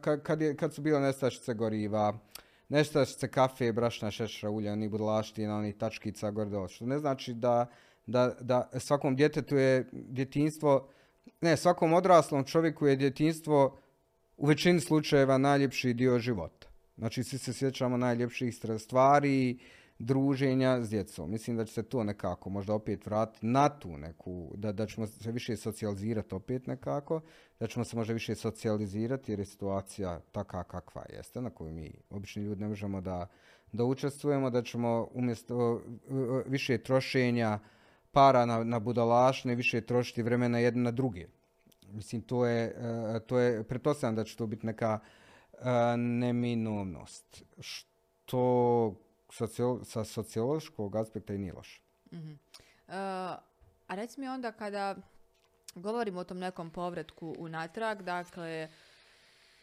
kad, 0.00 0.22
kad, 0.22 0.40
je, 0.40 0.56
kad 0.56 0.74
su 0.74 0.82
bile 0.82 1.00
nestašice 1.00 1.54
goriva, 1.54 2.18
nestašice 2.72 3.28
kafe, 3.28 3.72
brašna, 3.72 4.10
šećera, 4.10 4.50
ulja, 4.50 4.74
ni 4.76 4.88
budalaština, 4.88 5.60
ni 5.60 5.72
tačkica, 5.78 6.30
gordo, 6.30 6.68
što 6.68 6.86
ne 6.86 6.98
znači 6.98 7.34
da, 7.34 7.66
da, 8.06 8.36
da 8.40 8.70
svakom 8.78 9.16
djetetu 9.16 9.56
je 9.56 9.88
djetinstvo, 9.92 10.88
ne, 11.40 11.56
svakom 11.56 11.92
odraslom 11.92 12.44
čovjeku 12.44 12.86
je 12.86 12.96
djetinstvo 12.96 13.78
u 14.36 14.46
većini 14.46 14.80
slučajeva 14.80 15.38
najljepši 15.38 15.94
dio 15.94 16.18
života. 16.18 16.68
Znači, 16.96 17.24
svi 17.24 17.38
se 17.38 17.52
sjećamo 17.52 17.96
najljepših 17.96 18.54
stvari, 18.78 19.58
druženja 20.02 20.82
s 20.82 20.90
djecom. 20.90 21.30
Mislim 21.30 21.56
da 21.56 21.64
će 21.64 21.72
se 21.72 21.82
to 21.82 22.04
nekako 22.04 22.50
možda 22.50 22.74
opet 22.74 23.06
vratiti 23.06 23.46
na 23.46 23.68
tu 23.68 23.96
neku, 23.96 24.52
da, 24.54 24.72
da 24.72 24.86
ćemo 24.86 25.06
se 25.06 25.32
više 25.32 25.56
socijalizirati 25.56 26.34
opet 26.34 26.66
nekako, 26.66 27.20
da 27.60 27.66
ćemo 27.66 27.84
se 27.84 27.96
možda 27.96 28.12
više 28.12 28.34
socijalizirati 28.34 29.32
jer 29.32 29.38
je 29.38 29.44
situacija 29.44 30.20
takva 30.32 30.64
kakva 30.64 31.04
jeste, 31.16 31.40
na 31.40 31.50
koju 31.50 31.72
mi 31.72 31.92
obični 32.10 32.42
ljudi 32.42 32.60
ne 32.60 32.68
možemo 32.68 33.00
da, 33.00 33.26
da 33.72 33.84
učestvujemo, 33.84 34.50
da 34.50 34.62
ćemo 34.62 35.08
umjesto 35.14 35.72
uh, 35.72 35.80
uh, 36.08 36.42
više 36.46 36.78
trošenja 36.78 37.58
para 38.12 38.46
na, 38.46 38.64
na 38.64 38.78
budalašne, 38.78 39.54
više 39.54 39.80
trošiti 39.80 40.22
vremena 40.22 40.58
jedne 40.58 40.82
na 40.82 40.90
druge. 40.90 41.26
Mislim, 41.92 42.22
to 42.22 42.46
je, 42.46 42.64
e, 42.64 43.20
to 43.26 43.38
je, 43.38 43.64
pretpostavljam 43.64 44.16
da 44.16 44.24
će 44.24 44.36
to 44.36 44.46
biti 44.46 44.66
neka 44.66 44.98
e, 45.52 45.96
neminovnost, 45.96 47.42
što 47.60 48.94
socio- 49.32 49.84
sa 49.84 50.04
sociološkog 50.04 50.96
aspekta 50.96 51.34
i 51.34 51.38
nije 51.38 51.52
loše. 51.52 51.80
Mhm. 52.12 52.32
E, 52.32 52.36
a 53.86 53.94
reci 53.94 54.20
mi 54.20 54.28
onda 54.28 54.52
kada 54.52 54.96
govorimo 55.74 56.20
o 56.20 56.24
tom 56.24 56.38
nekom 56.38 56.70
povratku 56.70 57.34
unatrag, 57.38 58.02
dakle, 58.02 58.68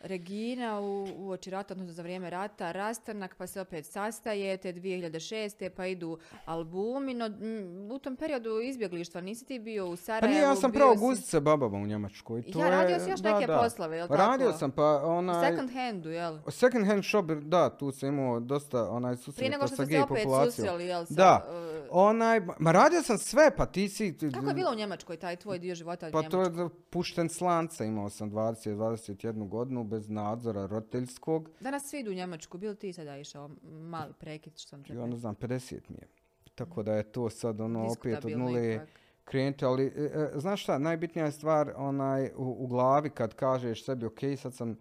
Regina 0.02 0.80
u, 0.80 0.86
u 1.16 1.30
oči 1.30 1.50
rata, 1.50 1.74
odnosno 1.74 1.94
za 1.94 2.02
vrijeme 2.02 2.30
rata, 2.30 2.72
rastanak, 2.72 3.36
pa 3.36 3.48
se 3.48 3.62
opet 3.62 3.86
sastajete, 3.86 4.74
2006. 4.74 5.70
pa 5.70 5.86
idu 5.86 6.18
albumi, 6.46 7.14
no 7.14 7.30
mm, 7.30 7.92
u 7.92 8.00
tom 8.00 8.16
periodu 8.16 8.60
izbjeglištva 8.60 9.22
nisi 9.22 9.46
ti 9.46 9.60
bio 9.60 9.88
u 9.88 9.92
Pa 9.92 9.96
Sarajevu? 9.96 10.32
nije, 10.32 10.42
ja 10.42 10.56
sam 10.56 10.72
pravo 10.72 10.94
si- 10.94 11.00
guzice 11.00 11.40
babama 11.40 11.78
u 11.78 11.88
Njemačkoj. 11.88 12.42
To 12.44 12.60
Ja, 12.60 12.70
radio 12.70 13.00
si 13.00 13.10
još 13.10 13.20
da, 13.20 13.34
neke 13.34 13.48
da. 13.48 13.58
poslove, 13.58 13.98
jel 13.98 14.08
Radio 14.10 14.48
tako? 14.48 14.58
sam, 14.60 14.72
pa 14.72 14.84
onaj... 14.98 15.50
second 15.50 15.72
handu, 15.72 16.10
jel? 16.10 16.38
Second 16.50 16.88
hand 16.88 17.04
shop, 17.06 17.26
da, 17.28 17.70
tu 17.70 17.92
sam 17.92 18.10
imao 18.10 18.40
dosta 18.40 18.90
onaj 18.90 19.12
Prije 19.12 19.24
susreta 19.24 19.52
nego 19.52 19.68
što 19.68 19.76
sa 19.76 19.76
ste 19.76 19.86
se 19.88 19.92
gay 19.94 20.04
opet 20.04 20.24
populacijom. 20.24 20.52
susreli, 20.54 20.86
jel? 20.86 21.06
Sa, 21.06 21.14
Da. 21.14 21.46
e, 21.50 21.79
Onaj, 21.92 22.42
ma 22.60 22.72
radio 22.72 23.02
sam 23.02 23.18
sve, 23.18 23.52
pa 23.58 23.66
ti 23.66 23.90
si... 23.90 24.18
kako 24.34 24.48
je 24.48 24.54
bilo 24.54 24.72
u 24.72 24.76
Njemačkoj 24.76 25.18
taj 25.18 25.36
tvoj 25.36 25.60
dio 25.60 25.76
života 25.76 26.08
u 26.08 26.12
Pa 26.12 26.22
to 26.22 26.38
Njemačkoj? 26.38 26.64
je 26.64 26.70
da 26.70 26.76
pušten 26.90 27.30
s 27.30 27.42
lanca, 27.42 27.86
imao 27.86 28.10
sam 28.10 28.32
20-21 28.32 29.48
godinu 29.48 29.84
bez 29.84 30.10
nadzora 30.10 30.66
roditeljskog. 30.66 31.50
Danas 31.60 31.90
svi 31.90 32.00
idu 32.00 32.12
u 32.12 32.14
Njemačku, 32.14 32.58
bil 32.58 32.76
ti 32.76 32.94
sada 32.94 33.18
išao 33.18 33.50
mali 33.64 34.14
prekid 34.20 34.58
što 34.58 34.70
sam 34.70 34.84
te 34.84 34.94
Ja 34.94 35.06
ne 35.06 35.18
znam, 35.18 35.36
50 35.36 35.80
mi 35.90 35.98
je. 35.98 36.08
Tako 36.56 36.84
da 36.84 36.94
je 36.94 37.04
to 37.04 37.30
sad 37.30 37.62
ono 37.62 37.88
opet 37.92 38.26
od 38.26 38.38
nule 38.38 38.88
krenuti, 39.24 39.66
ali 39.66 39.86
e, 39.86 40.12
e, 40.14 40.32
znaš 40.36 40.64
šta, 40.64 40.78
najbitnija 40.78 41.26
je 41.26 41.32
stvar 41.32 41.74
onaj, 41.76 42.32
u, 42.36 42.56
u 42.60 42.68
glavi 42.68 43.10
kad 43.10 43.34
kažeš 43.34 43.86
sebi, 43.86 44.06
ok, 44.06 44.20
sad 44.38 44.54
sam 44.54 44.78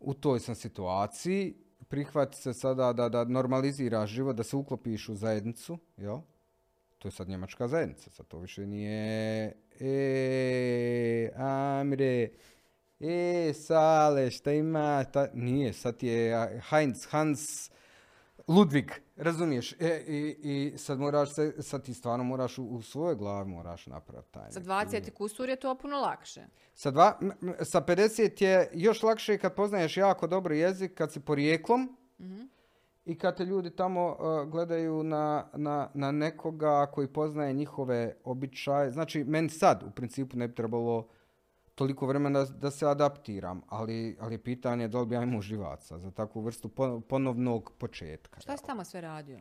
u 0.00 0.14
toj 0.14 0.40
sam 0.40 0.54
situaciji, 0.54 1.54
prihvati 1.88 2.36
se 2.36 2.54
sada 2.54 2.92
da, 2.92 3.08
da 3.08 3.24
normaliziraš 3.24 4.10
život, 4.10 4.36
da 4.36 4.42
se 4.42 4.56
uklopiš 4.56 5.08
u 5.08 5.14
zajednicu, 5.14 5.78
jel? 5.96 6.18
To 6.98 7.08
je 7.08 7.12
sad 7.12 7.28
njemačka 7.28 7.68
zajednica, 7.68 8.10
sad 8.10 8.26
to 8.26 8.38
više 8.38 8.66
nije 8.66 9.52
e, 9.80 11.30
Amre, 11.36 12.28
e, 13.00 13.52
Sale, 13.54 14.30
šta 14.30 14.52
ima, 14.52 15.04
ta, 15.04 15.28
nije, 15.34 15.72
sad 15.72 16.02
je 16.02 16.32
Heinz, 16.60 17.06
Hans, 17.06 17.70
Ludvig, 18.48 18.90
razumiješ? 19.16 19.72
E, 19.72 20.04
i, 20.06 20.36
I 20.42 20.78
sad 20.78 20.98
moraš 20.98 21.34
se, 21.34 21.54
sad 21.58 21.84
ti 21.84 21.94
stvarno 21.94 22.24
moraš 22.24 22.58
u, 22.58 22.64
u 22.64 22.82
svojoj 22.82 23.14
glavi 23.14 23.48
moraš 23.48 23.86
napraviti 23.86 24.32
taj. 24.32 24.50
Sa 24.50 24.60
neki- 24.60 24.68
20 24.68 25.10
kusur 25.10 25.48
je 25.48 25.56
to 25.56 25.74
puno 25.74 25.96
lakše. 25.96 26.46
Sa, 26.74 26.90
dva, 26.90 27.20
sa 27.62 27.80
50 27.80 28.42
je 28.42 28.70
još 28.72 29.02
lakše 29.02 29.38
kad 29.38 29.54
poznaješ 29.54 29.96
jako 29.96 30.26
dobro 30.26 30.54
jezik, 30.54 30.94
kad 30.94 31.12
si 31.12 31.20
porijeklom 31.20 31.96
Mhm. 32.20 32.42
I 33.08 33.18
kad 33.18 33.36
te 33.36 33.44
ljudi 33.44 33.70
tamo 33.70 34.16
uh, 34.18 34.50
gledaju 34.50 35.02
na, 35.02 35.46
na, 35.54 35.88
na 35.94 36.12
nekoga 36.12 36.86
koji 36.86 37.08
poznaje 37.08 37.52
njihove 37.52 38.16
običaje. 38.24 38.90
Znači, 38.90 39.24
meni 39.24 39.48
sad 39.48 39.82
u 39.82 39.90
principu 39.90 40.36
ne 40.36 40.48
bi 40.48 40.54
trebalo 40.54 41.08
toliko 41.74 42.06
vremena 42.06 42.44
da, 42.44 42.50
da 42.50 42.70
se 42.70 42.86
adaptiram, 42.86 43.62
ali, 43.68 44.16
ali 44.20 44.34
je 44.34 44.42
pitanje 44.42 44.88
da 44.88 45.00
li 45.00 45.06
bi 45.06 45.14
ja 45.14 45.22
imao 45.22 45.40
živaca 45.40 45.98
za 45.98 46.10
takvu 46.10 46.40
vrstu 46.40 46.68
po- 46.68 47.00
ponovnog 47.00 47.72
početka. 47.78 48.40
Šta 48.40 48.56
si 48.56 48.64
tamo 48.64 48.84
sve 48.84 49.00
radio? 49.00 49.38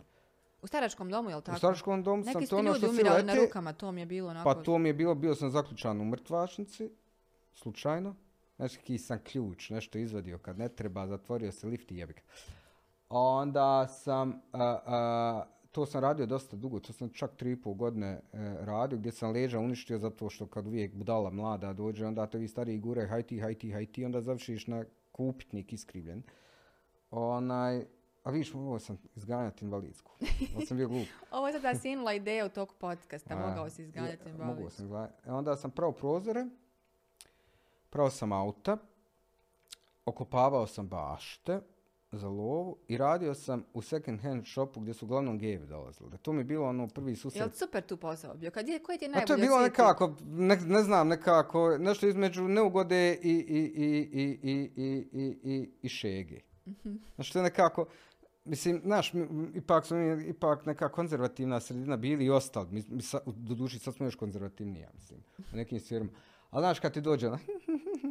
U 0.61 0.67
staračkom 0.67 1.09
domu, 1.09 1.29
jel 1.29 1.41
tako? 1.41 1.55
U 1.55 1.59
staračkom 1.59 2.03
domu 2.03 2.23
sam 2.23 2.33
Neki 2.33 2.45
to 2.45 2.49
su 2.49 2.57
ono 2.59 2.73
što 2.73 2.87
si 2.87 2.93
umirali 2.93 3.23
na 3.23 3.33
lete- 3.33 3.45
rukama, 3.45 3.73
to 3.73 3.91
mi 3.91 4.01
je 4.01 4.05
bilo 4.05 4.29
onako... 4.29 4.53
Pa 4.53 4.63
to 4.63 4.77
mi 4.77 4.89
je 4.89 4.93
bilo, 4.93 5.15
bio 5.15 5.35
sam 5.35 5.49
zaključan 5.49 6.01
u 6.01 6.05
mrtvačnici, 6.05 6.91
slučajno. 7.53 8.15
Znaš, 8.55 8.77
ki 8.77 8.97
sam 8.97 9.19
ključ, 9.23 9.69
nešto 9.69 9.97
izvadio 9.97 10.37
kad 10.37 10.57
ne 10.57 10.69
treba, 10.69 11.07
zatvorio 11.07 11.51
se 11.51 11.67
lift 11.67 11.91
i 11.91 11.97
jebik. 11.97 12.23
Onda 13.09 13.87
sam, 13.87 14.41
a, 14.53 14.79
a, 14.85 15.43
to 15.71 15.85
sam 15.85 16.01
radio 16.01 16.25
dosta 16.25 16.57
dugo, 16.57 16.79
to 16.79 16.93
sam 16.93 17.09
čak 17.09 17.35
tri 17.35 17.51
i 17.51 17.61
pol 17.61 17.73
godine 17.73 18.07
e, 18.07 18.19
radio, 18.59 18.97
gdje 18.97 19.11
sam 19.11 19.31
leža 19.31 19.59
uništio 19.59 19.97
zato 19.97 20.29
što 20.29 20.47
kad 20.47 20.67
uvijek 20.67 20.95
budala 20.95 21.29
mlada 21.29 21.73
dođe, 21.73 22.05
onda 22.05 22.25
to 22.25 22.37
vi 22.37 22.47
stariji 22.47 22.79
gure, 22.79 23.07
haj 23.07 23.23
ti, 23.23 23.39
haj 23.39 23.53
ti, 23.53 23.71
haj 23.71 23.85
ti, 23.85 24.05
onda 24.05 24.21
završiš 24.21 24.67
na 24.67 24.85
kupitnik 25.11 25.73
iskrivljen. 25.73 26.23
Onaj, 27.11 27.85
a 28.23 28.31
vidiš, 28.31 28.53
mogao 28.53 28.79
sam 28.79 28.97
izganjati 29.15 29.65
invalidsku. 29.65 30.11
Ovo 30.55 30.65
sam 30.65 30.77
bio 30.77 30.87
glup. 30.87 31.07
Ovo 31.31 31.47
je 31.47 31.53
sada 31.53 31.75
sinula 31.75 32.13
ideja 32.13 32.49
tog 32.49 32.73
podcasta, 32.79 33.33
A, 33.33 33.49
mogao 33.49 33.69
si 33.69 33.83
izganjati 33.83 34.29
invalidsku. 34.29 34.55
Mogao 34.55 34.69
sam 34.69 34.85
izgledati. 34.85 35.29
E, 35.29 35.31
Onda 35.31 35.55
sam 35.55 35.71
prao 35.71 35.91
prozore, 35.91 36.45
prao 37.89 38.09
sam 38.09 38.31
auta, 38.31 38.77
okopavao 40.05 40.67
sam 40.67 40.87
bašte 40.87 41.59
za 42.11 42.29
lovu 42.29 42.77
i 42.87 42.97
radio 42.97 43.33
sam 43.33 43.63
u 43.73 43.81
second 43.81 44.21
hand 44.21 44.45
shopu 44.45 44.79
gdje 44.79 44.93
su 44.93 45.05
uglavnom 45.05 45.37
gejevi 45.37 45.67
dolazili. 45.67 46.17
To 46.21 46.33
mi 46.33 46.39
je 46.39 46.43
bilo 46.43 46.67
ono 46.67 46.87
prvi 46.87 47.11
Jel 47.11 47.15
susret. 47.15 47.55
super 47.55 47.83
tu 47.83 47.97
posao 47.97 48.35
bio? 48.35 48.51
Kad 48.51 48.67
je, 48.67 48.79
koji 48.79 48.97
ti 48.97 49.05
je 49.05 49.09
A 49.09 49.11
najbolji 49.11 49.27
to 49.27 49.33
je 49.33 49.47
bilo 49.47 49.59
nekako, 49.61 50.15
ne, 50.25 50.55
ne 50.55 50.83
znam, 50.83 51.07
nekako, 51.07 51.77
nešto 51.77 52.07
između 52.07 52.47
neugode 52.47 53.13
i, 53.13 53.29
i, 53.29 53.71
i, 53.75 54.09
i, 54.13 54.39
i, 54.43 54.69
i, 54.75 55.07
i, 55.13 55.37
i, 55.43 55.69
i 55.81 55.89
šege. 55.89 56.39
Znači 57.15 57.33
to 57.33 57.39
je 57.39 57.43
nekako, 57.43 57.85
mislim, 58.45 58.81
znaš, 58.83 59.11
ipak 59.53 59.85
smo 59.85 59.97
mi 59.97 60.27
ipak 60.27 60.65
neka 60.65 60.89
konzervativna 60.89 61.59
sredina 61.59 61.97
bili 61.97 62.25
i 62.25 62.29
ostali. 62.29 62.67
Mi, 62.71 62.83
mi 62.89 63.01
sa, 63.01 63.19
do 63.25 63.55
duši 63.55 63.79
sad 63.79 63.95
smo 63.95 64.05
još 64.05 64.15
konzervativniji, 64.15 64.81
ja 64.81 64.89
mislim, 64.93 65.23
u 65.53 65.55
nekim 65.55 65.79
stvarima. 65.79 66.11
Ali 66.49 66.61
znaš, 66.61 66.79
kad 66.79 66.93
ti 66.93 67.01
dođe 67.01 67.27
ona, 67.27 67.39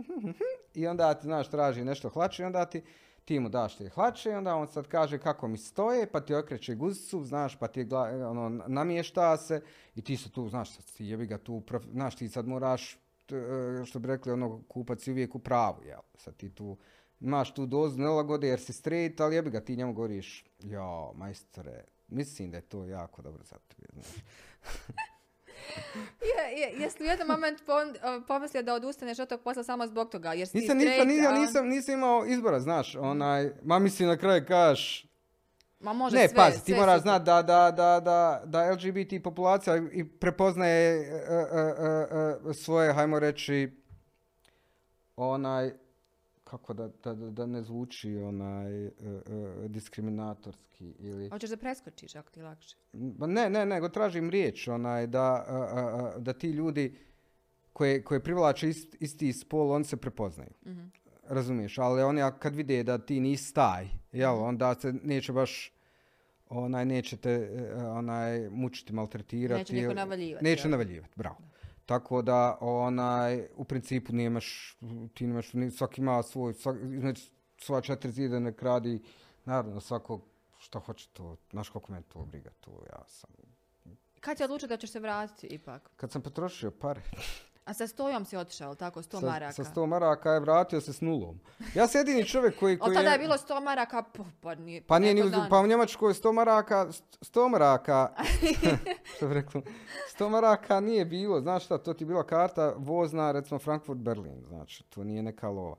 i 0.75 0.87
onda 0.87 1.15
ti, 1.15 1.27
znaš, 1.27 1.51
traži 1.51 1.85
nešto 1.85 2.09
hlače 2.09 2.43
i 2.43 2.47
onda 2.47 2.65
ti, 2.65 2.83
ti 3.27 3.41
mu 3.41 3.49
daš 3.49 3.77
te 3.77 3.89
hlače 3.89 4.31
i 4.31 4.35
onda 4.35 4.55
on 4.55 4.69
sad 4.69 4.89
kaže 4.89 5.19
kako 5.19 5.49
mi 5.49 5.59
stoje, 5.59 6.07
pa 6.11 6.21
ti 6.21 6.35
okreće 6.35 6.75
guzicu, 6.75 7.25
znaš, 7.25 7.59
pa 7.59 7.69
ti 7.69 7.85
gla- 7.85 8.31
ono, 8.31 8.49
namješta 8.67 9.37
se 9.37 9.63
i 9.95 10.03
ti 10.03 10.17
se 10.17 10.31
tu, 10.31 10.49
znaš, 10.49 10.71
sad 10.71 10.85
ti 10.85 11.07
jebi 11.07 11.27
ga 11.27 11.39
tu, 11.39 11.63
znaš, 11.93 12.17
ti 12.17 12.29
sad 12.29 12.49
moraš, 12.49 12.95
e, 12.95 13.85
što 13.85 13.99
bi 13.99 14.09
rekli, 14.09 14.33
ono, 14.33 14.63
kupac 14.69 15.07
je 15.07 15.11
uvijek 15.13 15.35
u 15.35 15.39
pravu, 15.39 15.83
jel? 15.85 16.01
Sad 16.15 16.37
ti 16.37 16.51
tu, 16.51 16.77
imaš 17.21 17.55
tu 17.55 17.67
dozu 17.67 17.99
nelagode 17.99 18.49
jer 18.49 18.61
si 18.61 18.73
straight, 18.73 19.21
ali 19.21 19.35
jebi 19.37 19.51
ga, 19.51 19.61
ti 19.61 19.77
njemu 19.77 19.93
govoriš, 19.93 20.45
jo, 20.63 21.13
majstore, 21.15 21.85
mislim 22.09 22.51
da 22.51 22.57
je 22.57 22.63
to 22.63 22.85
jako 22.85 23.23
dobro 23.23 23.45
za 23.45 23.57
tebe, 23.69 23.89
znaš. 23.93 24.07
Je, 26.23 26.61
je, 26.61 26.73
jesi 26.75 27.03
li 27.03 27.09
u 27.09 27.11
jednom 27.11 27.29
momentu 27.29 27.63
pom- 27.67 27.95
pomislio 28.29 28.63
da 28.63 28.75
odustaneš 28.75 29.19
od 29.19 29.29
tog 29.29 29.41
posla 29.41 29.65
samo 29.65 29.87
zbog 29.87 30.11
toga? 30.11 30.33
Jer 30.33 30.49
si 30.49 30.59
Nisam, 30.59 30.81
straight, 30.81 31.07
nisam, 31.07 31.09
nisam, 31.09 31.35
a- 31.35 31.39
nisam, 31.39 31.69
nisam 31.69 31.95
imao 31.95 32.27
izbora, 32.27 32.61
znaš, 32.61 32.95
onaj, 32.95 33.51
ma 33.63 33.79
mislim 33.79 34.09
na 34.09 34.17
kraju 34.17 34.45
kažeš, 34.49 35.07
Ma 35.81 35.93
može 35.93 36.17
ne, 36.17 36.29
sve, 36.29 36.37
pazi, 36.37 36.65
ti 36.65 36.75
moraš 36.75 37.01
znati 37.01 37.25
da, 37.25 37.43
da, 37.43 37.71
da, 37.71 38.01
da, 38.01 38.43
da 38.45 38.71
LGBT 38.71 39.23
populacija 39.25 39.77
i 39.93 40.05
prepoznaje 40.05 40.91
e, 40.91 41.03
e, 41.03 41.37
e, 42.45 42.51
e, 42.51 42.55
svoje, 42.55 42.93
hajmo 42.93 43.19
reći, 43.19 43.71
onaj, 45.17 45.73
kako 46.51 46.75
da, 46.75 46.89
da, 47.05 47.15
da, 47.15 47.47
ne 47.47 47.63
zvuči 47.63 48.17
onaj 48.17 48.87
e, 48.87 48.91
e, 48.91 49.69
diskriminatorski 49.69 50.95
ili... 50.99 51.29
Hoćeš 51.29 51.51
da 51.51 51.57
preskočiš 51.57 52.15
ako 52.15 52.31
ti 52.31 52.43
lakše. 52.43 52.77
Ma 52.93 53.27
ne, 53.27 53.51
ne, 53.51 53.67
nego 53.67 53.89
tražim 53.89 54.31
riječ, 54.31 54.69
onaj, 54.69 55.07
da, 55.07 55.45
a, 55.49 56.19
da 56.19 56.33
ti 56.33 56.51
ljudi 56.51 56.99
koje, 57.73 58.05
koje 58.05 58.23
privlače 58.23 58.69
ist, 58.69 58.97
isti 59.01 59.33
spol, 59.33 59.73
oni 59.73 59.85
se 59.85 59.97
prepoznaju. 59.97 60.51
Mhm. 60.67 60.87
Razumiješ, 61.29 61.79
ali 61.79 62.03
oni 62.03 62.23
kad 62.39 62.55
vide 62.55 62.83
da 62.83 62.99
ti 62.99 63.21
nisi 63.21 63.55
taj, 63.55 63.89
jel, 64.13 64.43
onda 64.43 64.75
se 64.75 64.93
neće 65.03 65.33
baš 65.33 65.73
onaj, 66.49 66.85
neće 66.85 67.17
te 67.17 67.31
e, 67.31 67.75
onaj, 67.85 68.49
mučiti, 68.51 68.93
maltretirati. 68.93 69.59
Neće 69.59 69.75
niko 69.75 69.95
navaljivati, 69.95 70.45
Neće 70.45 70.69
navaljivati, 70.69 71.13
bravo. 71.17 71.37
Tako 71.87 72.23
da, 72.23 72.59
onaj, 72.61 73.49
u 73.57 73.65
principu 73.65 74.13
nemaš, 74.13 74.79
ti 75.15 75.27
nemaš, 75.27 75.51
svaki 75.77 76.01
ima 76.01 76.23
svoj, 76.23 76.55
svak, 76.55 76.77
između 76.83 77.23
svoja 77.59 77.81
četiri 77.81 78.13
zida 78.13 78.39
nek 78.39 78.63
radi, 78.63 79.03
naravno, 79.45 79.81
svako 79.81 80.21
što 80.59 80.81
hoće 80.81 81.09
to, 81.13 81.37
znaš 81.51 81.69
koliko 81.69 81.93
me 81.93 82.03
to 82.03 82.25
briga, 82.25 82.51
to 82.61 82.71
ja 82.93 83.05
sam. 83.07 83.31
Kad 84.21 84.37
si 84.37 84.45
odlučio 84.45 84.69
da 84.69 84.77
ćeš 84.77 84.91
se 84.91 85.01
vratiti 85.01 85.47
ipak? 85.47 85.91
Kad 85.97 86.13
sam 86.13 86.23
potrošio 86.23 86.71
pare, 86.71 87.03
A 87.67 87.75
sa 87.75 87.87
stojom 87.87 88.25
si 88.25 88.37
otišao, 88.37 88.75
tako, 88.75 89.03
100 89.03 89.21
sa, 89.21 89.27
maraka? 89.27 89.53
sa 89.53 89.65
100 89.65 89.87
maraka 89.87 90.31
je 90.31 90.41
vratio 90.41 90.81
se 90.81 90.93
s 90.93 91.01
nulom. 91.01 91.41
Ja 91.75 91.87
sam 91.87 91.99
jedini 91.99 92.25
čovjek 92.25 92.59
koji... 92.59 92.79
Koji 92.79 92.95
tada 92.95 93.11
je 93.11 93.19
bilo 93.19 93.35
100 93.35 93.63
maraka, 93.63 94.03
pa, 94.03 94.25
pa 94.41 94.55
nije... 94.55 94.83
Pa 94.83 94.99
nije 94.99 95.15
ni 95.15 95.23
pa 95.51 95.61
u 95.61 95.67
Njemačkoj 95.67 96.13
100 96.13 96.33
maraka, 96.33 96.87
100 97.21 97.49
maraka, 97.49 98.13
što 99.17 99.29
bi 99.29 99.35
rekli, 99.35 99.63
100 100.19 100.29
maraka 100.29 100.81
nije 100.81 101.05
bilo, 101.05 101.41
znaš 101.41 101.65
šta, 101.65 101.79
to 101.79 101.95
ti 101.95 102.05
je 102.05 102.07
bila 102.07 102.27
karta 102.27 102.75
vozna, 102.77 103.33
recimo 103.33 103.61
Frankfurt-Berlin, 103.61 104.49
znači, 104.49 104.85
to 104.85 105.05
nije 105.05 105.23
neka 105.23 105.49
lova. 105.49 105.77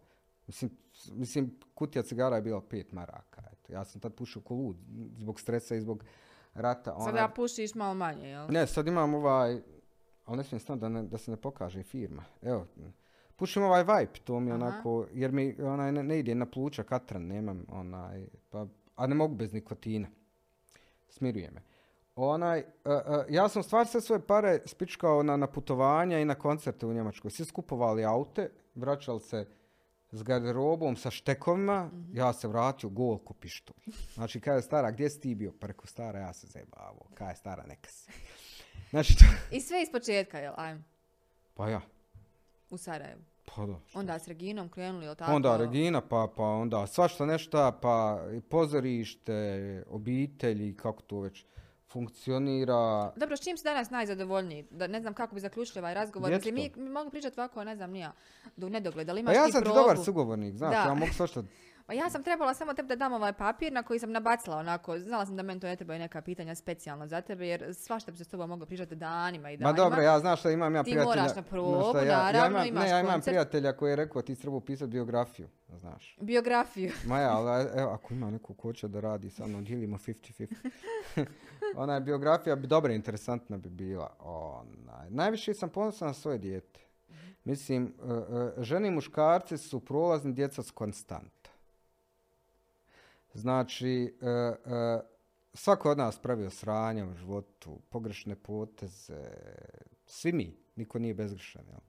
Mislim, 0.48 0.72
mislim, 1.12 1.60
kutija 1.74 2.04
cigara 2.04 2.36
je 2.36 2.42
bila 2.42 2.62
5 2.62 2.94
maraka, 2.94 3.42
eto, 3.52 3.74
ja 3.74 3.86
sam 3.86 4.02
tad 4.02 4.14
pušio 4.14 4.42
ko 4.42 4.54
lud, 4.54 4.76
zbog 5.18 5.40
stresa 5.40 5.76
i 5.76 5.82
zbog 5.82 6.04
rata. 6.54 6.96
Sada 7.00 7.20
onaj- 7.20 7.36
pušiš 7.36 7.76
malo 7.76 7.94
manje, 7.94 8.30
jel? 8.30 8.48
ne, 8.50 8.68
sad 8.68 8.88
imam 8.88 9.14
ovaj, 9.14 9.62
ali 10.28 10.38
ne 10.38 10.44
smijem 10.44 10.80
da, 10.80 10.90
ne, 10.90 11.04
da 11.04 11.18
se 11.18 11.32
ne 11.32 11.38
pokaže 11.38 11.84
firma. 11.84 12.24
Evo, 12.42 12.68
pušim 13.36 13.64
ovaj 13.64 13.84
Vibe, 13.84 14.20
to 14.24 14.40
mi 14.40 14.52
Aha. 14.52 14.56
onako, 14.56 15.06
jer 15.14 15.32
mi 15.32 15.56
onaj, 15.62 15.92
ne, 15.92 16.04
ne 16.04 16.20
ide 16.20 16.36
na 16.36 16.46
pluća 16.46 16.84
katran, 16.84 17.22
nemam 17.22 17.66
onaj, 17.70 18.28
pa, 18.50 18.66
a 18.96 19.08
ne 19.08 19.16
mogu 19.16 19.36
bez 19.36 19.54
nikotina. 19.54 20.08
Smiruje 21.10 21.52
me. 21.52 21.62
Onaj, 22.16 22.60
e, 22.60 22.66
e, 22.86 23.26
ja 23.30 23.50
sam 23.50 23.64
stvar 23.64 23.88
sve 23.88 24.02
svoje 24.02 24.28
pare 24.28 24.60
spičkao 24.66 25.24
na, 25.24 25.38
na 25.38 25.48
putovanja 25.48 26.20
i 26.20 26.26
na 26.26 26.36
koncerte 26.36 26.86
u 26.86 26.94
Njemačkoj. 26.94 27.32
Svi 27.32 27.46
skupovali 27.46 28.06
aute, 28.06 28.50
vraćali 28.76 29.20
se 29.20 29.46
s 30.12 30.24
garderobom, 30.24 30.96
sa 30.96 31.12
štekovima, 31.12 31.90
ja 32.14 32.34
se 32.34 32.48
vratio 32.48 32.90
gol 32.90 33.18
ko 33.18 33.34
pištolj. 33.34 33.78
Znači, 34.14 34.40
kada 34.40 34.56
je 34.56 34.62
stara, 34.62 34.92
gdje 34.92 35.10
si 35.10 35.22
ti 35.22 35.36
bio? 35.36 35.54
Pa 35.60 35.68
rekao, 35.68 35.86
stara, 35.86 36.20
ja 36.20 36.34
se 36.34 36.48
zajebavao. 36.48 37.08
Kada 37.14 37.30
je 37.30 37.36
stara, 37.36 37.64
neka 37.68 37.90
si. 37.90 38.12
Znači, 38.90 39.16
to... 39.18 39.26
I 39.56 39.62
sve 39.62 39.82
iz 39.82 39.92
početka, 39.92 40.40
jel? 40.40 40.54
Ajmo, 40.58 40.82
Pa 41.54 41.70
ja, 41.70 41.82
u 42.70 42.78
Sarajevu. 42.78 43.22
pa 43.56 43.66
da. 43.66 43.80
šta. 43.88 44.00
Onda 44.00 44.20
s 44.20 44.28
Reginom 44.28 44.70
krenuli, 44.70 45.06
jel 45.06 45.16
tako? 45.16 45.32
Onda 45.32 45.58
Regina, 45.58 46.02
pa, 46.02 46.28
pa 46.38 46.44
onda 46.44 46.88
svašta 46.88 47.26
nešta, 47.26 47.72
pa 47.82 48.20
pozorište, 48.50 49.84
obitelji, 49.90 50.78
kako 50.78 51.02
to 51.02 51.20
već 51.20 51.46
funkcionira. 51.90 53.12
Dobro, 53.16 53.38
s 53.38 53.44
čim 53.44 53.58
si 53.58 53.64
danas 53.64 53.90
najzadovoljniji? 53.90 54.66
Da, 54.72 54.88
ne 54.88 55.02
znam 55.02 55.14
kako 55.14 55.36
bi 55.36 55.42
zaključili 55.42 55.80
ovaj 55.80 55.94
razgovor. 55.94 56.32
Mislim, 56.32 56.56
mi, 56.56 56.72
mi 56.76 56.90
mogu 56.90 57.10
pričati 57.10 57.40
ovako, 57.40 57.64
ne 57.64 57.76
znam, 57.76 57.92
nija, 57.92 58.14
do 58.56 58.70
nedogled, 58.70 59.10
ali 59.10 59.24
Pa 59.24 59.32
imaš 59.32 59.36
ja 59.36 59.46
ti 59.46 59.52
sam 59.52 59.64
ti 59.64 59.70
dobar 59.74 59.98
sugovornik, 60.06 60.56
znaš, 60.56 60.72
Da. 60.72 60.78
ja 60.78 60.94
mogu 60.94 61.14
svašta. 61.14 61.44
Pa 61.88 61.94
ja 61.94 62.10
sam 62.10 62.24
trebala 62.24 62.54
samo 62.54 62.74
tebi 62.74 62.88
da 62.88 62.96
dam 62.96 63.14
ovaj 63.14 63.34
papir 63.34 63.74
na 63.74 63.84
koji 63.84 64.00
sam 64.00 64.12
nabacila 64.12 64.58
onako, 64.58 65.00
znala 65.00 65.26
sam 65.26 65.36
da 65.36 65.44
meni 65.44 65.60
to 65.60 65.68
ne 65.68 65.76
trebaju 65.76 66.00
neka 66.00 66.22
pitanja 66.22 66.56
specijalno 66.56 67.08
za 67.08 67.22
tebe, 67.22 67.48
jer 67.48 67.74
svašta 67.76 68.12
bi 68.12 68.18
se 68.18 68.24
s 68.24 68.28
tobom 68.28 68.50
moglo 68.50 68.66
pričati 68.66 68.96
danima 68.96 69.52
i 69.52 69.58
Ma 69.58 69.64
danima. 69.64 69.84
dobro, 69.84 70.02
ja 70.02 70.20
znaš 70.20 70.40
šta 70.40 70.52
imam 70.52 70.76
ja 70.76 70.84
Ti 70.84 70.92
prijatelja. 70.92 71.16
moraš 71.16 71.36
na 71.36 71.42
probu, 71.42 71.84
šta, 71.90 72.02
ja, 72.02 72.12
ja 72.12 72.18
naravno, 72.24 72.58
imam, 72.58 72.68
imaš 72.68 72.84
ne, 72.84 72.90
ja 72.90 73.00
imam 73.00 73.12
koncert. 73.12 73.26
prijatelja 73.32 73.74
koji 73.74 73.90
je 73.92 73.96
rekao 73.96 74.22
ti 74.22 74.36
si 74.36 74.42
trebao 74.42 74.60
pisati 74.60 74.92
biografiju, 74.92 75.48
znaš. 75.80 76.18
Biografiju. 76.22 76.92
Ma 77.06 77.20
ja, 77.20 77.38
ali 77.38 77.70
evo, 77.76 77.92
ako 77.92 78.14
ima 78.14 78.32
neko 78.32 78.54
ko 78.54 78.74
će 78.74 78.88
da 78.88 79.00
radi 79.00 79.30
sa 79.30 79.48
mnom, 79.48 79.64
dijelimo 79.64 79.98
50-50. 79.98 80.48
Ona 81.76 81.94
je 81.94 82.02
biografija 82.02 82.56
bi 82.56 82.68
dobra, 82.68 82.94
interesantna 82.94 83.58
bi 83.58 83.70
bila. 83.70 84.16
Onaj. 84.20 85.10
Najviše 85.10 85.54
sam 85.54 85.70
ponosan 85.70 86.08
na 86.08 86.14
svoje 86.14 86.38
dijete. 86.38 86.80
Mislim, 87.44 87.94
e, 88.04 88.14
e, 88.60 88.64
žene 88.64 88.88
i 88.88 88.92
muškarci 88.92 89.58
su 89.58 89.80
prolazni 89.80 90.34
djeca 90.34 90.64
s 90.64 90.72
konstanta. 90.72 91.37
Znači, 93.38 94.18
e, 94.22 94.28
e, 94.30 95.00
svako 95.54 95.92
od 95.92 95.98
nas 95.98 96.20
pravio 96.20 96.50
sranje 96.50 97.06
u 97.06 97.14
životu, 97.14 97.82
pogrešne 97.90 98.36
poteze, 98.36 99.24
svi 100.06 100.32
mi, 100.32 100.58
niko 100.76 101.00
nije 101.00 101.14
bezgrešan. 101.14 101.66
Jel? 101.68 101.80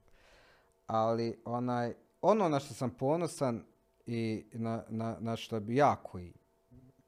Ali 0.87 1.41
onaj, 1.45 1.93
ono 2.21 2.49
na 2.49 2.59
što 2.59 2.73
sam 2.73 2.89
ponosan 2.89 3.63
i 4.05 4.45
na, 4.53 4.83
na, 4.89 5.17
na 5.19 5.35
što 5.35 5.59
bi 5.59 5.75
ja 5.75 5.95
koji, 5.95 6.33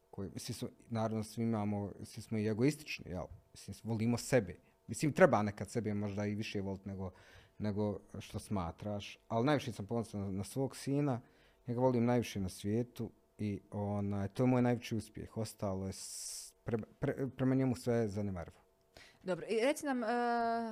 koji 0.10 0.32
svi 0.36 0.54
smo, 0.54 0.70
naravno 0.90 1.24
svi 1.24 1.44
imamo, 1.44 1.92
svi 2.04 2.22
smo 2.22 2.38
i 2.38 2.48
egoistični, 2.48 3.12
jel? 3.12 3.26
Mislim, 3.54 3.76
volimo 3.84 4.18
sebe. 4.18 4.56
Mislim, 4.88 5.14
treba 5.14 5.42
nekad 5.42 5.70
sebe 5.70 5.94
možda 5.94 6.26
i 6.26 6.36
više 6.36 6.62
voliti 6.62 6.90
nego, 6.90 7.12
nego 7.58 8.00
što 8.20 8.40
smatraš. 8.40 9.20
Ali 9.28 9.46
najviše 9.46 9.72
sam 9.72 9.86
ponosan 9.88 10.22
na, 10.22 10.32
na 10.32 10.44
svog 10.44 10.76
sina, 10.76 11.22
njega 11.68 11.82
volim 11.82 12.06
najviše 12.06 12.40
na 12.40 12.50
svijetu 12.50 13.12
i 13.38 13.62
onaj, 13.72 14.28
to 14.28 14.44
je 14.44 14.48
moj 14.48 14.62
najveći 14.62 14.96
uspjeh. 14.96 15.38
Ostalo 15.38 15.86
je 15.86 15.94
s- 15.94 16.54
pre, 16.64 16.78
pre- 17.00 17.30
prema 17.30 17.56
njemu 17.56 17.76
sve 17.76 18.08
zanemarivo. 18.08 18.58
Dobro, 19.24 19.46
i 19.48 19.56
reci 19.58 19.86
nam 19.86 20.04
e, 20.04 20.08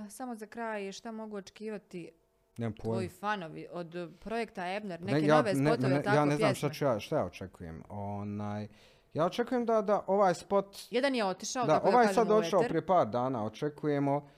samo 0.10 0.36
za 0.36 0.45
kraj 0.45 0.91
šta 0.91 1.12
mogu 1.12 1.38
očekivati 1.38 2.12
Nemam 2.57 2.74
tvoji 2.74 3.10
fanovi 3.10 3.68
od 3.72 3.95
projekta 4.20 4.68
Ebner, 4.68 5.01
Ne, 5.01 5.14
neke 5.14 5.26
ja, 5.26 5.36
nove 5.36 5.53
ne- 5.53 5.66
spotove, 5.68 5.89
ne- 5.89 6.03
tako 6.03 6.16
ja 6.16 6.26
ne 6.26 6.36
znam 6.36 6.49
pjesme? 6.49 6.55
šta, 6.60 6.70
ću 6.70 6.86
ja, 6.86 6.99
šta 6.99 7.18
ja 7.18 7.26
očekujem. 7.26 7.84
Onaj, 7.89 8.68
ja 9.14 9.26
očekujem 9.26 9.66
da, 9.66 9.82
da 9.82 10.03
ovaj 10.07 10.34
spot 10.36 10.78
Jedan 10.91 11.16
je 11.16 11.26
otišao, 11.26 11.66
Da, 11.66 11.74
tako 11.74 11.88
ovaj 11.88 12.07
da 12.07 12.14
sad 12.14 12.28
eter. 12.57 12.70
prije 12.70 12.86
par 12.86 13.07
dana, 13.07 13.45
očekujemo 13.45 14.30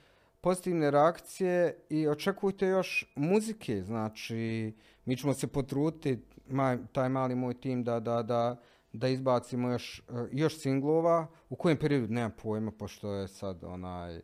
pozitivne 0.42 0.90
reakcije 0.90 1.76
i 1.88 2.08
očekujte 2.08 2.66
još 2.66 3.12
muzike, 3.16 3.82
znači 3.82 4.72
mi 5.04 5.16
ćemo 5.16 5.34
se 5.34 5.46
potruditi, 5.46 6.18
maj, 6.48 6.78
taj 6.92 7.08
mali 7.08 7.34
moj 7.34 7.60
tim 7.60 7.84
da, 7.84 8.00
da, 8.00 8.22
da, 8.22 8.56
da 8.92 9.08
izbacimo 9.08 9.70
još, 9.70 9.98
eh, 9.98 10.28
još 10.32 10.58
singlova, 10.58 11.26
u 11.48 11.56
kojem 11.56 11.78
periodu 11.78 12.12
nemam 12.12 12.32
pojma, 12.42 12.70
pošto 12.70 13.12
je 13.12 13.28
sad 13.28 13.64
onaj, 13.64 14.16
eh, 14.16 14.22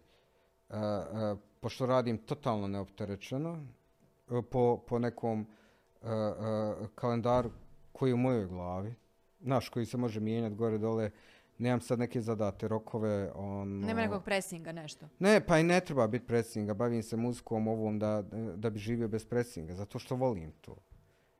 eh, 0.70 1.36
pošto 1.60 1.86
radim 1.86 2.18
totalno 2.18 2.68
neopterećeno, 2.68 3.66
po, 4.50 4.84
po 4.88 4.98
nekom 4.98 5.46
kalendaru 6.94 7.50
koji 7.92 8.10
je 8.10 8.14
u 8.14 8.16
mojoj 8.16 8.46
glavi, 8.46 8.94
naš 9.40 9.68
koji 9.68 9.86
se 9.86 9.96
može 9.96 10.20
mijenjati 10.20 10.54
gore 10.54 10.78
dole, 10.78 11.10
nemam 11.58 11.80
sad 11.80 11.98
neke 11.98 12.20
zadate 12.20 12.68
rokove. 12.68 13.32
Ono... 13.34 13.86
Nema 13.86 14.00
nekog 14.00 14.24
presinga, 14.24 14.72
nešto. 14.72 15.08
Ne, 15.18 15.46
pa 15.46 15.58
i 15.58 15.62
ne 15.62 15.80
treba 15.80 16.06
biti 16.06 16.26
presinga, 16.26 16.74
bavim 16.74 17.02
se 17.02 17.16
muzikom 17.16 17.68
ovom 17.68 17.98
da, 17.98 18.22
da 18.56 18.70
bi 18.70 18.78
živio 18.78 19.08
bez 19.08 19.24
presinga, 19.24 19.74
zato 19.74 19.98
što 19.98 20.16
volim 20.16 20.52
to. 20.60 20.76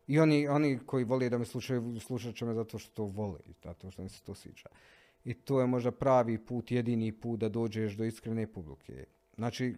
I 0.07 0.21
oni, 0.21 0.49
oni 0.49 0.79
koji 0.87 1.05
vole 1.05 1.29
da 1.29 1.39
me 1.39 1.45
slušaju, 1.45 2.01
slušat 2.01 2.35
će 2.35 2.45
me 2.45 2.55
zato 2.55 2.79
što 2.79 2.95
to 2.95 3.05
vole, 3.05 3.41
zato 3.65 3.91
što 3.91 4.03
mi 4.03 4.09
se 4.09 4.23
to 4.23 4.35
sviđa. 4.35 4.69
I 5.25 5.35
to 5.35 5.61
je 5.61 5.67
možda 5.67 5.91
pravi 5.91 6.39
put, 6.39 6.71
jedini 6.71 7.13
put 7.13 7.41
da 7.41 7.49
dođeš 7.49 7.97
do 7.97 8.05
iskrene 8.05 8.47
publike. 8.47 9.05
Znači, 9.37 9.77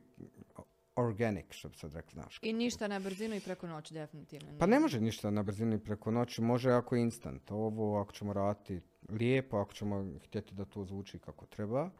organic, 0.96 1.46
što 1.50 1.68
bi 1.68 1.76
sad 1.76 1.94
rekli, 1.94 2.12
znaš. 2.12 2.38
I 2.42 2.52
ništa 2.52 2.88
na 2.88 3.00
brzinu 3.00 3.34
i 3.34 3.40
preko 3.40 3.66
noći, 3.66 3.94
definitivno. 3.94 4.58
Pa 4.58 4.66
ne 4.66 4.80
može 4.80 5.00
ništa 5.00 5.30
na 5.30 5.42
brzinu 5.42 5.74
i 5.74 5.78
preko 5.78 6.10
noći, 6.10 6.42
može 6.42 6.70
ako 6.70 6.96
je 6.96 7.02
instant. 7.02 7.50
Ovo, 7.50 8.00
ako 8.00 8.12
ćemo 8.12 8.32
raditi 8.32 8.80
lijepo, 9.10 9.56
ako 9.56 9.72
ćemo 9.72 10.06
htjeti 10.24 10.54
da 10.54 10.64
to 10.64 10.84
zvuči 10.84 11.18
kako 11.18 11.46
treba, 11.46 11.90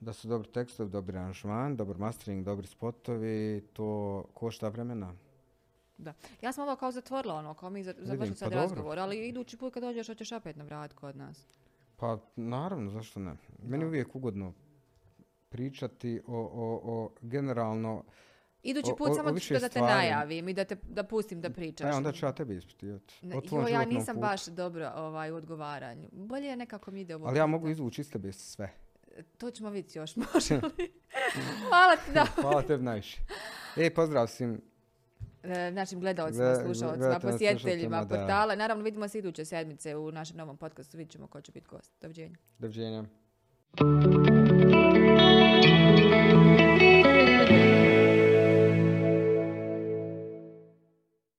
da 0.00 0.12
su 0.12 0.28
dobri 0.28 0.52
tekstovi, 0.52 0.90
dobri 0.90 1.18
aranžman, 1.18 1.76
dobar 1.76 1.98
mastering, 1.98 2.44
dobri 2.44 2.66
spotovi, 2.66 3.64
to 3.72 4.24
košta 4.34 4.68
vremena. 4.68 5.14
Da. 5.98 6.14
Ja 6.42 6.52
sam 6.52 6.68
ovo 6.68 6.76
kao 6.76 6.92
zatvorila 6.92 7.34
ono, 7.34 7.54
kao 7.54 7.70
mi 7.70 7.84
završili 7.84 8.36
sad 8.36 8.50
pa 8.52 8.56
razgovor, 8.56 8.98
ali 8.98 9.28
idući 9.28 9.56
put 9.56 9.74
kad 9.74 9.82
dođeš 9.82 10.06
hoćeš 10.06 10.32
opet 10.32 10.56
navratiti 10.56 11.00
kod 11.00 11.16
nas. 11.16 11.46
Pa 11.96 12.18
naravno, 12.36 12.90
zašto 12.90 13.20
ne? 13.20 13.36
Meni 13.62 13.84
je 13.84 13.88
uvijek 13.88 14.16
ugodno 14.16 14.52
pričati 15.48 16.20
o, 16.26 16.36
o, 16.36 16.80
o 16.84 17.10
generalno... 17.20 18.04
Idući 18.64 18.90
put 18.98 19.10
o- 19.10 19.14
samo 19.14 19.38
ću 19.38 19.54
da 19.54 19.68
te 19.68 19.80
najavim 19.80 20.48
i 20.48 20.54
da, 20.54 20.64
te, 20.64 20.76
da 20.82 21.02
pustim 21.02 21.40
da 21.40 21.50
pričaš. 21.50 21.90
Pa 21.90 21.96
onda 21.96 22.12
ću 22.12 22.26
ja 22.26 22.32
tebi 22.32 22.60
jo, 22.82 22.98
ja 23.68 23.84
nisam 23.84 24.14
putu. 24.16 24.20
baš 24.20 24.46
dobro 24.46 24.92
ovaj, 24.96 25.30
u 25.30 25.36
odgovaranju. 25.36 26.08
Bolje 26.12 26.46
je 26.46 26.56
nekako 26.56 26.90
mi 26.90 27.00
ide 27.00 27.14
ovo. 27.14 27.26
Ali 27.26 27.38
ja 27.38 27.46
mogu 27.46 27.68
izvući 27.68 28.00
iz 28.00 28.10
tebe 28.10 28.32
sve. 28.32 28.70
To 29.38 29.50
ćemo 29.50 29.70
vidjeti 29.70 29.98
još, 29.98 30.16
može 30.34 30.54
li? 30.54 30.92
Hvala 31.68 31.96
ti 31.96 32.12
da. 32.14 32.24
Hvala 32.42 32.62
tebi 32.62 32.82
najviše. 32.82 33.20
E, 33.76 33.90
pozdrav 33.90 34.26
svim. 34.26 34.60
E, 35.42 35.70
našim 35.70 36.00
gledalcima, 36.00 36.44
Gle- 36.44 36.64
slušalcima, 36.64 37.20
posjetiteljima 37.20 38.06
portala. 38.08 38.54
Naravno, 38.54 38.84
vidimo 38.84 39.08
se 39.08 39.18
iduće 39.18 39.44
sedmice 39.44 39.96
u 39.96 40.12
našem 40.12 40.36
novom 40.36 40.56
podcastu. 40.56 40.96
Vidjet 40.96 41.12
ćemo 41.12 41.26
ko 41.26 41.40
će 41.40 41.52
biti 41.52 41.66
gost. 41.70 41.92
Doviđenja. 42.00 42.36
Doviđenja. 42.58 43.04